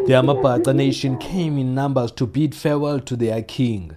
The 0.07 0.13
Amabhaca 0.13 0.75
nation 0.75 1.17
came 1.19 1.57
in 1.57 1.75
numbers 1.75 2.13
to 2.13 2.27
bid 2.27 2.55
farewell 2.55 3.01
to 3.01 3.17
their 3.17 3.41
king. 3.43 3.97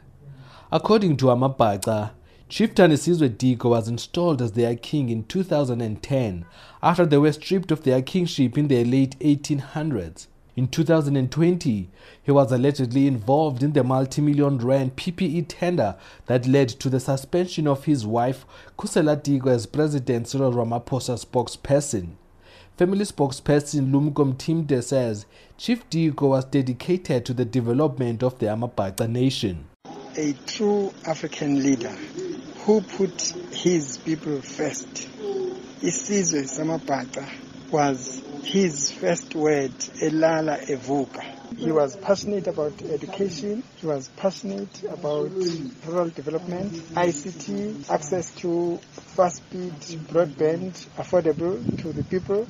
According 0.72 1.18
to 1.18 1.26
Amabhaca, 1.26 2.12
Chief 2.50 2.74
Thandisizwe 2.74 3.36
Diko 3.36 3.72
was 3.72 3.90
installed 3.90 4.42
as 4.42 4.54
their 4.54 4.76
king 4.78 5.10
in 5.10 5.26
2010 5.26 6.46
after 6.82 7.06
they 7.06 7.18
were 7.18 7.34
stripped 7.34 7.72
of 7.72 7.84
their 7.84 8.02
kingship 8.02 8.58
in 8.58 8.70
the 8.70 8.86
late 8.86 9.20
1800s. 9.20 10.28
In 10.58 10.68
2020, 10.68 11.88
he 12.24 12.32
was 12.32 12.52
allegedly 12.52 13.06
involved 13.06 13.62
in 13.62 13.74
the 13.74 13.84
multi-million 13.84 14.58
rand 14.58 14.96
PPE 14.96 15.46
tender 15.48 15.96
that 16.26 16.48
led 16.48 16.68
to 16.70 16.90
the 16.90 17.00
suspension 17.00 17.68
of 17.68 17.86
his 17.86 18.08
wife 18.08 18.44
Khusela 18.76 19.22
Diko 19.22 19.52
as 19.52 19.68
President 19.68 20.28
Cyril 20.28 20.52
Ramaphosa 20.52 21.24
spokesperson. 21.24 22.16
Family 22.76 23.06
spokesperson 23.06 23.92
Lumko 23.92 24.34
Mthimde 24.34 24.84
says 24.84 25.28
Chief 25.60 25.88
Diko 25.92 26.30
was 26.30 26.46
dedicated 26.46 27.24
to 27.28 27.36
the 27.36 27.46
development 27.46 28.24
of 28.24 28.40
the 28.40 28.48
Amabhaca 28.48 29.08
nation. 29.08 29.68
A 30.18 30.34
true 30.48 30.92
African 31.06 31.62
leader 31.62 31.96
who 32.66 32.82
put 32.82 33.22
his 33.52 34.00
people 34.00 34.42
first. 34.42 35.08
Isizwe 35.84 36.46
Samabhaca 36.50 37.47
was 37.72 38.22
his 38.44 38.92
first 38.92 39.36
word, 39.36 39.72
Elala 40.02 40.60
Evuka. 40.70 41.37
He 41.56 41.72
was 41.72 41.96
passionate 41.98 42.48
about 42.48 42.74
education. 42.82 43.64
He 43.78 43.88
was 43.88 44.10
passionate 44.18 44.84
about 44.84 45.32
rural 45.86 46.10
development, 46.10 46.74
ICT, 46.94 47.90
access 47.90 48.32
to 48.36 48.78
fast-speed 49.16 49.74
broadband, 50.10 50.74
affordable 50.98 51.58
to 51.82 51.94
the 51.94 52.04
people. 52.04 52.46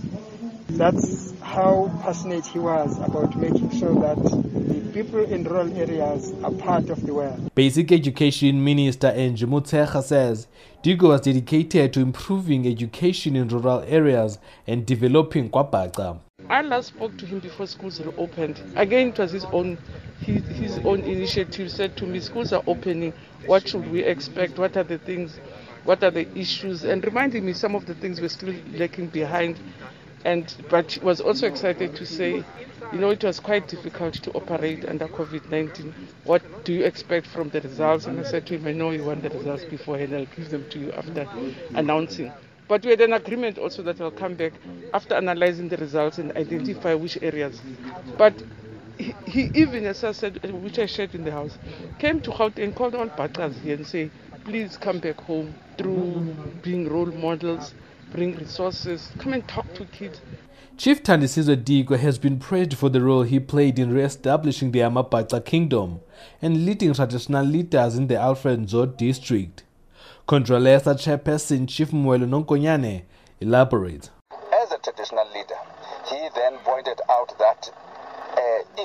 That's 0.69 1.33
how 1.41 1.91
passionate 2.01 2.45
he 2.45 2.59
was 2.59 2.97
about 2.97 3.35
making 3.37 3.71
sure 3.71 3.93
that 4.01 4.17
the 4.17 4.91
people 4.93 5.23
in 5.23 5.43
rural 5.43 5.71
areas 5.77 6.33
are 6.43 6.51
part 6.51 6.89
of 6.89 7.05
the 7.05 7.13
world. 7.13 7.51
Basic 7.55 7.91
Education 7.91 8.63
Minister 8.63 9.07
Angie 9.07 9.45
Motshekga 9.45 10.03
says 10.03 10.47
Diko 10.83 11.09
was 11.09 11.21
dedicated 11.21 11.93
to 11.93 12.01
improving 12.01 12.67
education 12.67 13.35
in 13.35 13.47
rural 13.47 13.83
areas 13.87 14.39
and 14.65 14.85
developing 14.85 15.49
Gwabhaca. 15.49 16.19
I 16.49 16.61
last 16.61 16.87
spoke 16.87 17.17
to 17.17 17.25
him 17.25 17.39
before 17.39 17.67
schools 17.67 17.99
reopened. 18.01 18.61
Again, 18.75 19.09
it 19.09 19.19
was 19.19 19.31
his 19.31 19.45
own 19.45 19.77
his, 20.21 20.43
his 20.47 20.77
own 20.79 21.01
initiative. 21.01 21.71
Said 21.71 21.95
to 21.97 22.05
me, 22.05 22.19
schools 22.19 22.53
are 22.53 22.63
opening. 22.67 23.13
What 23.45 23.67
should 23.67 23.89
we 23.91 24.03
expect? 24.03 24.57
What 24.57 24.75
are 24.77 24.83
the 24.83 24.97
things? 24.97 25.39
What 25.83 26.03
are 26.03 26.11
the 26.11 26.27
issues? 26.37 26.83
And 26.83 27.03
reminding 27.03 27.45
me 27.45 27.53
some 27.53 27.75
of 27.75 27.85
the 27.85 27.95
things 27.95 28.19
we're 28.21 28.29
still 28.29 28.53
lacking 28.73 29.09
behind. 29.09 29.59
And 30.25 30.53
but 30.69 30.97
was 31.03 31.21
also 31.21 31.47
excited 31.47 31.95
to 31.95 32.05
say, 32.05 32.43
you 32.91 32.99
know, 32.99 33.11
it 33.11 33.23
was 33.23 33.39
quite 33.39 33.67
difficult 33.67 34.15
to 34.15 34.31
operate 34.31 34.85
under 34.85 35.07
COVID-19. 35.07 35.93
What 36.23 36.65
do 36.65 36.73
you 36.73 36.83
expect 36.85 37.27
from 37.27 37.49
the 37.49 37.61
results? 37.61 38.05
And 38.07 38.19
I 38.19 38.23
said 38.23 38.45
to 38.47 38.55
him, 38.57 38.67
I 38.67 38.71
know 38.71 38.91
you 38.91 39.03
want 39.03 39.21
the 39.21 39.29
results 39.29 39.63
beforehand. 39.65 40.15
I'll 40.15 40.25
give 40.25 40.49
them 40.49 40.65
to 40.71 40.79
you 40.79 40.91
after 40.93 41.27
announcing. 41.75 42.31
But 42.67 42.83
we 42.83 42.91
had 42.91 43.01
an 43.01 43.13
agreement 43.13 43.57
also 43.57 43.81
that 43.83 44.01
I'll 44.01 44.11
come 44.11 44.35
back 44.35 44.53
after 44.93 45.15
analyzing 45.15 45.69
the 45.69 45.77
results 45.77 46.17
and 46.17 46.35
identify 46.35 46.93
which 46.93 47.17
areas. 47.21 47.61
But 48.17 48.33
he, 48.97 49.15
he 49.25 49.51
even, 49.53 49.85
as 49.85 50.03
I 50.03 50.11
said, 50.11 50.39
uh, 50.43 50.49
which 50.49 50.79
I 50.79 50.85
shared 50.85 51.15
in 51.15 51.23
the 51.23 51.31
house, 51.31 51.57
came 51.99 52.19
to 52.21 52.31
Gauteng, 52.31 52.63
and 52.63 52.75
called 52.75 52.95
all 52.95 53.07
partners 53.07 53.55
here 53.63 53.75
and 53.75 53.87
say, 53.87 54.09
please 54.43 54.75
come 54.77 54.99
back 54.99 55.19
home 55.21 55.53
through 55.77 56.35
being 56.61 56.89
role 56.89 57.05
models, 57.05 57.73
bring 58.11 58.35
resources, 58.35 59.11
come 59.19 59.33
and 59.33 59.47
talk 59.47 59.71
to 59.75 59.85
kids. 59.85 60.19
Chief 60.77 61.01
Thandisizwe 61.01 61.63
Diko 61.63 61.97
has 61.97 62.19
been 62.19 62.37
praised 62.37 62.75
for 62.75 62.89
the 62.89 63.01
role 63.01 63.23
he 63.23 63.39
played 63.39 63.79
in 63.79 63.93
re-establishing 63.93 64.71
the 64.71 64.79
Amabhaca 64.79 65.43
kingdom 65.43 66.01
and 66.41 66.65
leading 66.65 66.93
traditional 66.93 67.45
leaders 67.45 67.95
in 67.95 68.07
the 68.07 68.15
Alfred 68.15 68.59
Nzo 68.59 68.95
district. 68.95 69.63
Contralesa 70.27 70.93
chairperson 70.93 71.65
Chief 71.67 71.93
Mwelo 71.93 72.25
Nonkonyana 72.25 73.01
elaborates. 73.39 74.11
As 74.61 74.73
a 74.73 74.77
traditional 74.79 75.25
leader, 75.31 75.55
he 76.09 76.17
then 76.35 76.57
pointed 76.65 76.99
out 77.09 77.31
that 77.39 77.71
uh, 78.35 78.77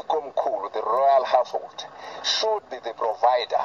the 0.73 0.83
royal 0.83 1.25
household, 1.25 1.85
should 2.25 2.63
be 2.71 2.77
the 2.85 2.95
provider 2.95 3.61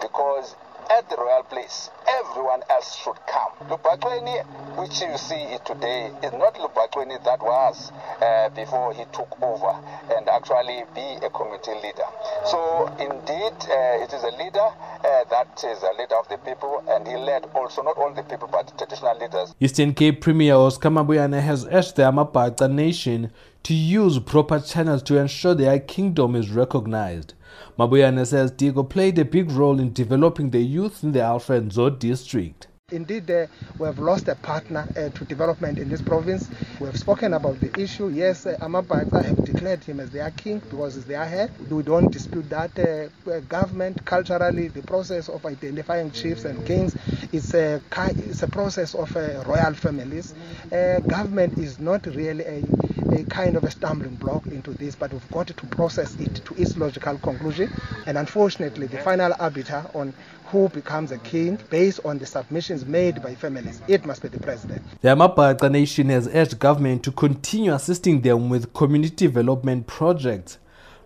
because 0.00 0.54
at 0.88 1.08
the 1.10 1.16
royal 1.16 1.42
place, 1.42 1.90
everyone 2.06 2.62
else 2.70 2.94
should 2.96 3.18
come. 3.26 3.50
Lubakweni, 3.68 4.38
which 4.78 5.00
you 5.02 5.18
see 5.18 5.58
today, 5.66 6.12
is 6.22 6.32
not 6.32 6.54
Lubakweni 6.54 7.22
that 7.24 7.42
was 7.42 7.90
uh, 8.22 8.48
before 8.50 8.94
he 8.94 9.02
took 9.12 9.28
over 9.42 9.74
and 10.14 10.28
actually 10.28 10.84
be 10.94 11.26
a 11.26 11.30
community 11.30 11.74
leader. 11.82 12.06
So 12.46 12.86
indeed, 13.02 13.56
uh, 13.66 14.04
it 14.06 14.12
is 14.14 14.22
a 14.22 14.30
leader 14.38 14.68
uh, 15.04 15.24
that 15.30 15.62
is 15.64 15.82
a 15.82 15.92
leader 16.00 16.16
of 16.16 16.28
the 16.28 16.38
people, 16.38 16.82
and 16.88 17.06
he 17.06 17.16
led 17.16 17.44
also 17.54 17.82
not 17.82 17.96
all 17.96 18.12
the 18.12 18.22
people 18.22 18.48
but 18.50 18.76
traditional 18.78 19.18
leaders. 19.18 19.54
Eastern 19.60 19.94
Cape 19.94 20.20
Premier 20.20 20.54
Oscar 20.54 20.90
Mabuyane 20.90 21.40
has 21.40 21.66
urged 21.66 21.96
the 21.96 22.02
Amabhaca 22.02 22.70
nation 22.70 23.30
to 23.62 23.74
use 23.74 24.18
proper 24.18 24.60
channels 24.60 25.02
to 25.04 25.18
ensure 25.18 25.54
their 25.54 25.78
kingdom 25.80 26.36
is 26.36 26.50
recognized. 26.50 27.34
Mabuyane 27.78 28.26
says 28.26 28.52
Diko 28.52 28.88
played 28.88 29.18
a 29.18 29.24
big 29.24 29.50
role 29.50 29.80
in 29.80 29.92
developing 29.92 30.50
the 30.50 30.60
youth 30.60 31.02
in 31.02 31.12
the 31.12 31.22
Alfred 31.22 31.70
Nzo 31.70 31.98
district. 31.98 32.68
Indeed, 32.92 33.28
uh, 33.32 33.46
we 33.80 33.86
have 33.86 33.98
lost 33.98 34.28
a 34.28 34.36
partner 34.36 34.86
uh, 34.96 35.08
to 35.08 35.24
development 35.24 35.76
in 35.80 35.88
this 35.88 36.00
province. 36.00 36.48
We 36.78 36.86
have 36.86 36.96
spoken 36.96 37.34
about 37.34 37.58
the 37.58 37.76
issue. 37.80 38.10
Yes, 38.10 38.46
uh, 38.46 38.56
Amabhaca 38.60 39.24
have 39.24 39.44
declared 39.44 39.82
him 39.82 39.98
as 39.98 40.10
their 40.10 40.30
king 40.30 40.60
because 40.60 40.94
he's 40.94 41.04
their 41.04 41.24
head. 41.24 41.50
We 41.68 41.82
don't 41.82 42.12
dispute 42.12 42.48
that. 42.50 42.78
Uh, 42.78 43.40
government, 43.48 44.04
culturally, 44.04 44.68
the 44.68 44.82
process 44.82 45.28
of 45.28 45.44
identifying 45.44 46.12
chiefs 46.12 46.44
and 46.44 46.64
kings 46.64 46.94
is 47.32 47.52
a, 47.54 47.80
it's 48.28 48.44
a 48.44 48.46
process 48.46 48.94
of 48.94 49.16
uh, 49.16 49.42
royal 49.48 49.74
families. 49.74 50.32
Uh, 50.70 51.00
government 51.00 51.58
is 51.58 51.80
not 51.80 52.06
really 52.06 52.44
a, 52.44 52.62
a 53.10 53.24
kind 53.24 53.56
of 53.56 53.64
a 53.64 53.70
stumbling 53.72 54.14
block 54.14 54.46
into 54.46 54.70
this, 54.74 54.94
but 54.94 55.12
we've 55.12 55.30
got 55.32 55.48
to 55.48 55.66
process 55.66 56.14
it 56.20 56.36
to 56.44 56.54
its 56.54 56.76
logical 56.76 57.18
conclusion. 57.18 57.68
And 58.06 58.16
unfortunately, 58.16 58.86
the 58.86 58.98
final 58.98 59.34
arbiter 59.40 59.84
on 59.92 60.14
who 60.46 60.68
becomes 60.68 61.12
a 61.12 61.18
king 61.18 61.58
based 61.70 62.00
on 62.04 62.18
the 62.18 62.26
submissions 62.26 62.84
made 62.86 63.22
by 63.22 63.34
families. 63.34 63.80
It 63.88 64.04
must 64.06 64.22
be 64.22 64.28
the 64.28 64.38
president. 64.38 64.82
The 65.00 65.08
Amabhaca 65.08 65.70
Nation 65.70 66.08
has 66.10 66.28
urged 66.28 66.58
government 66.58 67.02
to 67.04 67.12
continue 67.12 67.72
assisting 67.72 68.20
them 68.20 68.48
with 68.48 68.72
community 68.72 69.26
development 69.26 69.86
projects. 69.86 70.58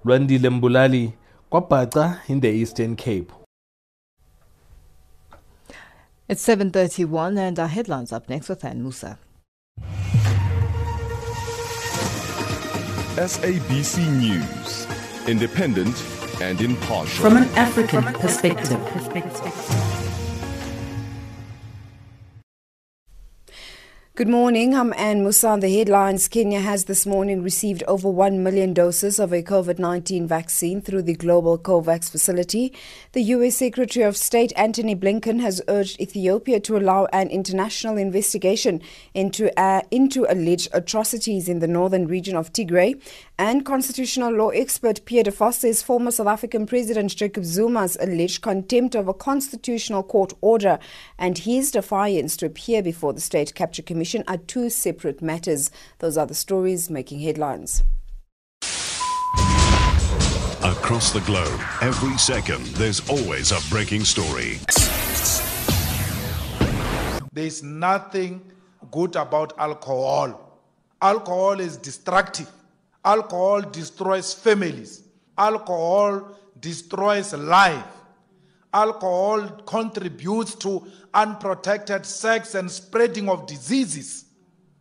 Randy 0.04 0.38
Lembulali, 0.38 1.14
Kwabhaca 1.50 2.20
in 2.28 2.40
the 2.40 2.48
Eastern 2.48 2.96
Cape. 2.96 3.32
It's 6.28 6.46
7.31 6.46 7.38
and 7.38 7.58
our 7.58 7.66
headlines 7.66 8.12
up 8.12 8.28
next 8.28 8.48
with 8.48 8.64
Anne 8.64 8.82
Musa. 8.82 9.18
SABC 13.16 14.08
News, 14.20 14.86
independent 15.26 15.96
and 16.40 16.60
impartial. 16.60 17.22
From 17.22 17.36
an 17.36 17.48
African 17.56 18.04
perspective. 18.04 18.80
Good 24.20 24.28
morning. 24.28 24.74
I'm 24.74 24.92
Anne 24.98 25.24
Musan. 25.24 25.62
The 25.62 25.74
headlines 25.74 26.28
Kenya 26.28 26.60
has 26.60 26.84
this 26.84 27.06
morning 27.06 27.42
received 27.42 27.82
over 27.84 28.06
1 28.10 28.42
million 28.42 28.74
doses 28.74 29.18
of 29.18 29.32
a 29.32 29.42
COVID 29.42 29.78
19 29.78 30.26
vaccine 30.26 30.82
through 30.82 31.04
the 31.04 31.14
global 31.14 31.56
COVAX 31.56 32.10
facility. 32.10 32.74
The 33.12 33.22
U.S. 33.22 33.56
Secretary 33.56 34.04
of 34.04 34.18
State 34.18 34.52
Antony 34.56 34.94
Blinken 34.94 35.40
has 35.40 35.62
urged 35.68 35.98
Ethiopia 36.02 36.60
to 36.60 36.76
allow 36.76 37.06
an 37.14 37.28
international 37.28 37.96
investigation 37.96 38.82
into, 39.14 39.58
uh, 39.58 39.80
into 39.90 40.30
alleged 40.30 40.68
atrocities 40.74 41.48
in 41.48 41.60
the 41.60 41.66
northern 41.66 42.06
region 42.06 42.36
of 42.36 42.52
Tigray. 42.52 43.00
And 43.40 43.64
constitutional 43.64 44.34
law 44.34 44.50
expert 44.50 45.02
Pierre 45.06 45.22
de 45.22 45.30
Vos 45.30 45.56
says 45.56 45.82
former 45.82 46.10
South 46.10 46.26
African 46.26 46.66
President 46.66 47.16
Jacob 47.16 47.42
Zuma's 47.44 47.96
alleged 47.98 48.42
contempt 48.42 48.94
of 48.94 49.08
a 49.08 49.14
constitutional 49.14 50.02
court 50.02 50.34
order 50.42 50.78
and 51.16 51.38
his 51.38 51.70
defiance 51.70 52.36
to 52.36 52.44
appear 52.44 52.82
before 52.82 53.14
the 53.14 53.20
State 53.22 53.54
Capture 53.54 53.80
Commission 53.80 54.24
are 54.28 54.36
two 54.36 54.68
separate 54.68 55.22
matters. 55.22 55.70
Those 56.00 56.18
are 56.18 56.26
the 56.26 56.34
stories 56.34 56.90
making 56.90 57.20
headlines. 57.20 57.82
Across 60.62 61.12
the 61.12 61.22
globe, 61.24 61.60
every 61.80 62.18
second, 62.18 62.66
there's 62.76 63.08
always 63.08 63.52
a 63.52 63.70
breaking 63.70 64.04
story. 64.04 64.58
There's 67.32 67.62
nothing 67.62 68.42
good 68.90 69.16
about 69.16 69.58
alcohol. 69.58 70.58
Alcohol 71.00 71.58
is 71.58 71.78
destructive. 71.78 72.50
Alcohol 73.04 73.62
destroys 73.62 74.34
families. 74.34 75.02
Alcohol 75.36 76.36
destroys 76.60 77.32
life. 77.32 77.84
Alcohol 78.72 79.48
contributes 79.66 80.54
to 80.56 80.86
unprotected 81.14 82.04
sex 82.04 82.54
and 82.54 82.70
spreading 82.70 83.28
of 83.28 83.46
diseases. 83.46 84.26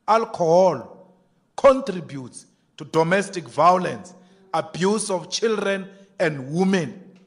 Alcohol 0.08 1.16
contributes 1.56 2.46
to 2.78 2.84
domestic 2.86 3.48
violence, 3.48 4.14
abuse 4.54 5.10
of 5.10 5.30
children 5.32 5.88
and 6.20 6.52
women. 6.52 7.18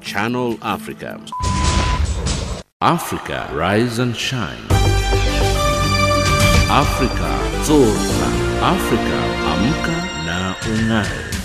Channel 0.00 0.58
Africa. 0.62 1.24
Africa, 2.82 3.50
rise 3.54 3.98
and 3.98 4.14
shine. 4.14 4.60
Africa, 6.70 7.30
zorka. 7.64 8.48
Africa, 8.60 9.18
amka 9.52 10.07
na 10.38 10.54
ung'are. 10.70 11.37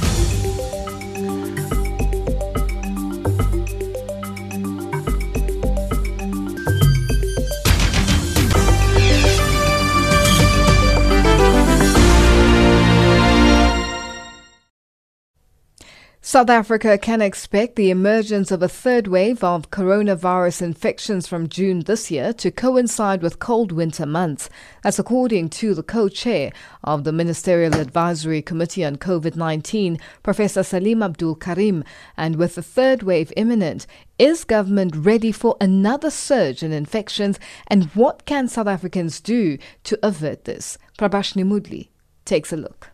South 16.33 16.49
Africa 16.49 16.97
can 16.97 17.21
expect 17.21 17.75
the 17.75 17.91
emergence 17.91 18.49
of 18.49 18.63
a 18.63 18.67
third 18.67 19.05
wave 19.05 19.43
of 19.43 19.69
coronavirus 19.69 20.63
infections 20.63 21.27
from 21.27 21.47
June 21.47 21.81
this 21.81 22.09
year 22.09 22.33
to 22.33 22.49
coincide 22.49 23.21
with 23.21 23.37
cold 23.37 23.71
winter 23.71 24.07
months. 24.07 24.49
That's 24.81 24.97
according 24.97 25.49
to 25.49 25.75
the 25.75 25.83
co 25.83 26.09
chair 26.09 26.51
of 26.83 27.03
the 27.03 27.11
Ministerial 27.11 27.75
Advisory 27.75 28.41
Committee 28.41 28.83
on 28.83 28.95
COVID 28.95 29.35
19, 29.35 29.99
Professor 30.23 30.63
Salim 30.63 31.03
Abdool 31.03 31.35
Karim. 31.35 31.83
And 32.17 32.37
with 32.37 32.55
the 32.55 32.63
third 32.63 33.03
wave 33.03 33.31
imminent, 33.37 33.85
is 34.17 34.43
government 34.43 34.95
ready 34.95 35.31
for 35.31 35.55
another 35.61 36.09
surge 36.09 36.63
in 36.63 36.71
infections? 36.71 37.39
And 37.67 37.91
what 37.91 38.25
can 38.25 38.47
South 38.47 38.65
Africans 38.65 39.21
do 39.21 39.59
to 39.83 39.99
avert 40.01 40.45
this? 40.45 40.79
Prabashni 40.97 41.43
Mudli 41.43 41.89
takes 42.25 42.51
a 42.51 42.57
look. 42.57 42.92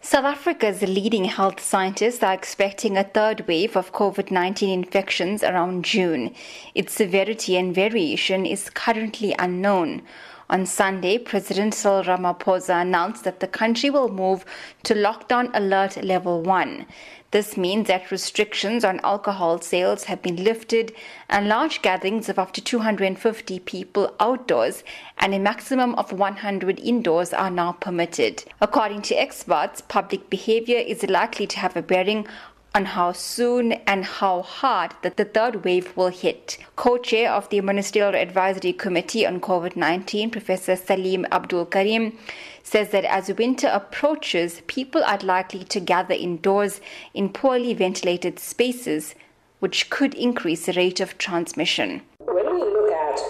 South 0.00 0.26
Africa's 0.26 0.80
leading 0.82 1.24
health 1.24 1.58
scientists 1.58 2.22
are 2.22 2.32
expecting 2.32 2.96
a 2.96 3.02
third 3.02 3.48
wave 3.48 3.76
of 3.76 3.92
COVID 3.92 4.30
19 4.30 4.70
infections 4.70 5.42
around 5.42 5.84
June. 5.84 6.32
Its 6.72 6.92
severity 6.92 7.56
and 7.56 7.74
variation 7.74 8.46
is 8.46 8.70
currently 8.70 9.34
unknown. 9.40 10.02
On 10.50 10.64
Sunday, 10.64 11.18
President 11.18 11.74
Cyril 11.74 12.04
Ramaphosa 12.04 12.80
announced 12.80 13.24
that 13.24 13.40
the 13.40 13.46
country 13.46 13.90
will 13.90 14.08
move 14.08 14.46
to 14.82 14.94
lockdown 14.94 15.50
alert 15.52 16.02
level 16.02 16.40
1. 16.40 16.86
This 17.32 17.58
means 17.58 17.88
that 17.88 18.10
restrictions 18.10 18.82
on 18.82 18.98
alcohol 19.00 19.60
sales 19.60 20.04
have 20.04 20.22
been 20.22 20.42
lifted 20.42 20.94
and 21.28 21.48
large 21.48 21.82
gatherings 21.82 22.30
of 22.30 22.38
up 22.38 22.52
to 22.52 22.62
250 22.62 23.58
people 23.58 24.14
outdoors 24.18 24.84
and 25.18 25.34
a 25.34 25.38
maximum 25.38 25.94
of 25.96 26.12
100 26.12 26.80
indoors 26.80 27.34
are 27.34 27.50
now 27.50 27.72
permitted. 27.72 28.44
According 28.62 29.02
to 29.02 29.14
experts, 29.16 29.82
public 29.82 30.30
behavior 30.30 30.78
is 30.78 31.02
likely 31.02 31.46
to 31.48 31.58
have 31.58 31.76
a 31.76 31.82
bearing 31.82 32.26
on 32.74 32.84
how 32.84 33.12
soon 33.12 33.72
and 33.72 34.04
how 34.04 34.42
hard 34.42 34.94
that 35.02 35.16
the 35.16 35.24
third 35.24 35.64
wave 35.64 35.96
will 35.96 36.08
hit. 36.08 36.58
Co-chair 36.76 37.32
of 37.32 37.48
the 37.48 37.60
Ministerial 37.60 38.14
Advisory 38.14 38.72
Committee 38.72 39.26
on 39.26 39.40
COVID-19, 39.40 40.30
Professor 40.30 40.76
Salim 40.76 41.26
Abdool 41.32 41.66
Karim, 41.66 42.18
says 42.62 42.90
that 42.90 43.04
as 43.04 43.32
winter 43.32 43.68
approaches, 43.68 44.62
people 44.66 45.02
are 45.04 45.18
likely 45.18 45.64
to 45.64 45.80
gather 45.80 46.14
indoors 46.14 46.80
in 47.14 47.30
poorly 47.30 47.74
ventilated 47.74 48.38
spaces, 48.38 49.14
which 49.60 49.90
could 49.90 50.14
increase 50.14 50.66
the 50.66 50.72
rate 50.74 51.00
of 51.00 51.18
transmission. 51.18 52.02
When 52.18 52.52
we 52.52 52.60
look 52.60 52.92
at 52.92 53.20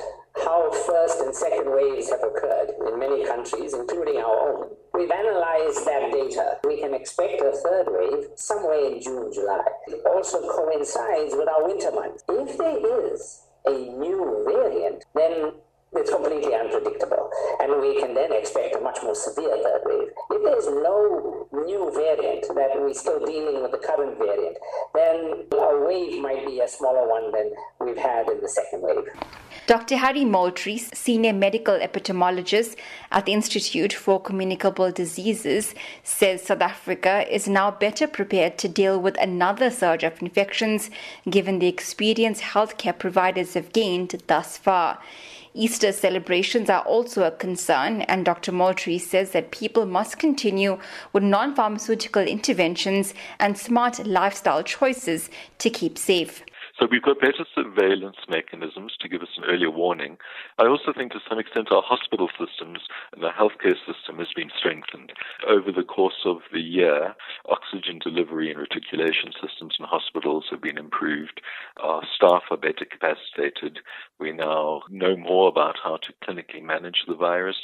how 0.44 0.70
first 0.70 1.20
and 1.20 1.34
second 1.34 1.70
waves 1.70 2.10
have 2.10 2.22
occurred 2.22 2.70
in 2.86 2.98
many 2.98 3.24
countries, 3.24 3.74
including 3.74 4.18
our 4.18 4.52
own, 4.52 4.70
We've 4.98 5.10
analyzed 5.12 5.86
that 5.86 6.10
data. 6.10 6.58
We 6.64 6.80
can 6.80 6.92
expect 6.92 7.40
a 7.40 7.52
third 7.52 7.86
wave 7.88 8.30
somewhere 8.34 8.84
in 8.86 9.00
June, 9.00 9.32
July. 9.32 9.62
It 9.86 10.02
also 10.04 10.40
coincides 10.40 11.34
with 11.36 11.48
our 11.48 11.64
winter 11.68 11.92
months. 11.92 12.24
If 12.28 12.58
there 12.58 13.12
is 13.12 13.42
a 13.64 13.70
new 13.70 14.44
variant, 14.44 15.04
then 15.14 15.52
it's 15.92 16.10
completely 16.10 16.54
unpredictable. 16.54 17.30
And 17.60 17.80
we 17.80 18.00
can 18.00 18.14
then 18.14 18.32
expect 18.32 18.76
a 18.76 18.80
much 18.80 18.98
more 19.02 19.14
severe 19.14 19.56
third 19.56 19.82
wave. 19.84 20.08
If 20.30 20.42
there's 20.44 20.66
no 20.66 21.48
new 21.52 21.90
variant, 21.94 22.46
that 22.54 22.70
we're 22.80 22.94
still 22.94 23.24
dealing 23.24 23.62
with 23.62 23.72
the 23.72 23.78
current 23.78 24.18
variant, 24.18 24.56
then 24.94 25.46
a 25.52 25.86
wave 25.86 26.20
might 26.20 26.46
be 26.46 26.60
a 26.60 26.68
smaller 26.68 27.08
one 27.08 27.32
than 27.32 27.52
we've 27.80 27.96
had 27.96 28.28
in 28.28 28.40
the 28.40 28.48
second 28.48 28.82
wave. 28.82 29.04
Dr. 29.66 29.96
Harry 29.96 30.24
Moultrie, 30.24 30.78
senior 30.78 31.32
medical 31.32 31.78
epidemiologist 31.78 32.76
at 33.10 33.26
the 33.26 33.32
Institute 33.32 33.92
for 33.92 34.20
Communicable 34.20 34.90
Diseases, 34.90 35.74
says 36.02 36.42
South 36.42 36.62
Africa 36.62 37.26
is 37.30 37.48
now 37.48 37.70
better 37.70 38.06
prepared 38.06 38.56
to 38.58 38.68
deal 38.68 38.98
with 38.98 39.20
another 39.20 39.70
surge 39.70 40.04
of 40.04 40.22
infections 40.22 40.90
given 41.28 41.58
the 41.58 41.66
experience 41.68 42.40
healthcare 42.40 42.98
providers 42.98 43.54
have 43.54 43.72
gained 43.72 44.22
thus 44.26 44.56
far. 44.56 45.00
Easter 45.58 45.90
celebrations 45.90 46.70
are 46.70 46.82
also 46.82 47.24
a 47.24 47.32
concern, 47.32 48.02
and 48.02 48.24
Dr. 48.24 48.52
Moultrie 48.52 48.96
says 48.96 49.32
that 49.32 49.50
people 49.50 49.86
must 49.86 50.16
continue 50.16 50.78
with 51.12 51.24
non 51.24 51.52
pharmaceutical 51.52 52.22
interventions 52.22 53.12
and 53.40 53.58
smart 53.58 54.06
lifestyle 54.06 54.62
choices 54.62 55.30
to 55.58 55.68
keep 55.68 55.98
safe. 55.98 56.44
So 56.78 56.86
we've 56.88 57.02
got 57.02 57.20
better 57.20 57.44
surveillance 57.56 58.18
mechanisms 58.28 58.94
to 59.00 59.08
give 59.08 59.20
us 59.20 59.34
an 59.36 59.44
earlier 59.48 59.70
warning. 59.70 60.16
I 60.58 60.68
also 60.68 60.92
think 60.96 61.10
to 61.10 61.18
some 61.28 61.40
extent 61.40 61.72
our 61.72 61.82
hospital 61.82 62.28
systems 62.38 62.78
and 63.12 63.20
the 63.20 63.30
healthcare 63.30 63.74
system 63.84 64.18
has 64.18 64.28
been 64.36 64.50
strengthened. 64.56 65.12
Over 65.48 65.72
the 65.72 65.82
course 65.82 66.22
of 66.24 66.38
the 66.52 66.60
year, 66.60 67.16
oxygen 67.48 67.98
delivery 67.98 68.52
and 68.52 68.60
reticulation 68.60 69.32
systems 69.42 69.74
in 69.80 69.86
hospitals 69.86 70.46
have 70.50 70.62
been 70.62 70.78
improved. 70.78 71.40
Our 71.82 72.02
staff 72.14 72.44
are 72.52 72.56
better 72.56 72.84
capacitated. 72.84 73.80
We 74.20 74.30
now 74.30 74.82
know 74.88 75.16
more 75.16 75.48
about 75.48 75.76
how 75.82 75.96
to 75.96 76.12
clinically 76.22 76.62
manage 76.62 77.02
the 77.08 77.16
virus. 77.16 77.58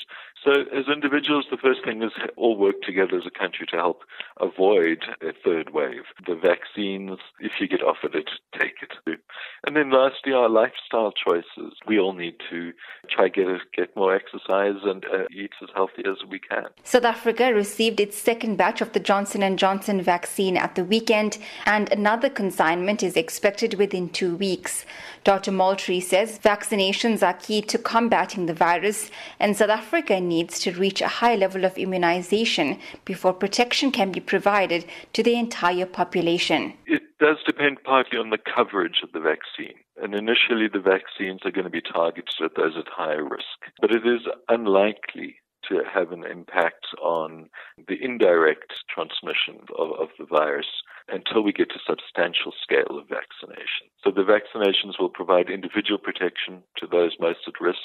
So, 0.44 0.52
as 0.52 0.84
individuals, 0.92 1.46
the 1.50 1.56
first 1.56 1.82
thing 1.84 2.02
is 2.02 2.12
all 2.36 2.58
work 2.58 2.82
together 2.82 3.16
as 3.16 3.24
a 3.26 3.38
country 3.38 3.66
to 3.70 3.76
help 3.76 4.02
avoid 4.38 5.02
a 5.22 5.32
third 5.42 5.72
wave. 5.72 6.02
The 6.26 6.34
vaccines, 6.34 7.18
if 7.40 7.52
you 7.60 7.66
get 7.66 7.82
offered 7.82 8.14
it, 8.14 8.28
take 8.52 8.74
it. 8.82 9.20
And 9.66 9.74
then 9.74 9.90
lastly, 9.90 10.34
our 10.34 10.50
lifestyle 10.50 11.12
choices. 11.12 11.72
We 11.86 11.98
all 11.98 12.12
need 12.12 12.34
to 12.50 12.72
try 13.08 13.28
get 13.28 13.46
get 13.74 13.96
more 13.96 14.14
exercise 14.14 14.76
and 14.84 15.02
uh, 15.06 15.24
eat 15.34 15.52
as 15.62 15.70
healthy 15.74 16.02
as 16.06 16.18
we 16.28 16.38
can. 16.38 16.66
South 16.82 17.04
Africa 17.04 17.54
received 17.54 17.98
its 17.98 18.18
second 18.18 18.56
batch 18.56 18.82
of 18.82 18.92
the 18.92 19.00
Johnson 19.00 19.56
& 19.56 19.58
Johnson 19.64 20.02
vaccine 20.02 20.58
at 20.58 20.74
the 20.74 20.84
weekend 20.84 21.38
and 21.64 21.90
another 21.90 22.28
consignment 22.28 23.02
is 23.02 23.16
expected 23.16 23.74
within 23.74 24.10
2 24.10 24.36
weeks. 24.36 24.84
Dr. 25.22 25.52
Moultrie 25.52 26.00
says 26.00 26.38
vaccinations 26.38 27.26
are 27.26 27.32
key 27.32 27.62
to 27.62 27.78
combating 27.78 28.44
the 28.44 28.52
virus 28.52 29.10
and 29.40 29.56
South 29.56 29.70
Africa 29.70 30.20
needs 30.20 30.33
to 30.42 30.72
reach 30.72 31.00
a 31.00 31.08
high 31.08 31.36
level 31.36 31.64
of 31.64 31.78
immunization 31.78 32.78
before 33.04 33.32
protection 33.32 33.92
can 33.92 34.10
be 34.10 34.20
provided 34.20 34.84
to 35.12 35.22
the 35.22 35.38
entire 35.38 35.86
population. 35.86 36.74
It 36.86 37.02
does 37.20 37.36
depend 37.46 37.78
partly 37.84 38.18
on 38.18 38.30
the 38.30 38.38
coverage 38.38 39.00
of 39.02 39.12
the 39.12 39.20
vaccine. 39.20 39.76
And 40.02 40.14
initially, 40.14 40.66
the 40.66 40.80
vaccines 40.80 41.40
are 41.44 41.52
going 41.52 41.64
to 41.64 41.70
be 41.70 41.80
targeted 41.80 42.34
at 42.44 42.56
those 42.56 42.76
at 42.76 42.88
higher 42.88 43.22
risk. 43.22 43.44
But 43.80 43.92
it 43.92 44.06
is 44.06 44.22
unlikely 44.48 45.36
to 45.68 45.82
have 45.92 46.12
an 46.12 46.24
impact 46.24 46.86
on 47.02 47.48
the 47.88 48.02
indirect 48.02 48.84
transmission 48.88 49.60
of, 49.78 49.90
of 49.98 50.08
the 50.18 50.26
virus 50.26 50.66
until 51.08 51.42
we 51.42 51.52
get 51.52 51.70
to 51.70 51.78
substantial 51.86 52.52
scale 52.62 52.98
of 52.98 53.08
vaccination. 53.08 53.88
So 54.02 54.10
the 54.10 54.22
vaccinations 54.22 54.98
will 54.98 55.10
provide 55.10 55.50
individual 55.50 55.98
protection 55.98 56.62
to 56.78 56.86
those 56.86 57.16
most 57.20 57.40
at 57.46 57.60
risk 57.60 57.78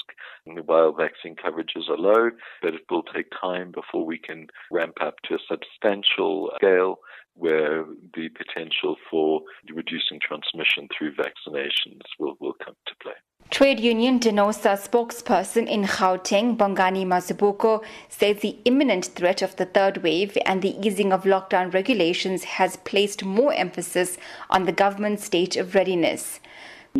while 0.65 0.93
vaccine 0.93 1.35
coverages 1.35 1.89
are 1.89 1.97
low, 1.97 2.31
but 2.61 2.73
it 2.73 2.81
will 2.89 3.03
take 3.03 3.27
time 3.39 3.71
before 3.71 4.05
we 4.05 4.17
can 4.17 4.47
ramp 4.71 4.95
up 5.01 5.15
to 5.25 5.35
a 5.35 5.39
substantial 5.47 6.51
scale 6.55 6.99
where 7.33 7.85
the 8.15 8.29
potential 8.29 8.95
for 9.09 9.41
reducing 9.73 10.19
transmission 10.21 10.87
through 10.95 11.13
vaccinations 11.15 12.01
will, 12.19 12.35
will 12.39 12.55
come 12.63 12.75
to 12.85 12.93
play. 13.01 13.13
Trade 13.51 13.79
Union 13.79 14.19
Denosa 14.19 14.77
spokesperson 14.77 15.67
in 15.67 15.83
Gauteng, 15.83 16.55
Bongani 16.55 17.03
Mazibuko, 17.03 17.83
says 18.07 18.41
the 18.41 18.55
imminent 18.63 19.05
threat 19.05 19.41
of 19.41 19.55
the 19.55 19.65
third 19.65 20.03
wave 20.03 20.37
and 20.45 20.61
the 20.61 20.77
easing 20.85 21.11
of 21.11 21.23
lockdown 21.23 21.73
regulations 21.73 22.43
has 22.43 22.77
placed 22.77 23.25
more 23.25 23.51
emphasis 23.51 24.19
on 24.51 24.65
the 24.65 24.71
government's 24.71 25.23
state 25.23 25.57
of 25.57 25.73
readiness. 25.73 26.39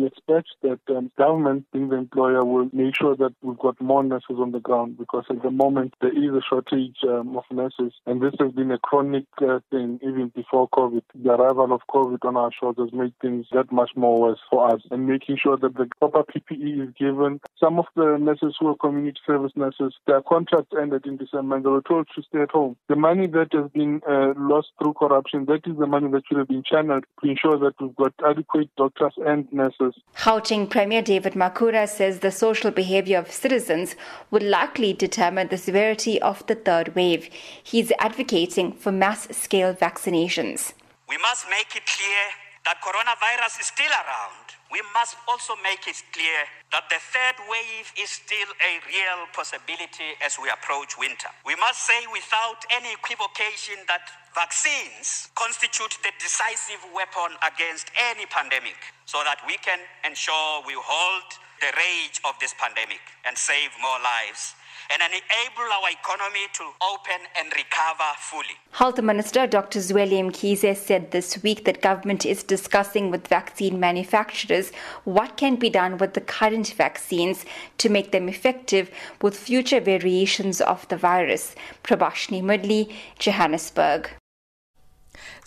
We 0.00 0.06
expect 0.06 0.48
that 0.62 0.80
um, 0.96 1.10
government, 1.18 1.66
being 1.74 1.90
the 1.90 1.96
employer, 1.96 2.42
will 2.42 2.70
make 2.72 2.96
sure 2.96 3.14
that 3.16 3.34
we've 3.42 3.58
got 3.58 3.78
more 3.82 4.02
nurses 4.02 4.36
on 4.38 4.50
the 4.50 4.60
ground 4.60 4.96
because 4.96 5.24
at 5.28 5.42
the 5.42 5.50
moment 5.50 5.92
there 6.00 6.16
is 6.16 6.30
a 6.30 6.40
shortage 6.48 6.96
um, 7.06 7.36
of 7.36 7.44
nurses, 7.50 7.92
and 8.06 8.22
this 8.22 8.32
has 8.40 8.50
been 8.52 8.70
a 8.70 8.78
chronic 8.78 9.26
uh, 9.42 9.58
thing 9.70 10.00
even 10.02 10.32
before 10.34 10.70
COVID. 10.70 11.02
The 11.14 11.32
arrival 11.32 11.74
of 11.74 11.82
COVID 11.90 12.24
on 12.24 12.38
our 12.38 12.50
shoulders 12.58 12.90
made 12.94 13.12
things 13.20 13.44
that 13.52 13.70
much 13.70 13.90
more 13.94 14.18
worse 14.18 14.38
for 14.50 14.72
us, 14.72 14.80
and 14.90 15.06
making 15.06 15.36
sure 15.36 15.58
that 15.58 15.74
the 15.74 15.86
proper 15.98 16.22
PPE 16.22 16.88
is 16.88 16.94
given. 16.98 17.38
Some 17.62 17.78
of 17.78 17.84
the 17.94 18.16
nurses 18.18 18.56
who 18.58 18.68
are 18.68 18.76
community 18.76 19.20
service 19.26 19.52
nurses, 19.54 19.92
their 20.06 20.22
contracts 20.22 20.72
ended 20.80 21.04
in 21.04 21.18
December, 21.18 21.56
and 21.56 21.64
they 21.66 21.68
were 21.68 21.82
told 21.82 22.08
to 22.16 22.22
stay 22.22 22.40
at 22.40 22.52
home. 22.52 22.74
The 22.88 22.96
money 22.96 23.26
that 23.26 23.52
has 23.52 23.70
been 23.72 24.00
uh, 24.08 24.32
lost 24.38 24.68
through 24.78 24.94
corruption, 24.94 25.44
that 25.44 25.66
is 25.66 25.76
the 25.78 25.86
money 25.86 26.10
that 26.12 26.22
should 26.26 26.38
have 26.38 26.48
been 26.48 26.64
channeled 26.64 27.04
to 27.22 27.28
ensure 27.28 27.58
that 27.58 27.74
we've 27.78 27.96
got 27.96 28.14
adequate 28.26 28.70
doctors 28.78 29.12
and 29.18 29.46
nurses 29.52 29.89
services. 29.92 30.68
Premier 30.70 31.02
David 31.02 31.34
Makhura 31.34 31.88
says 31.88 32.20
the 32.20 32.30
social 32.30 32.70
behavior 32.70 33.18
of 33.18 33.30
citizens 33.30 33.96
would 34.30 34.42
likely 34.42 34.92
determine 34.92 35.48
the 35.48 35.58
severity 35.58 36.20
of 36.20 36.46
the 36.46 36.54
third 36.54 36.94
wave. 36.94 37.28
He's 37.62 37.92
advocating 37.98 38.72
for 38.72 38.92
mass 38.92 39.28
scale 39.36 39.74
vaccinations. 39.74 40.72
We 41.08 41.18
must 41.18 41.48
make 41.50 41.74
it 41.76 41.86
clear 41.86 42.49
that 42.64 42.80
coronavirus 42.84 43.60
is 43.60 43.68
still 43.72 43.90
around. 43.90 44.46
We 44.70 44.82
must 44.94 45.16
also 45.26 45.56
make 45.64 45.88
it 45.88 45.98
clear 46.12 46.44
that 46.70 46.86
the 46.92 47.00
third 47.00 47.40
wave 47.48 47.88
is 47.98 48.10
still 48.10 48.50
a 48.62 48.72
real 48.86 49.26
possibility 49.32 50.14
as 50.22 50.38
we 50.38 50.52
approach 50.52 50.94
winter. 51.00 51.32
We 51.42 51.56
must 51.56 51.82
say 51.82 51.98
without 52.12 52.62
any 52.70 52.92
equivocation 52.94 53.82
that 53.88 54.06
vaccines 54.36 55.32
constitute 55.34 55.98
the 56.04 56.12
decisive 56.22 56.84
weapon 56.94 57.34
against 57.42 57.90
any 58.12 58.26
pandemic 58.30 58.78
so 59.08 59.24
that 59.24 59.42
we 59.48 59.58
can 59.58 59.80
ensure 60.06 60.62
we 60.62 60.76
hold 60.78 61.26
the 61.58 61.72
rage 61.74 62.20
of 62.28 62.38
this 62.38 62.54
pandemic 62.54 63.02
and 63.26 63.36
save 63.36 63.74
more 63.82 63.98
lives 63.98 64.54
and 64.90 65.02
enable 65.02 65.68
our 65.72 65.90
economy 65.90 66.46
to 66.54 66.64
open 66.92 67.26
and 67.38 67.52
recover 67.52 68.10
fully. 68.18 68.56
Health 68.72 69.00
Minister 69.02 69.46
Dr. 69.46 69.80
Zweli 69.80 70.22
Mkhize 70.22 70.76
said 70.76 71.10
this 71.10 71.42
week 71.42 71.64
that 71.64 71.82
government 71.82 72.24
is 72.24 72.42
discussing 72.42 73.10
with 73.10 73.28
vaccine 73.28 73.78
manufacturers 73.80 74.72
what 75.04 75.36
can 75.36 75.56
be 75.56 75.70
done 75.70 75.98
with 75.98 76.14
the 76.14 76.20
current 76.20 76.72
vaccines 76.72 77.44
to 77.78 77.88
make 77.88 78.12
them 78.12 78.28
effective 78.28 78.90
with 79.20 79.36
future 79.36 79.80
variations 79.80 80.60
of 80.60 80.86
the 80.88 80.96
virus. 80.96 81.54
Prabashni 81.84 82.42
Mudli, 82.42 82.92
Johannesburg. 83.18 84.10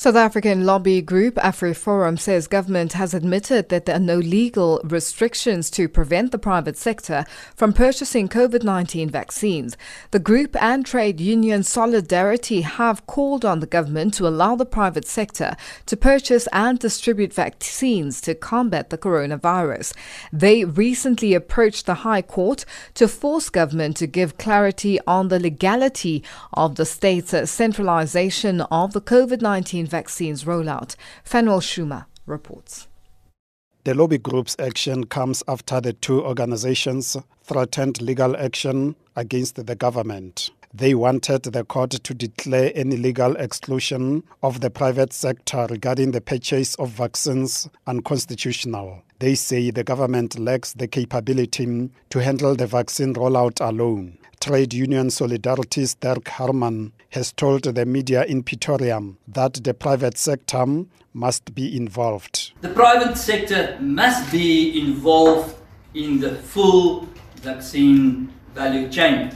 South 0.03 0.17
African 0.17 0.65
lobby 0.65 1.01
group 1.01 1.35
AfriForum 1.35 2.19
says 2.19 2.45
government 2.47 2.91
has 2.91 3.13
admitted 3.13 3.69
that 3.69 3.85
there 3.85 3.95
are 3.95 3.99
no 3.99 4.17
legal 4.17 4.81
restrictions 4.83 5.69
to 5.69 5.87
prevent 5.87 6.33
the 6.33 6.37
private 6.37 6.75
sector 6.75 7.23
from 7.55 7.71
purchasing 7.71 8.27
COVID 8.27 8.63
19 8.63 9.09
vaccines. 9.09 9.77
The 10.11 10.19
group 10.19 10.61
and 10.61 10.85
trade 10.85 11.21
union 11.21 11.63
Solidarity 11.63 12.59
have 12.63 13.07
called 13.07 13.45
on 13.45 13.61
the 13.61 13.65
government 13.65 14.13
to 14.15 14.27
allow 14.27 14.57
the 14.57 14.65
private 14.65 15.07
sector 15.07 15.55
to 15.85 15.95
purchase 15.95 16.49
and 16.51 16.77
distribute 16.77 17.33
vaccines 17.33 18.19
to 18.23 18.35
combat 18.35 18.89
the 18.89 18.97
coronavirus. 18.97 19.93
They 20.33 20.65
recently 20.65 21.33
approached 21.33 21.85
the 21.85 22.03
High 22.03 22.23
Court 22.23 22.65
to 22.95 23.07
force 23.07 23.49
government 23.49 23.95
to 23.97 24.07
give 24.07 24.37
clarity 24.37 24.99
on 25.07 25.29
the 25.29 25.39
legality 25.39 26.25
of 26.51 26.75
the 26.75 26.85
state's 26.85 27.49
centralization 27.49 28.59
of 28.59 28.91
the 28.91 28.99
COVID 28.99 29.41
19 29.41 29.92
vaccines 29.93 30.43
rollout. 30.43 30.95
Fanuel 31.23 31.61
Schumer 31.61 32.05
reports. 32.25 32.87
The 33.83 33.93
lobby 33.93 34.17
group's 34.17 34.55
action 34.57 35.05
comes 35.05 35.43
after 35.47 35.79
the 35.81 35.93
two 35.93 36.23
organizations 36.23 37.15
threatened 37.43 38.01
legal 38.01 38.35
action 38.37 38.95
against 39.15 39.55
the 39.67 39.75
government. 39.75 40.49
They 40.73 40.95
wanted 40.95 41.43
the 41.43 41.63
court 41.63 41.91
to 41.91 42.13
declare 42.15 42.71
any 42.73 42.97
legal 42.97 43.35
exclusion 43.35 44.23
of 44.41 44.61
the 44.61 44.71
private 44.71 45.13
sector 45.13 45.67
regarding 45.69 46.11
the 46.11 46.21
purchase 46.21 46.73
of 46.75 46.89
vaccines 46.89 47.69
unconstitutional. 47.85 49.03
They 49.19 49.35
say 49.35 49.69
the 49.69 49.83
government 49.83 50.39
lacks 50.39 50.73
the 50.73 50.87
capability 50.87 51.91
to 52.09 52.19
handle 52.19 52.55
the 52.55 52.65
vaccine 52.65 53.13
rollout 53.13 53.61
alone. 53.61 54.17
Trade 54.43 54.73
Union 54.73 55.09
Solidarity's 55.09 55.95
Dirk 55.95 56.27
Hermann 56.27 56.91
has 57.11 57.31
told 57.31 57.63
the 57.63 57.85
media 57.85 58.25
in 58.25 58.43
Pretoria 58.43 58.99
that 59.25 59.53
the 59.63 59.73
private 59.73 60.17
sector 60.17 60.83
must 61.13 61.55
be 61.55 61.77
involved. 61.77 62.51
The 62.59 62.67
private 62.67 63.17
sector 63.17 63.77
must 63.79 64.29
be 64.33 64.81
involved 64.81 65.55
in 65.93 66.19
the 66.19 66.35
full 66.35 67.07
vaccine 67.35 68.33
value 68.53 68.89
chain. 68.89 69.31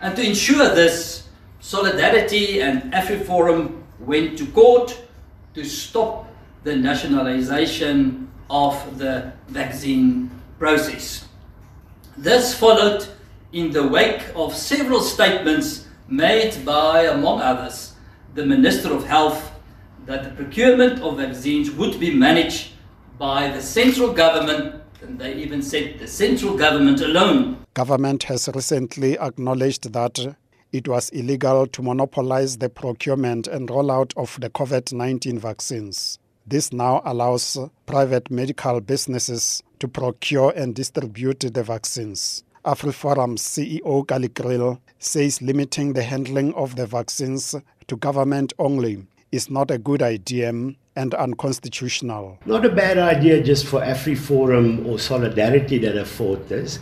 And 0.00 0.16
to 0.16 0.26
ensure 0.26 0.74
this, 0.74 1.28
Solidarity 1.60 2.62
and 2.62 2.94
AfriForum 2.94 3.82
went 3.98 4.38
to 4.38 4.46
court 4.46 4.98
to 5.52 5.64
stop 5.64 6.32
the 6.64 6.74
nationalization 6.76 8.30
of 8.48 8.96
the 8.96 9.34
vaccine 9.48 10.30
process. 10.58 11.26
This 12.16 12.54
followed 12.54 13.06
in 13.52 13.70
the 13.72 13.86
wake 13.86 14.22
of 14.34 14.54
several 14.54 15.00
statements 15.00 15.86
made 16.08 16.64
by, 16.64 17.02
among 17.04 17.40
others, 17.40 17.94
the 18.34 18.46
Minister 18.46 18.92
of 18.92 19.04
Health 19.06 19.50
that 20.06 20.24
the 20.24 20.30
procurement 20.30 21.00
of 21.02 21.16
vaccines 21.18 21.70
would 21.70 21.98
be 22.00 22.14
managed 22.14 22.72
by 23.18 23.48
the 23.48 23.60
central 23.60 24.12
government, 24.12 24.82
and 25.02 25.18
they 25.18 25.34
even 25.34 25.62
said 25.62 25.98
the 25.98 26.06
central 26.06 26.56
government 26.56 27.00
alone. 27.00 27.64
Government 27.74 28.24
has 28.24 28.48
recently 28.54 29.18
acknowledged 29.18 29.92
that 29.92 30.36
it 30.72 30.86
was 30.86 31.10
illegal 31.10 31.66
to 31.66 31.82
monopolize 31.82 32.58
the 32.58 32.68
procurement 32.68 33.46
and 33.48 33.68
rollout 33.68 34.12
of 34.16 34.38
the 34.40 34.48
COVID 34.50 34.92
19 34.92 35.38
vaccines. 35.38 36.18
This 36.46 36.72
now 36.72 37.02
allows 37.04 37.58
private 37.86 38.30
medical 38.30 38.80
businesses 38.80 39.62
to 39.80 39.88
procure 39.88 40.52
and 40.56 40.74
distribute 40.74 41.40
the 41.40 41.62
vaccines. 41.62 42.44
AfriForum's 42.64 43.40
CEO 43.42 44.06
Kallie 44.06 44.28
Kriel 44.28 44.78
says 44.98 45.40
limiting 45.40 45.94
the 45.94 46.02
handling 46.02 46.52
of 46.54 46.76
the 46.76 46.86
vaccines 46.86 47.54
to 47.86 47.96
government 47.96 48.52
only 48.58 49.06
is 49.32 49.48
not 49.48 49.70
a 49.70 49.78
good 49.78 50.02
idea 50.02 50.52
and 50.96 51.14
unconstitutional. 51.14 52.38
Not 52.44 52.66
a 52.66 52.68
bad 52.68 52.98
idea 52.98 53.42
just 53.42 53.66
for 53.66 53.80
AfriForum 53.80 54.86
or 54.86 54.98
Solidarity 54.98 55.78
that 55.78 55.94
have 55.94 56.08
fought 56.08 56.48
this. 56.50 56.80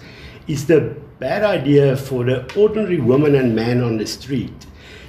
It's 0.48 0.64
the 0.64 0.96
bad 1.20 1.44
idea 1.44 1.96
for 1.96 2.24
the 2.24 2.52
ordinary 2.58 2.98
woman 2.98 3.36
and 3.36 3.54
man 3.54 3.80
on 3.80 3.98
the 3.98 4.06
street 4.06 4.66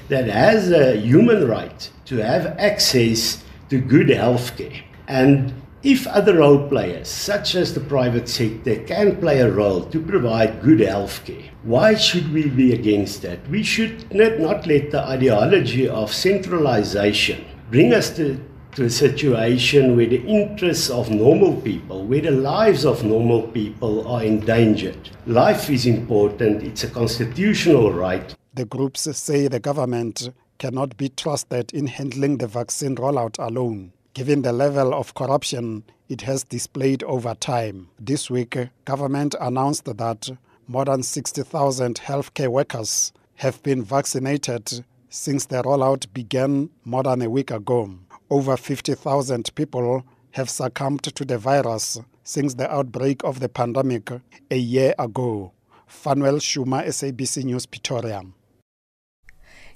that 0.10 0.28
has 0.28 0.72
a 0.72 0.98
human 0.98 1.48
right 1.48 1.90
to 2.06 2.18
have 2.18 2.46
access 2.60 3.44
to 3.70 3.80
good 3.80 4.10
health 4.10 4.56
care. 4.56 4.84
And 5.08 5.54
if 5.82 6.06
other 6.08 6.40
role 6.40 6.68
players, 6.68 7.08
such 7.08 7.56
as 7.56 7.74
the 7.74 7.80
private 7.80 8.28
sector, 8.28 8.76
can 8.84 9.16
play 9.16 9.40
a 9.40 9.50
role 9.50 9.84
to 9.86 10.02
provide 10.02 10.62
good 10.62 10.82
health 10.82 11.24
care, 11.24 11.50
why 11.64 11.96
should 11.96 12.34
we 12.34 12.50
be 12.50 12.74
against 12.74 13.22
that? 13.22 13.48
We 13.50 13.64
should 13.64 14.14
not 14.14 14.68
let 14.68 14.92
the 14.92 15.02
ideology 15.02 15.88
of 15.88 16.14
centralization 16.14 17.46
bring 17.72 17.94
us 17.94 18.10
to, 18.18 18.44
to 18.74 18.86
a 18.86 18.90
situation 18.90 19.96
where 19.96 20.08
the 20.08 20.22
interests 20.26 20.90
of 20.90 21.10
normal 21.10 21.62
people, 21.62 22.04
where 22.06 22.22
the 22.22 22.32
lives 22.32 22.86
of 22.86 23.06
normal 23.06 23.44
people 23.44 24.06
are 24.06 24.24
endangered. 24.24 25.10
Life 25.28 25.70
is 25.70 25.86
important, 25.86 26.62
it's 26.62 26.84
a 26.84 26.90
constitutional 26.90 27.94
right. 27.94 28.36
The 28.54 28.66
groups 28.66 29.08
say 29.18 29.48
the 29.48 29.62
government 29.62 30.30
cannot 30.58 30.98
be 30.98 31.08
trusted 31.08 31.74
in 31.74 31.88
handling 31.88 32.40
the 32.40 32.48
vaccine 32.48 32.98
rollout 32.98 33.38
alone 33.40 33.94
given 34.14 34.42
the 34.42 34.54
level 34.54 34.94
of 34.94 35.14
corruption 35.14 35.84
it 36.08 36.22
has 36.22 36.44
displayed 36.44 37.04
over 37.04 37.36
time. 37.36 37.90
This 38.00 38.30
week, 38.30 38.58
government 38.86 39.36
announced 39.40 39.86
that 39.86 40.30
more 40.68 40.86
than 40.86 41.04
60,000 41.04 41.96
healthcare 41.96 42.50
workers 42.50 43.14
have 43.36 43.62
been 43.64 43.84
vaccinated 43.84 44.84
since 45.10 45.46
the 45.46 45.62
rollout 45.64 46.12
began 46.14 46.70
more 46.86 47.04
than 47.04 47.22
a 47.22 47.30
week 47.30 47.52
ago. 47.52 47.90
Over 48.30 48.58
50,000 48.58 49.54
people 49.56 50.04
have 50.32 50.50
succumbed 50.50 51.04
to 51.04 51.26
the 51.26 51.38
virus 51.38 52.00
since 52.24 52.54
the 52.54 52.72
outbreak 52.72 53.24
of 53.24 53.40
the 53.40 53.50
pandemic 53.50 54.12
a 54.52 54.58
year 54.58 54.94
ago. 55.00 55.52
Fanuel 55.88 56.38
Schumer, 56.38 56.86
SABC 56.86 57.44
News, 57.46 57.66
Pretoria. 57.66 58.22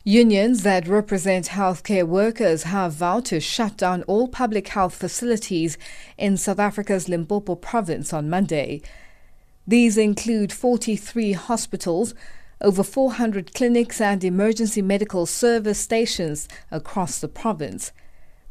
Unions 0.05 0.63
that 0.63 0.85
represent 0.85 1.47
healthcare 1.47 2.05
workers 2.05 2.63
have 2.63 2.91
vowed 2.91 3.23
to 3.23 3.39
shut 3.39 3.77
down 3.77 4.03
all 4.03 4.27
public 4.27 4.67
health 4.67 4.93
facilities 4.93 5.77
in 6.17 6.35
South 6.35 6.59
Africa's 6.59 7.07
Limpopo 7.07 7.55
province 7.55 8.11
on 8.11 8.29
Monday. 8.29 8.81
These 9.65 9.97
include 9.97 10.51
43 10.51 11.31
hospitals, 11.31 12.13
over 12.59 12.83
400 12.83 13.53
clinics, 13.53 14.01
and 14.01 14.21
emergency 14.25 14.81
medical 14.81 15.25
service 15.25 15.79
stations 15.79 16.49
across 16.69 17.19
the 17.19 17.29
province. 17.29 17.93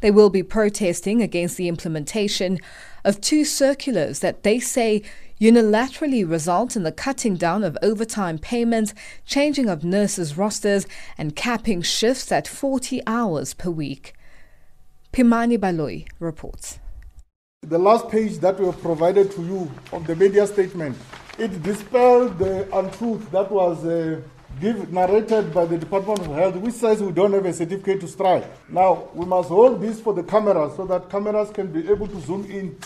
They 0.00 0.10
will 0.10 0.30
be 0.30 0.42
protesting 0.42 1.20
against 1.20 1.58
the 1.58 1.68
implementation 1.68 2.60
of 3.04 3.20
two 3.20 3.44
circulars 3.44 4.20
that 4.20 4.42
they 4.42 4.58
say 4.58 5.02
unilaterally 5.42 6.22
result 6.28 6.76
in 6.76 6.84
the 6.84 6.92
cutting 6.92 7.34
down 7.34 7.64
of 7.64 7.76
overtime 7.82 8.38
payments, 8.38 8.94
changing 9.26 9.68
of 9.68 9.82
nurses' 9.82 10.38
rosters, 10.38 10.86
and 11.18 11.34
capping 11.34 11.82
shifts 11.82 12.30
at 12.30 12.46
40 12.46 13.00
hours 13.08 13.52
per 13.52 13.68
week. 13.68 14.14
Pimani 15.12 15.58
Baloi 15.58 16.06
reports. 16.20 16.78
The 17.62 17.78
last 17.78 18.08
page 18.08 18.38
that 18.38 18.58
we 18.60 18.66
have 18.66 18.80
provided 18.80 19.32
to 19.32 19.42
you 19.42 19.70
of 19.92 20.06
the 20.06 20.14
media 20.14 20.46
statement, 20.46 20.96
it 21.38 21.60
dispelled 21.60 22.38
the 22.38 22.68
untruth 22.76 23.28
that 23.32 23.50
was 23.50 23.84
uh, 23.84 24.20
give, 24.60 24.92
narrated 24.92 25.52
by 25.52 25.64
the 25.64 25.76
Department 25.76 26.20
of 26.20 26.26
Health, 26.26 26.54
which 26.56 26.74
says 26.74 27.02
we 27.02 27.10
don't 27.10 27.32
have 27.32 27.46
a 27.46 27.52
certificate 27.52 28.00
to 28.02 28.06
strike. 28.06 28.44
Now, 28.68 29.08
we 29.12 29.26
must 29.26 29.48
hold 29.48 29.80
this 29.80 30.00
for 30.00 30.14
the 30.14 30.22
cameras 30.22 30.76
so 30.76 30.86
that 30.86 31.10
cameras 31.10 31.50
can 31.50 31.66
be 31.66 31.90
able 31.90 32.06
to 32.06 32.20
zoom 32.20 32.44
in 32.44 32.76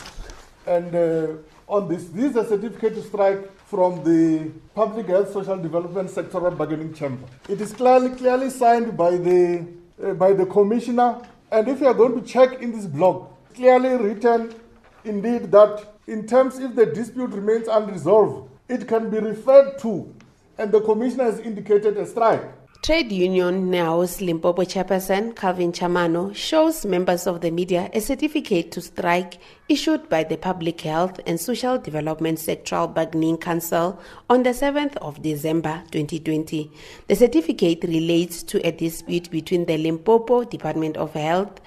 and 0.66 0.94
uh, 0.94 1.26
on 1.68 1.88
this. 1.88 2.04
This 2.08 2.30
is 2.30 2.36
a 2.36 2.46
certificate 2.46 3.02
strike 3.04 3.56
from 3.66 4.04
the 4.04 4.50
Public 4.74 5.06
Health 5.06 5.32
Social 5.32 5.56
Development 5.56 6.08
Sectoral 6.08 6.56
Bargaining 6.56 6.94
Chamber. 6.94 7.26
It 7.48 7.60
is 7.60 7.72
clearly, 7.72 8.10
clearly 8.10 8.50
signed 8.50 8.96
by 8.96 9.16
the, 9.16 9.66
uh, 10.02 10.14
by 10.14 10.32
the 10.32 10.46
commissioner. 10.46 11.20
And 11.50 11.68
if 11.68 11.80
you 11.80 11.86
are 11.86 11.94
going 11.94 12.20
to 12.20 12.26
check 12.26 12.60
in 12.60 12.72
this 12.72 12.86
blog, 12.86 13.28
clearly 13.54 13.96
written 13.96 14.54
indeed 15.04 15.50
that 15.52 15.94
in 16.06 16.26
terms 16.26 16.58
if 16.58 16.74
the 16.74 16.86
dispute 16.86 17.30
remains 17.30 17.66
unresolved, 17.68 18.48
it 18.68 18.86
can 18.86 19.10
be 19.10 19.18
referred 19.18 19.78
to, 19.78 20.12
and 20.58 20.72
the 20.72 20.80
commissioner 20.80 21.24
has 21.24 21.40
indicated 21.40 21.96
a 21.96 22.06
strike. 22.06 22.44
Trade 22.82 23.10
Union 23.10 23.70
NEHAWU's 23.70 24.20
Limpopo 24.20 24.62
chairperson 24.62 25.34
Calvin 25.34 25.72
Chamano 25.72 26.34
shows 26.34 26.84
members 26.84 27.26
of 27.26 27.40
the 27.40 27.50
media 27.50 27.90
a 27.92 28.00
certificate 28.00 28.70
to 28.72 28.80
strike 28.80 29.38
issued 29.68 30.08
by 30.08 30.22
the 30.22 30.36
Public 30.36 30.80
Health 30.82 31.18
and 31.26 31.40
Social 31.40 31.78
Development 31.78 32.38
Sectoral 32.38 32.92
Bargaining 32.94 33.38
Council 33.38 33.98
on 34.30 34.42
the 34.42 34.50
7th 34.50 34.96
of 34.96 35.20
December 35.22 35.82
2020. 35.90 36.70
The 37.08 37.16
certificate 37.16 37.82
relates 37.84 38.42
to 38.44 38.64
a 38.66 38.70
dispute 38.70 39.30
between 39.30 39.64
the 39.64 39.78
Limpopo 39.78 40.44
Department 40.44 40.96
of 40.96 41.14
Health 41.14 41.60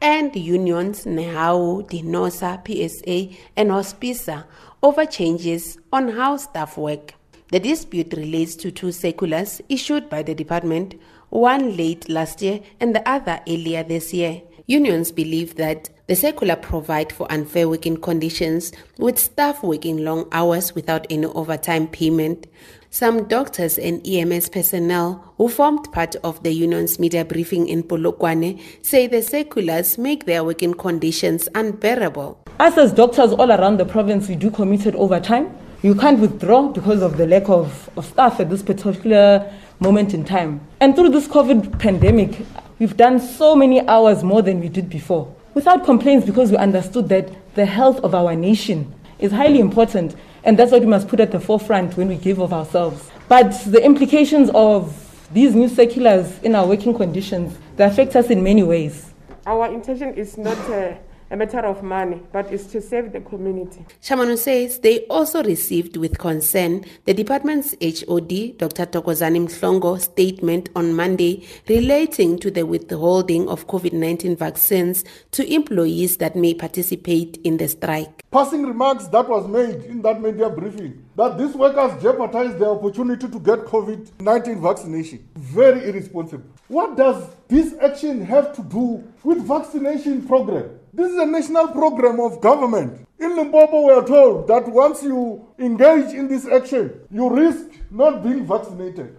and 0.00 0.34
unions 0.36 1.04
NEAO, 1.04 1.88
Denosa, 1.88 2.60
PSA, 2.64 3.36
and 3.56 3.70
Hospersa 3.70 4.44
over 4.82 5.04
changes 5.06 5.78
on 5.92 6.08
how 6.10 6.36
staff 6.36 6.76
work. 6.76 7.14
The 7.50 7.58
dispute 7.58 8.14
relates 8.16 8.54
to 8.56 8.70
two 8.70 8.92
circulars 8.92 9.60
issued 9.68 10.08
by 10.08 10.22
the 10.22 10.36
department, 10.36 10.94
one 11.30 11.76
late 11.76 12.08
last 12.08 12.40
year 12.42 12.60
and 12.78 12.94
the 12.94 13.08
other 13.08 13.40
earlier 13.48 13.82
this 13.82 14.14
year. 14.14 14.42
Unions 14.68 15.10
believe 15.10 15.56
that 15.56 15.90
the 16.06 16.14
circular 16.14 16.54
provide 16.54 17.12
for 17.12 17.26
unfair 17.30 17.68
working 17.68 17.96
conditions 17.96 18.70
with 18.98 19.18
staff 19.18 19.64
working 19.64 20.04
long 20.04 20.28
hours 20.30 20.76
without 20.76 21.08
any 21.10 21.26
overtime 21.26 21.88
payment. 21.88 22.46
Some 22.90 23.26
doctors 23.26 23.78
and 23.78 24.06
EMS 24.06 24.50
personnel 24.50 25.34
who 25.36 25.48
formed 25.48 25.90
part 25.90 26.14
of 26.22 26.40
the 26.44 26.52
union's 26.52 27.00
media 27.00 27.24
briefing 27.24 27.66
in 27.66 27.82
Polokwane 27.82 28.60
say 28.82 29.08
the 29.08 29.22
circulars 29.22 29.98
make 29.98 30.26
their 30.26 30.44
working 30.44 30.74
conditions 30.74 31.48
unbearable. 31.56 32.38
Us 32.60 32.78
as 32.78 32.92
doctors 32.92 33.32
all 33.32 33.50
around 33.50 33.78
the 33.78 33.86
province, 33.86 34.28
we 34.28 34.36
do 34.36 34.52
committed 34.52 34.94
overtime. 34.94 35.52
You 35.82 35.94
can't 35.94 36.20
withdraw 36.20 36.68
because 36.68 37.00
of 37.00 37.16
the 37.16 37.26
lack 37.26 37.48
of, 37.48 37.88
of 37.96 38.04
staff 38.04 38.38
at 38.38 38.50
this 38.50 38.62
particular 38.62 39.50
moment 39.78 40.12
in 40.12 40.24
time. 40.24 40.60
And 40.78 40.94
through 40.94 41.08
this 41.08 41.26
COVID 41.26 41.78
pandemic, 41.78 42.44
we've 42.78 42.98
done 42.98 43.18
so 43.18 43.56
many 43.56 43.80
hours 43.88 44.22
more 44.22 44.42
than 44.42 44.60
we 44.60 44.68
did 44.68 44.90
before 44.90 45.34
without 45.54 45.84
complaints 45.86 46.26
because 46.26 46.50
we 46.50 46.58
understood 46.58 47.08
that 47.08 47.30
the 47.54 47.64
health 47.64 47.98
of 48.00 48.14
our 48.14 48.36
nation 48.36 48.94
is 49.18 49.32
highly 49.32 49.58
important 49.58 50.14
and 50.44 50.58
that's 50.58 50.70
what 50.70 50.82
we 50.82 50.86
must 50.86 51.08
put 51.08 51.18
at 51.18 51.30
the 51.32 51.40
forefront 51.40 51.96
when 51.96 52.08
we 52.08 52.16
give 52.16 52.40
of 52.40 52.52
ourselves. 52.52 53.10
But 53.28 53.52
the 53.66 53.82
implications 53.82 54.50
of 54.54 54.94
these 55.32 55.54
new 55.54 55.68
circulars 55.68 56.38
in 56.42 56.54
our 56.54 56.66
working 56.66 56.94
conditions, 56.94 57.56
they 57.76 57.84
affect 57.84 58.16
us 58.16 58.28
in 58.28 58.42
many 58.42 58.62
ways. 58.62 59.12
Our 59.46 59.66
intention 59.72 60.12
is 60.14 60.36
not 60.36 60.58
uh, 60.70 60.94
a 61.30 61.36
matter 61.36 61.60
of 61.60 61.82
money, 61.82 62.20
but 62.32 62.52
it's 62.52 62.66
to 62.66 62.80
save 62.80 63.12
the 63.12 63.20
community. 63.20 63.84
Chamano 64.02 64.36
says 64.36 64.80
they 64.80 65.00
also 65.06 65.42
received 65.44 65.96
with 65.96 66.18
concern 66.18 66.84
the 67.04 67.14
department's 67.14 67.74
HOD, 67.80 68.58
Dr. 68.58 68.86
Thokozani 68.86 69.40
Mhlongo, 69.46 70.00
statement 70.00 70.68
on 70.74 70.92
Monday 70.92 71.46
relating 71.68 72.38
to 72.40 72.50
the 72.50 72.66
withholding 72.66 73.48
of 73.48 73.66
COVID 73.68 73.92
19 73.92 74.36
vaccines 74.36 75.04
to 75.30 75.46
employees 75.52 76.16
that 76.16 76.34
may 76.34 76.52
participate 76.52 77.38
in 77.44 77.58
the 77.58 77.68
strike. 77.68 78.24
Passing 78.32 78.64
remarks 78.64 79.06
that 79.08 79.28
was 79.28 79.46
made 79.46 79.84
in 79.84 80.02
that 80.02 80.20
media 80.20 80.50
briefing 80.50 81.04
that 81.16 81.38
these 81.38 81.54
workers 81.54 82.00
jeopardize 82.02 82.58
their 82.58 82.70
opportunity 82.70 83.28
to 83.28 83.38
get 83.40 83.60
COVID 83.60 84.20
19 84.20 84.60
vaccination. 84.60 85.28
Very 85.36 85.88
irresponsible. 85.88 86.44
What 86.68 86.96
does 86.96 87.24
this 87.48 87.74
action 87.80 88.24
have 88.24 88.54
to 88.56 88.62
do 88.62 89.04
with 89.22 89.46
vaccination 89.46 90.26
program? 90.26 90.79
This 91.00 91.12
is 91.12 91.18
a 91.18 91.24
national 91.24 91.68
program 91.68 92.20
of 92.20 92.42
government. 92.42 93.08
In 93.18 93.34
Limpopo, 93.34 93.86
we 93.86 93.92
are 93.94 94.06
told 94.06 94.46
that 94.48 94.68
once 94.68 95.02
you 95.02 95.48
engage 95.58 96.12
in 96.12 96.28
this 96.28 96.46
action, 96.46 96.92
you 97.10 97.30
risk 97.34 97.64
not 97.90 98.22
being 98.22 98.46
vaccinated. 98.46 99.16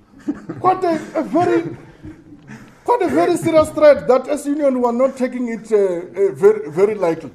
quite 0.58 0.82
a, 0.82 0.94
a, 1.14 1.22
very, 1.22 1.76
quite 2.84 3.02
a 3.02 3.08
very 3.10 3.36
serious 3.36 3.70
threat 3.70 4.08
that 4.08 4.26
as 4.26 4.44
union 4.44 4.80
we 4.80 4.84
are 4.86 4.92
not 4.92 5.16
taking 5.16 5.46
it 5.46 5.70
uh, 5.70 5.76
uh, 5.76 6.32
very, 6.34 6.68
very 6.68 6.96
lightly. 6.96 7.30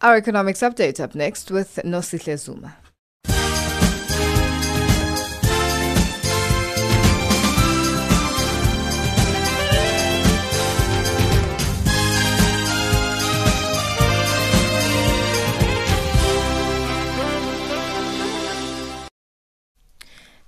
Our 0.00 0.16
economics 0.16 0.60
update 0.60 0.98
up 0.98 1.14
next 1.14 1.50
with 1.50 1.78
Nosihle 1.84 2.38
Zuma. 2.38 2.78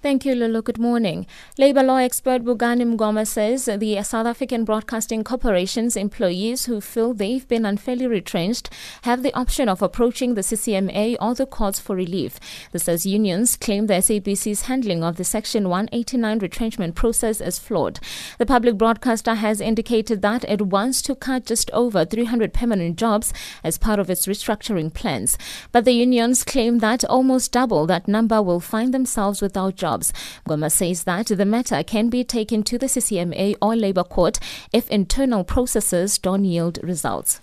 Thank 0.04 0.26
you, 0.26 0.34
Lulu. 0.34 0.60
Good 0.60 0.78
morning. 0.78 1.26
Labour 1.56 1.82
law 1.82 1.96
expert 1.96 2.44
Bongani 2.44 2.84
Mngoma 2.94 3.26
says 3.26 3.64
the 3.64 4.02
South 4.02 4.26
African 4.26 4.62
Broadcasting 4.66 5.24
Corporation's 5.24 5.96
employees 5.96 6.66
who 6.66 6.82
feel 6.82 7.14
they've 7.14 7.48
been 7.48 7.64
unfairly 7.64 8.06
retrenched 8.06 8.68
have 9.04 9.22
the 9.22 9.32
option 9.32 9.66
of 9.66 9.80
approaching 9.80 10.34
the 10.34 10.42
CCMA 10.42 11.16
or 11.22 11.34
the 11.34 11.46
courts 11.46 11.80
for 11.80 11.96
relief. 11.96 12.38
This 12.70 12.86
as 12.86 13.06
unions 13.06 13.56
claim 13.56 13.86
the 13.86 13.94
SABC's 13.94 14.66
handling 14.66 15.02
of 15.02 15.16
the 15.16 15.24
Section 15.24 15.70
189 15.70 16.38
retrenchment 16.38 16.94
process 16.94 17.40
is 17.40 17.58
flawed. 17.58 17.98
The 18.36 18.44
public 18.44 18.76
broadcaster 18.76 19.36
has 19.36 19.58
indicated 19.62 20.20
that 20.20 20.44
it 20.44 20.66
wants 20.66 21.00
to 21.00 21.14
cut 21.14 21.46
just 21.46 21.70
over 21.70 22.04
300 22.04 22.52
permanent 22.52 22.98
jobs 22.98 23.32
as 23.64 23.78
part 23.78 23.98
of 23.98 24.10
its 24.10 24.26
restructuring 24.26 24.92
plans. 24.92 25.38
But 25.72 25.86
the 25.86 25.92
unions 25.92 26.44
claim 26.44 26.80
that 26.80 27.06
almost 27.06 27.52
double 27.52 27.86
that 27.86 28.06
number 28.06 28.42
will 28.42 28.60
find 28.60 28.92
themselves 28.92 29.40
without 29.40 29.76
jobs 29.76 29.93
jobs. 29.94 30.12
Mngoma 30.46 30.70
says 30.70 31.04
that 31.04 31.26
the 31.26 31.44
matter 31.44 31.82
can 31.82 32.10
be 32.10 32.24
taken 32.24 32.62
to 32.64 32.78
the 32.78 32.86
CCMA 32.86 33.56
or 33.62 33.76
Labour 33.76 34.04
Court 34.04 34.38
if 34.72 34.88
internal 34.90 35.44
processes 35.44 36.18
don't 36.18 36.44
yield 36.44 36.78
results. 36.82 37.40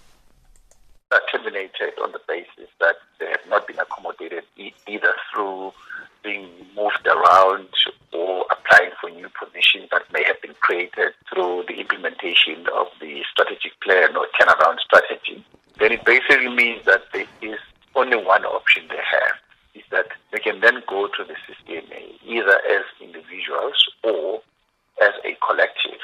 Terminated 1.32 1.94
on 2.04 2.12
the 2.12 2.22
basis 2.28 2.70
that 2.80 2.96
they 3.20 3.26
have 3.26 3.46
not 3.50 3.68
been 3.68 3.80
accommodated 3.80 4.44
either 4.88 5.14
through 5.34 5.72
being 6.24 6.50
moved 6.76 7.08
around 7.08 7.68
or 8.14 8.46
applying 8.52 8.92
for 9.00 9.10
new 9.10 9.28
positions 9.30 9.88
that 9.92 10.04
may 10.14 10.24
have 10.24 10.40
been 10.42 10.54
created 10.62 11.14
through 11.30 11.64
the 11.68 11.80
implementation 11.80 12.66
of 12.76 12.88
the 13.00 13.24
strategic 13.32 13.74
plan 13.82 14.16
or 14.16 14.28
turnaround 14.40 14.78
strategy, 14.80 15.44
then 15.80 15.92
it 15.92 16.06
basically 16.06 16.54
means 16.54 16.86
that 16.86 17.02
there 17.14 17.28
is 17.42 17.60
only 17.96 18.18
one 18.18 18.46
option 18.46 18.84
they 18.90 18.96
have 18.96 19.36
is 19.74 19.84
that 19.92 20.08
they 20.32 20.40
can 20.40 20.60
then 20.60 20.84
go 20.88 21.08
to 21.08 21.24
the 21.24 21.34
CCMA 21.34 21.92
eh, 21.92 22.18
either 22.26 22.58
as 22.70 22.84
individuals 23.00 23.90
or 24.04 24.42
as 25.02 25.14
a 25.24 25.38
collective. 25.46 26.02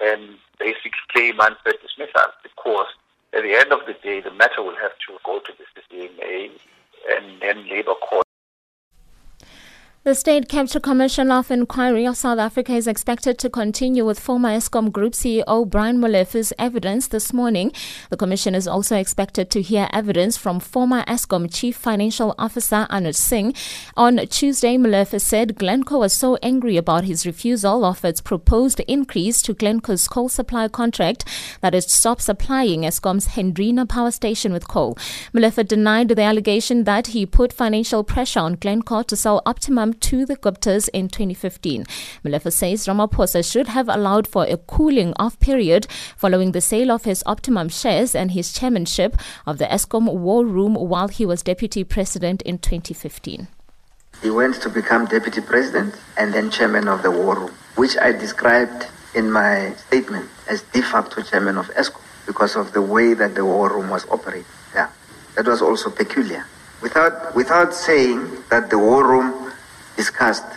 And 0.00 0.36
basically 0.58 0.92
claim 1.12 1.40
unfair 1.40 1.74
dismissal 1.82 2.12
ah, 2.16 2.32
because 2.42 2.86
at 3.32 3.42
the 3.42 3.54
end 3.54 3.72
of 3.72 3.80
the 3.86 3.94
day 4.02 4.20
the 4.20 4.30
matter 4.30 4.62
will 4.62 4.76
have 4.76 4.96
to 5.06 5.18
go 5.24 5.40
to 5.40 5.52
the 5.58 5.64
CCMA 5.74 6.50
eh, 6.50 7.16
and 7.16 7.40
then 7.40 7.68
Labour 7.68 7.94
Court 7.94 8.26
the 10.02 10.14
State 10.14 10.48
Capture 10.48 10.80
Commission 10.80 11.30
of 11.30 11.50
Inquiry 11.50 12.06
of 12.06 12.16
South 12.16 12.38
Africa 12.38 12.72
is 12.72 12.86
expected 12.86 13.38
to 13.38 13.50
continue 13.50 14.02
with 14.06 14.18
former 14.18 14.48
Eskom 14.48 14.90
Group 14.90 15.12
CEO 15.12 15.68
Brian 15.68 15.98
Molefe's 15.98 16.54
evidence 16.58 17.08
this 17.08 17.34
morning. 17.34 17.70
The 18.08 18.16
Commission 18.16 18.54
is 18.54 18.66
also 18.66 18.96
expected 18.96 19.50
to 19.50 19.60
hear 19.60 19.90
evidence 19.92 20.38
from 20.38 20.58
former 20.58 21.02
Eskom 21.04 21.52
Chief 21.52 21.76
Financial 21.76 22.34
Officer 22.38 22.86
Anoj 22.88 23.14
Singh. 23.14 23.52
On 23.94 24.16
Tuesday, 24.28 24.78
Molefe 24.78 25.20
said 25.20 25.56
Glencore 25.56 25.98
was 25.98 26.14
so 26.14 26.38
angry 26.42 26.78
about 26.78 27.04
his 27.04 27.26
refusal 27.26 27.84
of 27.84 28.02
its 28.02 28.22
proposed 28.22 28.80
increase 28.88 29.42
to 29.42 29.52
Glencore's 29.52 30.08
coal 30.08 30.30
supply 30.30 30.66
contract 30.68 31.26
that 31.60 31.74
it 31.74 31.90
stopped 31.90 32.22
supplying 32.22 32.84
Eskom's 32.84 33.26
Hendrina 33.36 33.84
power 33.84 34.10
station 34.10 34.54
with 34.54 34.66
coal. 34.66 34.94
Molefe 35.34 35.68
denied 35.68 36.08
the 36.08 36.22
allegation 36.22 36.84
that 36.84 37.08
he 37.08 37.26
put 37.26 37.52
financial 37.52 38.02
pressure 38.02 38.40
on 38.40 38.54
Glencore 38.54 39.04
to 39.04 39.14
sell 39.14 39.42
Optimum 39.44 39.89
to 39.94 40.26
the 40.26 40.36
Guptas 40.36 40.88
in 40.92 41.08
2015. 41.08 41.84
Molefe 42.24 42.52
says 42.52 42.86
Ramaphosa 42.86 43.42
should 43.48 43.68
have 43.68 43.88
allowed 43.88 44.26
for 44.26 44.44
a 44.44 44.56
cooling 44.56 45.12
off 45.16 45.38
period 45.40 45.86
following 46.16 46.52
the 46.52 46.60
sale 46.60 46.90
of 46.90 47.04
his 47.04 47.22
Optimum 47.26 47.68
shares 47.68 48.14
and 48.14 48.30
his 48.30 48.52
chairmanship 48.52 49.16
of 49.46 49.58
the 49.58 49.66
Eskom 49.66 50.12
War 50.12 50.44
Room 50.44 50.74
while 50.74 51.08
he 51.08 51.26
was 51.26 51.42
deputy 51.42 51.84
president 51.84 52.42
in 52.42 52.58
2015. 52.58 53.48
He 54.22 54.30
went 54.30 54.60
to 54.62 54.68
become 54.68 55.06
deputy 55.06 55.40
president 55.40 55.94
and 56.16 56.34
then 56.34 56.50
chairman 56.50 56.88
of 56.88 57.02
the 57.02 57.10
War 57.10 57.38
Room, 57.38 57.54
which 57.76 57.96
I 57.96 58.12
described 58.12 58.86
in 59.14 59.30
my 59.30 59.74
statement 59.74 60.28
as 60.48 60.62
de 60.72 60.82
facto 60.82 61.22
chairman 61.22 61.56
of 61.56 61.68
Eskom 61.70 62.02
because 62.26 62.54
of 62.54 62.72
the 62.72 62.82
way 62.82 63.14
that 63.14 63.34
the 63.34 63.44
War 63.44 63.70
Room 63.70 63.88
was 63.90 64.06
operated. 64.10 64.46
Yeah, 64.74 64.90
that 65.36 65.46
was 65.46 65.62
also 65.62 65.90
peculiar. 65.90 66.46
Without, 66.82 67.34
without 67.34 67.74
saying 67.74 68.20
that 68.50 68.70
the 68.70 68.78
War 68.78 69.06
Room 69.06 69.39
discussed 70.00 70.50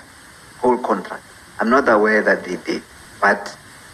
whole 0.61 0.77
contract. 0.77 1.25
I'm 1.59 1.69
not 1.69 1.89
aware 1.89 2.21
that 2.29 2.45
they 2.45 2.57
did, 2.69 2.81
but 3.19 3.41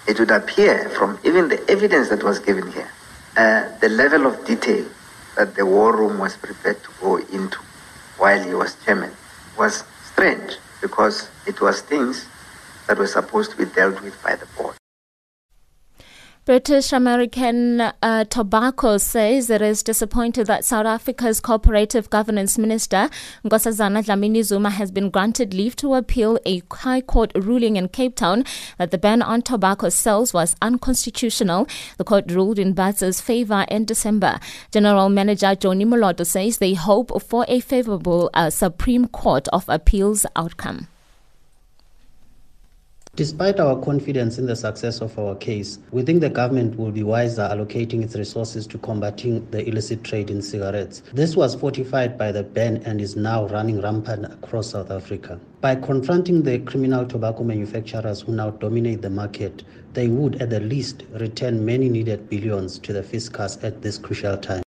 it 0.07 0.19
would 0.19 0.29
appear 0.29 0.89
from 0.97 1.19
even 1.23 1.49
the 1.53 1.59
evidence 1.75 2.09
that 2.09 2.23
was 2.23 2.37
given 2.37 2.71
here, 2.71 2.91
uh, 3.35 3.61
the 3.79 3.89
level 3.89 4.27
of 4.27 4.45
detail 4.45 4.85
that 5.37 5.55
the 5.55 5.65
war 5.65 5.91
room 5.99 6.19
was 6.19 6.37
prepared 6.37 6.79
to 6.83 6.91
go 7.01 7.17
into 7.17 7.59
while 8.19 8.41
he 8.49 8.53
was 8.53 8.75
chairman 8.83 9.13
was 9.57 9.83
strange 10.11 10.51
because 10.81 11.29
it 11.47 11.59
was 11.61 11.81
things 11.81 12.27
that 12.87 12.97
were 12.97 13.07
supposed 13.19 13.49
to 13.51 13.57
be 13.57 13.65
dealt 13.65 13.99
with 14.03 14.15
by 14.21 14.35
the 14.35 14.45
board. 14.55 14.78
British 16.45 16.91
American 16.91 17.79
uh, 17.81 18.23
Tobacco 18.23 18.97
says 18.97 19.49
it 19.49 19.61
is 19.61 19.83
disappointed 19.83 20.47
that 20.47 20.65
South 20.65 20.87
Africa's 20.87 21.39
Cooperative 21.39 22.09
Governance 22.09 22.57
Minister 22.57 23.09
Nkosazana 23.45 24.03
Dlamini 24.03 24.43
Zuma 24.43 24.71
has 24.71 24.89
been 24.89 25.11
granted 25.11 25.53
leave 25.53 25.75
to 25.75 25.93
appeal 25.93 26.39
a 26.45 26.63
High 26.71 27.01
Court 27.01 27.31
ruling 27.35 27.75
in 27.75 27.87
Cape 27.89 28.15
Town 28.15 28.45
that 28.79 28.89
the 28.89 28.97
ban 28.97 29.21
on 29.21 29.43
tobacco 29.43 29.89
sales 29.89 30.33
was 30.33 30.55
unconstitutional. 30.61 31.67
The 31.97 32.03
court 32.03 32.31
ruled 32.31 32.57
in 32.57 32.73
BATSA's 32.73 33.21
favor 33.21 33.65
in 33.69 33.85
December. 33.85 34.39
General 34.71 35.09
Manager 35.09 35.53
Johnny 35.53 35.85
Moloto 35.85 36.25
says 36.25 36.57
they 36.57 36.73
hope 36.73 37.21
for 37.21 37.45
a 37.47 37.59
favorable 37.59 38.31
uh, 38.33 38.49
Supreme 38.49 39.07
Court 39.07 39.47
of 39.49 39.65
Appeals 39.67 40.25
outcome 40.35 40.87
Despite 43.19 43.59
our 43.59 43.75
confidence 43.81 44.37
in 44.37 44.45
the 44.45 44.55
success 44.55 45.01
of 45.01 45.19
our 45.19 45.35
case, 45.35 45.77
we 45.91 46.03
think 46.03 46.21
the 46.21 46.29
government 46.29 46.79
will 46.79 46.89
be 46.89 47.03
wiser 47.03 47.41
allocating 47.41 48.01
its 48.01 48.15
resources 48.15 48.65
to 48.67 48.77
combating 48.77 49.45
the 49.51 49.67
illicit 49.67 50.05
trade 50.05 50.29
in 50.29 50.41
cigarettes. 50.41 51.03
This 51.11 51.35
was 51.35 51.53
fortified 51.53 52.17
by 52.17 52.31
the 52.31 52.43
ban 52.43 52.77
and 52.85 53.01
is 53.01 53.17
now 53.17 53.45
running 53.47 53.81
rampant 53.81 54.23
across 54.23 54.69
South 54.69 54.89
Africa. 54.89 55.37
By 55.59 55.75
confronting 55.75 56.43
the 56.43 56.59
criminal 56.59 57.05
tobacco 57.05 57.43
manufacturers 57.43 58.21
who 58.21 58.31
now 58.31 58.51
dominate 58.51 59.01
the 59.01 59.09
market, 59.09 59.63
they 59.91 60.07
would 60.07 60.41
at 60.41 60.49
the 60.49 60.61
least 60.61 61.03
return 61.19 61.65
many 61.65 61.89
needed 61.89 62.29
billions 62.29 62.79
to 62.79 62.93
the 62.93 63.03
fiscus 63.03 63.61
at 63.63 63.81
this 63.81 63.97
crucial 63.97 64.37
time. 64.37 64.63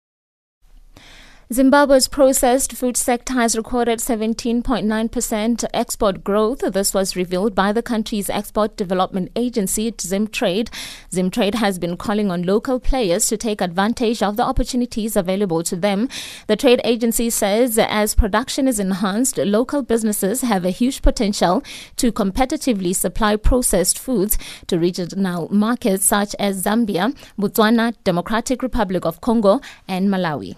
Zimbabwe's 1.53 2.09
processed 2.09 2.73
food 2.73 2.97
sector 2.97 3.31
has 3.31 3.55
recorded 3.55 3.99
17.9% 3.99 5.63
export 5.73 6.21
growth. 6.21 6.59
This 6.59 6.93
was 6.93 7.15
revealed 7.15 7.55
by 7.55 7.71
the 7.71 7.81
country's 7.81 8.29
export 8.29 8.75
development 8.75 9.31
agency, 9.33 9.93
Zimtrade. 9.93 10.67
Zimtrade 11.09 11.55
has 11.55 11.79
been 11.79 11.95
calling 11.95 12.29
on 12.29 12.43
local 12.43 12.81
players 12.81 13.27
to 13.27 13.37
take 13.37 13.61
advantage 13.61 14.21
of 14.21 14.35
the 14.35 14.43
opportunities 14.43 15.15
available 15.15 15.63
to 15.63 15.77
them. 15.77 16.09
The 16.47 16.57
trade 16.57 16.81
agency 16.83 17.29
says 17.29 17.79
as 17.79 18.13
production 18.13 18.67
is 18.67 18.77
enhanced, 18.77 19.37
local 19.37 19.83
businesses 19.83 20.41
have 20.41 20.65
a 20.65 20.69
huge 20.69 21.01
potential 21.01 21.63
to 21.95 22.11
competitively 22.11 22.93
supply 22.93 23.37
processed 23.37 23.97
foods 23.97 24.37
to 24.67 24.77
regional 24.77 25.47
markets 25.49 26.03
such 26.03 26.35
as 26.39 26.65
Zambia, 26.65 27.15
Botswana, 27.39 27.95
Democratic 28.03 28.61
Republic 28.61 29.05
of 29.05 29.21
Congo, 29.21 29.61
and 29.87 30.09
Malawi. 30.09 30.57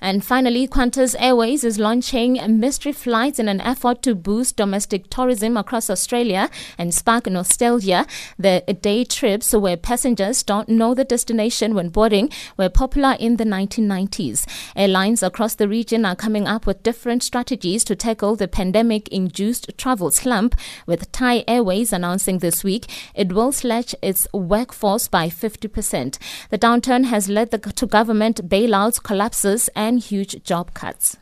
And 0.00 0.24
finally, 0.24 0.66
Qantas 0.66 1.14
Airways 1.18 1.64
is 1.64 1.78
launching 1.78 2.38
mystery 2.60 2.92
flights 2.92 3.38
in 3.38 3.48
an 3.48 3.60
effort 3.60 4.02
to 4.02 4.14
boost 4.14 4.56
domestic 4.56 5.10
tourism 5.10 5.56
across 5.56 5.90
Australia 5.90 6.48
and 6.78 6.94
spark 6.94 7.26
nostalgia. 7.26 8.06
The 8.38 8.62
day 8.80 9.04
trips 9.04 9.52
where 9.52 9.76
passengers 9.76 10.42
don't 10.42 10.68
know 10.68 10.94
the 10.94 11.04
destination 11.04 11.74
when 11.74 11.90
boarding 11.90 12.30
were 12.56 12.68
popular 12.68 13.16
in 13.18 13.36
the 13.36 13.44
1990s. 13.44 14.46
Airlines 14.76 15.22
across 15.22 15.54
the 15.54 15.68
region 15.68 16.04
are 16.04 16.16
coming 16.16 16.46
up 16.46 16.66
with 16.66 16.82
different 16.82 17.22
strategies 17.22 17.84
to 17.84 17.96
tackle 17.96 18.36
the 18.36 18.48
pandemic 18.48 19.08
induced 19.08 19.76
travel 19.76 20.10
slump, 20.10 20.54
with 20.86 21.10
Thai 21.12 21.44
Airways 21.46 21.92
announcing 21.92 22.38
this 22.38 22.64
week 22.64 22.86
it 23.14 23.32
will 23.32 23.52
slash 23.52 23.94
its 24.02 24.26
workforce 24.32 25.08
by 25.08 25.28
50%. 25.28 26.18
The 26.50 26.58
downturn 26.58 27.04
has 27.06 27.28
led 27.28 27.50
the, 27.50 27.58
to 27.58 27.86
government 27.86 28.48
bailouts, 28.48 29.02
collapses, 29.02 29.68
and 29.74 29.89
and 29.90 29.98
huge 29.98 30.40
job 30.44 30.72
cuts. 30.72 31.19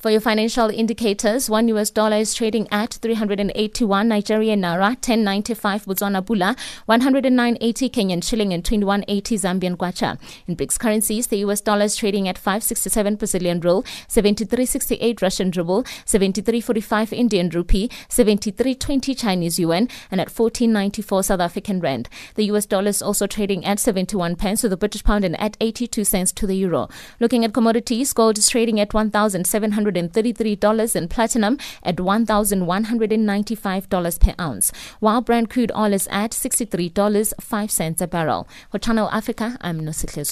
For 0.00 0.12
your 0.12 0.20
financial 0.20 0.68
indicators, 0.68 1.50
one 1.50 1.66
US 1.68 1.90
dollar 1.90 2.18
is 2.18 2.32
trading 2.32 2.68
at 2.70 2.94
381 3.02 4.06
Nigerian 4.06 4.60
naira, 4.60 4.90
1095 4.90 5.86
Botswana 5.86 6.24
pula, 6.24 6.56
109.80 6.88 7.90
Kenyan 7.90 8.22
shilling, 8.22 8.52
and 8.52 8.62
21.80 8.62 9.08
Zambian 9.40 9.76
kwacha. 9.76 10.16
In 10.46 10.54
BRICS 10.54 10.78
currencies, 10.78 11.26
the 11.26 11.38
US 11.38 11.60
dollar 11.60 11.86
is 11.86 11.96
trading 11.96 12.28
at 12.28 12.38
567 12.38 13.16
Brazilian 13.16 13.58
real, 13.58 13.82
73.68 14.08 15.20
Russian 15.20 15.50
ruble, 15.50 15.82
73.45 15.82 17.12
Indian 17.12 17.48
rupee, 17.48 17.88
73.20 18.08 19.18
Chinese 19.18 19.58
yuan, 19.58 19.88
and 20.12 20.20
at 20.20 20.28
14.94 20.28 21.24
South 21.24 21.40
African 21.40 21.80
rand. 21.80 22.08
The 22.36 22.44
US 22.52 22.66
dollar 22.66 22.90
is 22.90 23.02
also 23.02 23.26
trading 23.26 23.64
at 23.64 23.80
71 23.80 24.36
pence 24.36 24.60
to 24.60 24.68
the 24.68 24.76
British 24.76 25.02
pound 25.02 25.24
and 25.24 25.38
at 25.40 25.56
82 25.60 26.04
cents 26.04 26.30
to 26.34 26.46
the 26.46 26.54
euro. 26.54 26.88
Looking 27.18 27.44
at 27.44 27.52
commodities, 27.52 28.12
gold 28.12 28.38
is 28.38 28.48
trading 28.48 28.78
at 28.78 28.94
1,700 28.94 29.87
$133 29.90 30.96
and 30.96 31.10
platinum 31.10 31.58
at 31.82 31.96
$1,195 31.96 34.20
per 34.20 34.34
ounce, 34.40 34.72
while 35.00 35.20
Brent 35.20 35.50
crude 35.50 35.72
oil 35.76 35.92
is 35.92 36.08
at 36.10 36.30
$63.05 36.32 38.00
a 38.00 38.06
barrel. 38.06 38.48
For 38.70 38.78
Channel 38.78 39.10
Africa, 39.10 39.58
I'm 39.60 39.80
Nosihle 39.80 40.24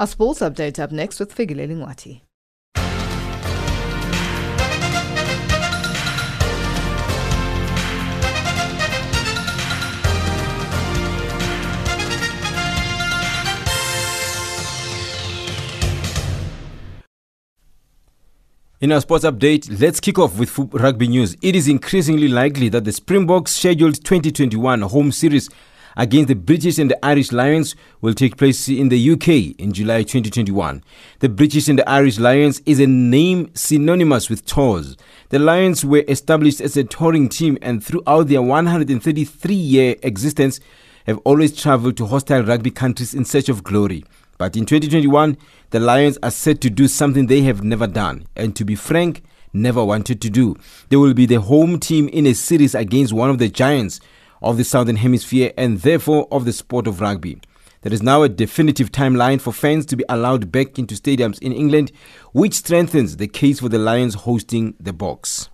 Our 0.00 0.06
sports 0.06 0.38
update 0.38 0.78
up 0.78 0.92
next 0.92 1.18
with 1.18 1.34
Figile 1.34 1.66
Lingwati. 1.66 2.20
In 18.80 18.92
our 18.92 19.00
sports 19.00 19.24
update, 19.24 19.80
let's 19.80 19.98
kick 19.98 20.20
off 20.20 20.38
with 20.38 20.56
rugby 20.74 21.08
news. 21.08 21.36
It 21.42 21.56
is 21.56 21.66
increasingly 21.66 22.28
likely 22.28 22.68
that 22.68 22.84
the 22.84 22.92
Springboks 22.92 23.56
scheduled 23.56 23.96
2021 24.04 24.82
home 24.82 25.10
series 25.10 25.50
against 25.98 26.28
the 26.28 26.34
British 26.34 26.78
and 26.78 26.90
the 26.90 27.04
Irish 27.04 27.32
Lions 27.32 27.74
will 28.00 28.14
take 28.14 28.36
place 28.36 28.68
in 28.68 28.88
the 28.88 29.10
UK 29.10 29.58
in 29.60 29.72
July 29.72 30.04
2021. 30.04 30.82
The 31.18 31.28
British 31.28 31.68
and 31.68 31.78
the 31.78 31.88
Irish 31.90 32.18
Lions 32.20 32.62
is 32.64 32.78
a 32.78 32.86
name 32.86 33.50
synonymous 33.54 34.30
with 34.30 34.46
tours. 34.46 34.96
The 35.30 35.40
Lions 35.40 35.84
were 35.84 36.04
established 36.06 36.60
as 36.60 36.76
a 36.76 36.84
touring 36.84 37.28
team 37.28 37.58
and 37.60 37.84
throughout 37.84 38.28
their 38.28 38.40
133 38.40 39.54
year 39.54 39.96
existence 40.02 40.60
have 41.06 41.18
always 41.24 41.54
traveled 41.54 41.96
to 41.96 42.06
hostile 42.06 42.44
rugby 42.44 42.70
countries 42.70 43.12
in 43.12 43.24
search 43.24 43.48
of 43.48 43.64
glory. 43.64 44.04
But 44.38 44.56
in 44.56 44.66
2021, 44.66 45.36
the 45.70 45.80
Lions 45.80 46.16
are 46.22 46.30
set 46.30 46.60
to 46.60 46.70
do 46.70 46.86
something 46.86 47.26
they 47.26 47.40
have 47.40 47.64
never 47.64 47.88
done, 47.88 48.24
and 48.36 48.54
to 48.54 48.64
be 48.64 48.76
frank, 48.76 49.24
never 49.52 49.84
wanted 49.84 50.20
to 50.22 50.30
do. 50.30 50.54
They 50.90 50.96
will 50.96 51.14
be 51.14 51.26
the 51.26 51.40
home 51.40 51.80
team 51.80 52.08
in 52.08 52.24
a 52.24 52.34
series 52.34 52.76
against 52.76 53.12
one 53.12 53.30
of 53.30 53.38
the 53.38 53.48
giants 53.48 54.00
of 54.42 54.56
the 54.56 54.64
Southern 54.64 54.96
Hemisphere 54.96 55.52
and 55.56 55.80
therefore 55.80 56.28
of 56.30 56.44
the 56.44 56.52
sport 56.52 56.86
of 56.86 57.00
rugby. 57.00 57.40
There 57.82 57.92
is 57.92 58.02
now 58.02 58.22
a 58.22 58.28
definitive 58.28 58.90
timeline 58.90 59.40
for 59.40 59.52
fans 59.52 59.86
to 59.86 59.96
be 59.96 60.04
allowed 60.08 60.50
back 60.50 60.78
into 60.78 60.94
stadiums 60.94 61.40
in 61.40 61.52
England, 61.52 61.92
which 62.32 62.54
strengthens 62.54 63.16
the 63.16 63.28
case 63.28 63.60
for 63.60 63.68
the 63.68 63.78
Lions 63.78 64.14
hosting 64.14 64.74
the 64.80 64.92
Boks. 64.92 65.48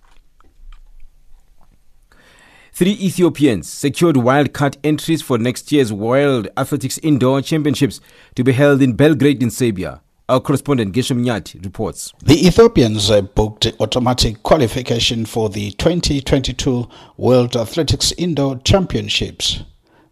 Three 2.73 2.97
Ethiopians 2.99 3.71
secured 3.71 4.17
wildcard 4.17 4.75
entries 4.83 5.21
for 5.21 5.37
next 5.37 5.71
year's 5.71 5.93
World 5.93 6.49
Athletics 6.57 6.97
Indoor 6.97 7.41
Championships 7.41 8.01
to 8.35 8.43
be 8.43 8.51
held 8.51 8.81
in 8.81 8.93
Belgrade 8.93 9.41
in 9.41 9.49
Serbia. 9.49 10.01
Our 10.27 10.39
correspondent 10.39 10.95
Geshem 10.95 11.23
Nyati 11.23 11.63
reports. 11.63 12.11
The 12.23 12.47
Ethiopians 12.47 13.11
uh, 13.11 13.21
booked 13.21 13.71
automatic 13.79 14.41
qualification 14.41 15.23
for 15.23 15.49
the 15.49 15.69
2022 15.73 16.89
World 17.15 17.55
Athletics 17.55 18.11
Indoor 18.17 18.57
Championships. 18.57 19.61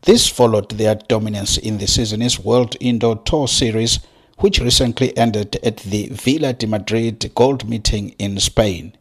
This 0.03 0.27
followed 0.27 0.69
their 0.69 0.93
dominance 0.93 1.57
in 1.57 1.79
the 1.79 1.87
season's 1.87 2.39
World 2.39 2.77
Indoor 2.79 3.23
Tour 3.23 3.47
Series, 3.47 4.01
which 4.37 4.59
recently 4.59 5.17
ended 5.17 5.55
at 5.63 5.77
the 5.77 6.09
Villa 6.09 6.53
de 6.53 6.67
Madrid 6.67 7.31
Gold 7.33 7.67
Meeting 7.67 8.09
in 8.19 8.39
Spain. 8.39 8.95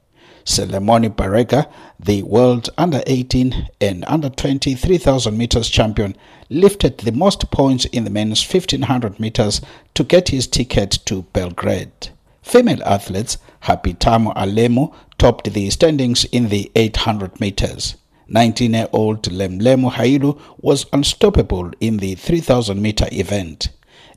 Selemoni 0.44 1.08
Barega, 1.14 1.70
the 1.98 2.22
world 2.22 2.68
under 2.76 3.02
18 3.06 3.68
and 3.80 4.04
under 4.06 4.28
20 4.28 4.74
3000 4.74 5.36
meters 5.36 5.68
champion, 5.68 6.16
lifted 6.50 6.98
the 6.98 7.12
most 7.12 7.50
points 7.50 7.84
in 7.86 8.04
the 8.04 8.10
men's 8.10 8.46
1500 8.46 9.20
meters 9.20 9.60
to 9.94 10.04
get 10.04 10.28
his 10.28 10.46
ticket 10.46 10.98
to 11.04 11.22
Belgrade. 11.32 12.10
Female 12.42 12.82
athletes 12.84 13.38
Hapitamo 13.62 14.34
Alemo 14.34 14.92
topped 15.18 15.52
the 15.52 15.70
standings 15.70 16.24
in 16.26 16.48
the 16.48 16.70
800 16.74 17.40
meters. 17.40 17.96
19-year-old 18.28 19.22
Lemlemo 19.24 19.92
Hailu 19.92 20.40
was 20.60 20.86
unstoppable 20.92 21.70
in 21.80 21.98
the 21.98 22.14
3000 22.14 22.80
meter 22.80 23.06
event. 23.12 23.68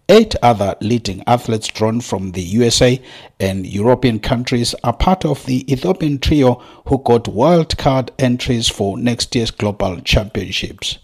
Eight 0.08 0.36
other 0.43 0.76
leading 0.82 1.24
athletes 1.26 1.68
drawn 1.68 1.99
from 1.99 2.34
the 2.34 2.43
USA 2.43 3.01
and 3.39 3.66
European 3.66 4.20
countries 4.20 4.76
are 4.84 4.93
part 4.93 5.26
of 5.26 5.43
the 5.47 5.66
Ethiopian 5.72 6.20
trio 6.20 6.62
who 6.86 6.99
got 6.99 7.24
wildcard 7.24 8.12
entries 8.20 8.68
for 8.68 8.99
next 8.99 9.34
year's 9.36 9.49
Global 9.49 9.99
Championships. 10.01 10.99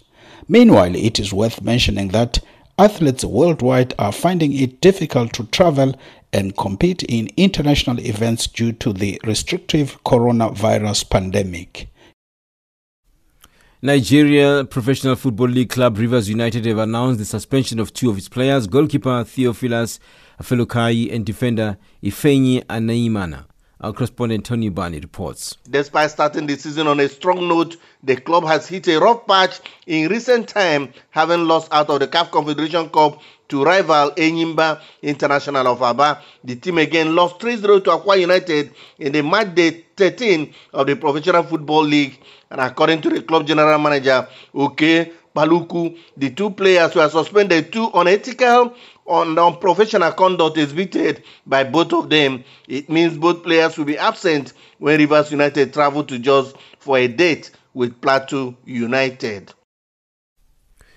Meanwhile, 0.46 0.94
it 0.94 1.18
is 1.18 1.32
worth 1.32 1.62
mentioning 1.62 2.08
that 2.08 2.38
athletes 2.78 3.24
worldwide 3.24 3.92
are 3.98 4.12
finding 4.12 4.52
it 4.52 4.80
difficult 4.80 5.32
to 5.32 5.46
travel 5.46 5.96
and 6.32 6.56
compete 6.56 7.02
in 7.02 7.28
international 7.36 7.98
events 7.98 8.46
due 8.46 8.70
to 8.70 8.92
the 8.92 9.20
restrictive 9.24 10.00
coronavirus 10.04 11.10
pandemic. 11.10 11.91
Nigeria 13.84 14.64
Professional 14.64 15.16
Football 15.16 15.48
League 15.48 15.70
club 15.70 15.98
Rivers 15.98 16.28
United 16.28 16.66
have 16.66 16.78
announced 16.78 17.18
the 17.18 17.24
suspension 17.24 17.80
of 17.80 17.92
two 17.92 18.10
of 18.10 18.16
its 18.16 18.28
players, 18.28 18.68
goalkeeper 18.68 19.24
Theophilus 19.24 19.98
Afelokhai 20.40 21.12
and 21.12 21.26
defender 21.26 21.76
Ifeanyi 22.00 22.62
Anaemena. 22.70 23.46
Our 23.82 23.92
correspondent 23.92 24.44
Tony 24.46 24.68
Bani 24.68 25.00
reports. 25.00 25.56
Despite 25.68 26.12
starting 26.12 26.46
the 26.46 26.56
season 26.56 26.86
on 26.86 27.00
a 27.00 27.08
strong 27.08 27.48
note, 27.48 27.78
the 28.04 28.14
club 28.14 28.44
has 28.44 28.68
hit 28.68 28.86
a 28.86 29.00
rough 29.00 29.26
patch 29.26 29.58
in 29.88 30.08
recent 30.08 30.46
time, 30.46 30.92
having 31.10 31.48
lost 31.48 31.66
out 31.72 31.90
of 31.90 31.98
the 31.98 32.06
CAF 32.06 32.30
Confederation 32.30 32.88
Cup 32.90 33.20
to 33.48 33.64
rival 33.64 34.12
Enyimba 34.12 34.80
International 35.02 35.66
of 35.66 35.82
Aba. 35.82 36.22
The 36.44 36.54
team 36.54 36.78
again 36.78 37.16
lost 37.16 37.40
3-0 37.40 37.82
to 37.82 37.90
Akwa 37.90 38.20
United 38.20 38.72
in 39.00 39.10
the 39.10 39.22
match 39.22 39.52
day 39.56 39.84
13 39.96 40.54
of 40.74 40.86
the 40.86 40.94
Professional 40.94 41.42
Football 41.42 41.82
League. 41.82 42.20
And 42.52 42.60
according 42.60 43.00
to 43.02 43.10
the 43.10 43.22
club 43.22 43.48
general 43.48 43.80
manager, 43.80 44.28
Okay 44.54 45.10
Paluku, 45.34 45.96
the 46.16 46.30
two 46.30 46.50
players 46.50 46.94
were 46.94 47.08
suspended. 47.08 47.72
Two 47.72 47.90
unethical 47.94 48.74
on 49.06 49.38
unprofessional 49.38 50.12
conduct 50.12 50.56
is 50.56 50.64
exhibited 50.72 51.24
by 51.46 51.64
both 51.64 51.92
of 51.92 52.10
them. 52.10 52.44
It 52.68 52.88
means 52.88 53.18
both 53.18 53.42
players 53.42 53.76
will 53.76 53.84
be 53.84 53.98
absent 53.98 54.52
when 54.78 54.98
Rivers 54.98 55.30
United 55.30 55.72
travel 55.72 56.04
to 56.04 56.18
Jos 56.18 56.54
for 56.78 56.98
a 56.98 57.08
date 57.08 57.50
with 57.74 58.00
Plateau 58.00 58.56
United. 58.64 59.52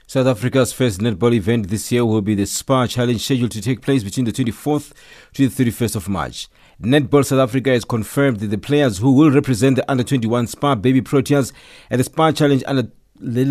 South 0.07 0.27
Africa's 0.27 0.71
first 0.71 0.99
netball 0.99 1.33
event 1.33 1.69
this 1.69 1.91
year 1.91 2.05
will 2.05 2.21
be 2.21 2.35
the 2.35 2.45
SPAR 2.45 2.87
Challenge 2.87 3.19
scheduled 3.19 3.51
to 3.51 3.61
take 3.61 3.81
place 3.81 4.03
between 4.03 4.25
the 4.25 4.31
24th 4.31 4.93
to 5.33 5.47
the 5.49 5.63
31st 5.63 5.95
of 5.95 6.07
March. 6.07 6.47
Netball 6.79 7.25
South 7.25 7.39
Africa 7.39 7.71
has 7.71 7.83
confirmed 7.83 8.39
that 8.39 8.47
the 8.47 8.57
players 8.57 8.99
who 8.99 9.13
will 9.13 9.31
represent 9.31 9.77
the 9.77 9.91
under 9.91 10.03
21 10.03 10.45
SPAR 10.45 10.75
Baby 10.75 11.01
Proteas 11.01 11.53
at 11.89 11.97
the 11.97 12.03
SPAR 12.03 12.33
Challenge 12.33 12.63
under 12.67 12.91
the 13.19 13.45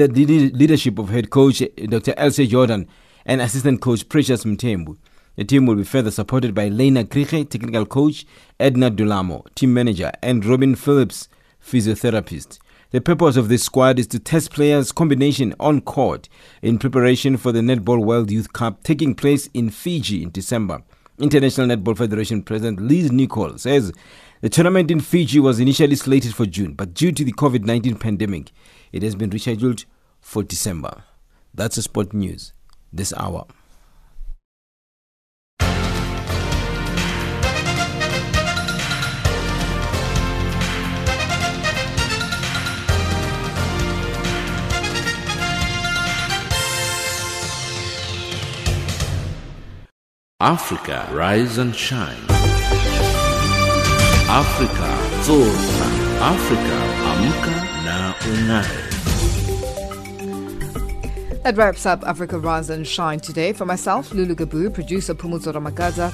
leadership 0.54 0.98
of 0.98 1.08
head 1.08 1.30
coach 1.30 1.58
Dr. 1.58 2.12
Elsjé 2.12 2.46
Jordaan 2.46 2.86
and 3.26 3.40
assistant 3.40 3.80
coach 3.80 4.08
Precious 4.08 4.44
Mthembu. 4.44 4.96
The 5.36 5.44
team 5.44 5.66
will 5.66 5.74
be 5.74 5.84
further 5.84 6.12
supported 6.12 6.54
by 6.54 6.68
Lena 6.68 7.04
Krige, 7.04 7.48
technical 7.48 7.86
coach, 7.86 8.24
Edna 8.60 8.90
Dulamo, 8.90 9.52
team 9.54 9.74
manager, 9.74 10.12
and 10.22 10.44
Robin 10.44 10.76
Phillips, 10.76 11.28
physiotherapist. 11.60 12.58
The 12.92 13.00
purpose 13.00 13.36
of 13.36 13.48
this 13.48 13.64
squad 13.64 13.98
is 13.98 14.06
to 14.08 14.20
test 14.20 14.52
players' 14.52 14.92
combination 14.92 15.52
on 15.58 15.80
court 15.80 16.28
in 16.62 16.78
preparation 16.78 17.36
for 17.36 17.50
the 17.50 17.60
Netball 17.60 18.04
World 18.04 18.30
Youth 18.30 18.52
Cup 18.52 18.84
taking 18.84 19.16
place 19.16 19.48
in 19.52 19.70
Fiji 19.70 20.22
in 20.22 20.30
December. 20.30 20.84
International 21.18 21.66
Netball 21.66 21.98
Federation 21.98 22.42
President 22.42 22.80
Liz 22.80 23.10
Nicholl 23.10 23.58
says 23.58 23.92
the 24.40 24.48
tournament 24.48 24.92
in 24.92 25.00
Fiji 25.00 25.40
was 25.40 25.58
initially 25.58 25.96
slated 25.96 26.34
for 26.34 26.46
June, 26.46 26.74
but 26.74 26.94
due 26.94 27.10
to 27.10 27.24
the 27.24 27.32
COVID 27.32 27.64
19 27.64 27.96
pandemic, 27.96 28.52
it 28.92 29.02
has 29.02 29.16
been 29.16 29.30
rescheduled 29.30 29.84
for 30.20 30.44
December. 30.44 31.02
That's 31.52 31.74
the 31.74 31.82
sport 31.82 32.12
news 32.12 32.52
this 32.94 33.12
hour. 33.16 33.46
Africa, 50.40 51.08
rise 51.12 51.58
and 51.58 51.74
shine. 51.74 52.24
Africa, 54.28 54.90
zorka. 55.24 55.86
Africa, 56.20 56.78
amka 57.10 57.56
na 57.84 58.14
unai. 58.30 58.93
That 61.44 61.56
wraps 61.58 61.84
up 61.84 62.02
Africa 62.04 62.38
Rise 62.38 62.70
and 62.70 62.86
Shine 62.86 63.20
today. 63.20 63.52
For 63.52 63.66
myself, 63.66 64.14
Lulu 64.14 64.34
Gabu, 64.34 64.72
producer 64.72 65.14
Pumuzo 65.14 65.52
Ramagaza, 65.52 66.10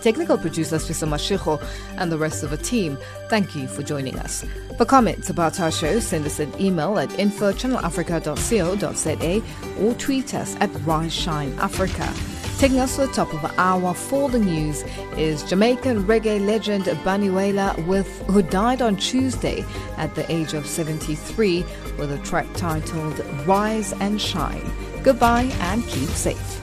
technical 0.00 0.38
producer 0.38 0.76
Swisa 0.76 1.06
Mashicho, 1.06 1.62
and 1.98 2.10
the 2.10 2.16
rest 2.16 2.42
of 2.42 2.48
the 2.48 2.56
team, 2.56 2.96
thank 3.28 3.54
you 3.54 3.68
for 3.68 3.82
joining 3.82 4.18
us. 4.18 4.46
For 4.78 4.86
comments 4.86 5.28
about 5.28 5.60
our 5.60 5.70
show, 5.70 6.00
send 6.00 6.24
us 6.24 6.40
an 6.40 6.58
email 6.58 6.98
at 6.98 7.12
info.channelafrica.co.za 7.18 9.84
or 9.84 9.94
tweet 9.94 10.32
us 10.32 10.56
at 10.58 10.70
Rise 10.86 11.12
Shine 11.12 11.52
Africa. 11.58 12.10
Taking 12.58 12.78
us 12.78 12.94
to 12.94 13.06
the 13.06 13.12
top 13.12 13.32
of 13.34 13.44
our 13.44 13.52
hour 13.58 13.92
for 13.92 14.28
the 14.28 14.38
news 14.38 14.84
is 15.16 15.42
Jamaican 15.42 16.04
reggae 16.04 16.44
legend 16.44 16.84
Bunny 17.04 17.28
Wailer 17.28 17.70
who 17.70 18.42
died 18.42 18.80
on 18.80 18.96
Tuesday 18.96 19.64
at 19.96 20.14
the 20.14 20.30
age 20.32 20.54
of 20.54 20.66
73 20.66 21.64
with 21.98 22.12
a 22.12 22.18
track 22.18 22.46
titled 22.54 23.18
Rise 23.46 23.92
and 23.94 24.20
Shine. 24.20 24.70
Goodbye 25.02 25.50
and 25.60 25.82
keep 25.88 26.08
safe. 26.10 26.61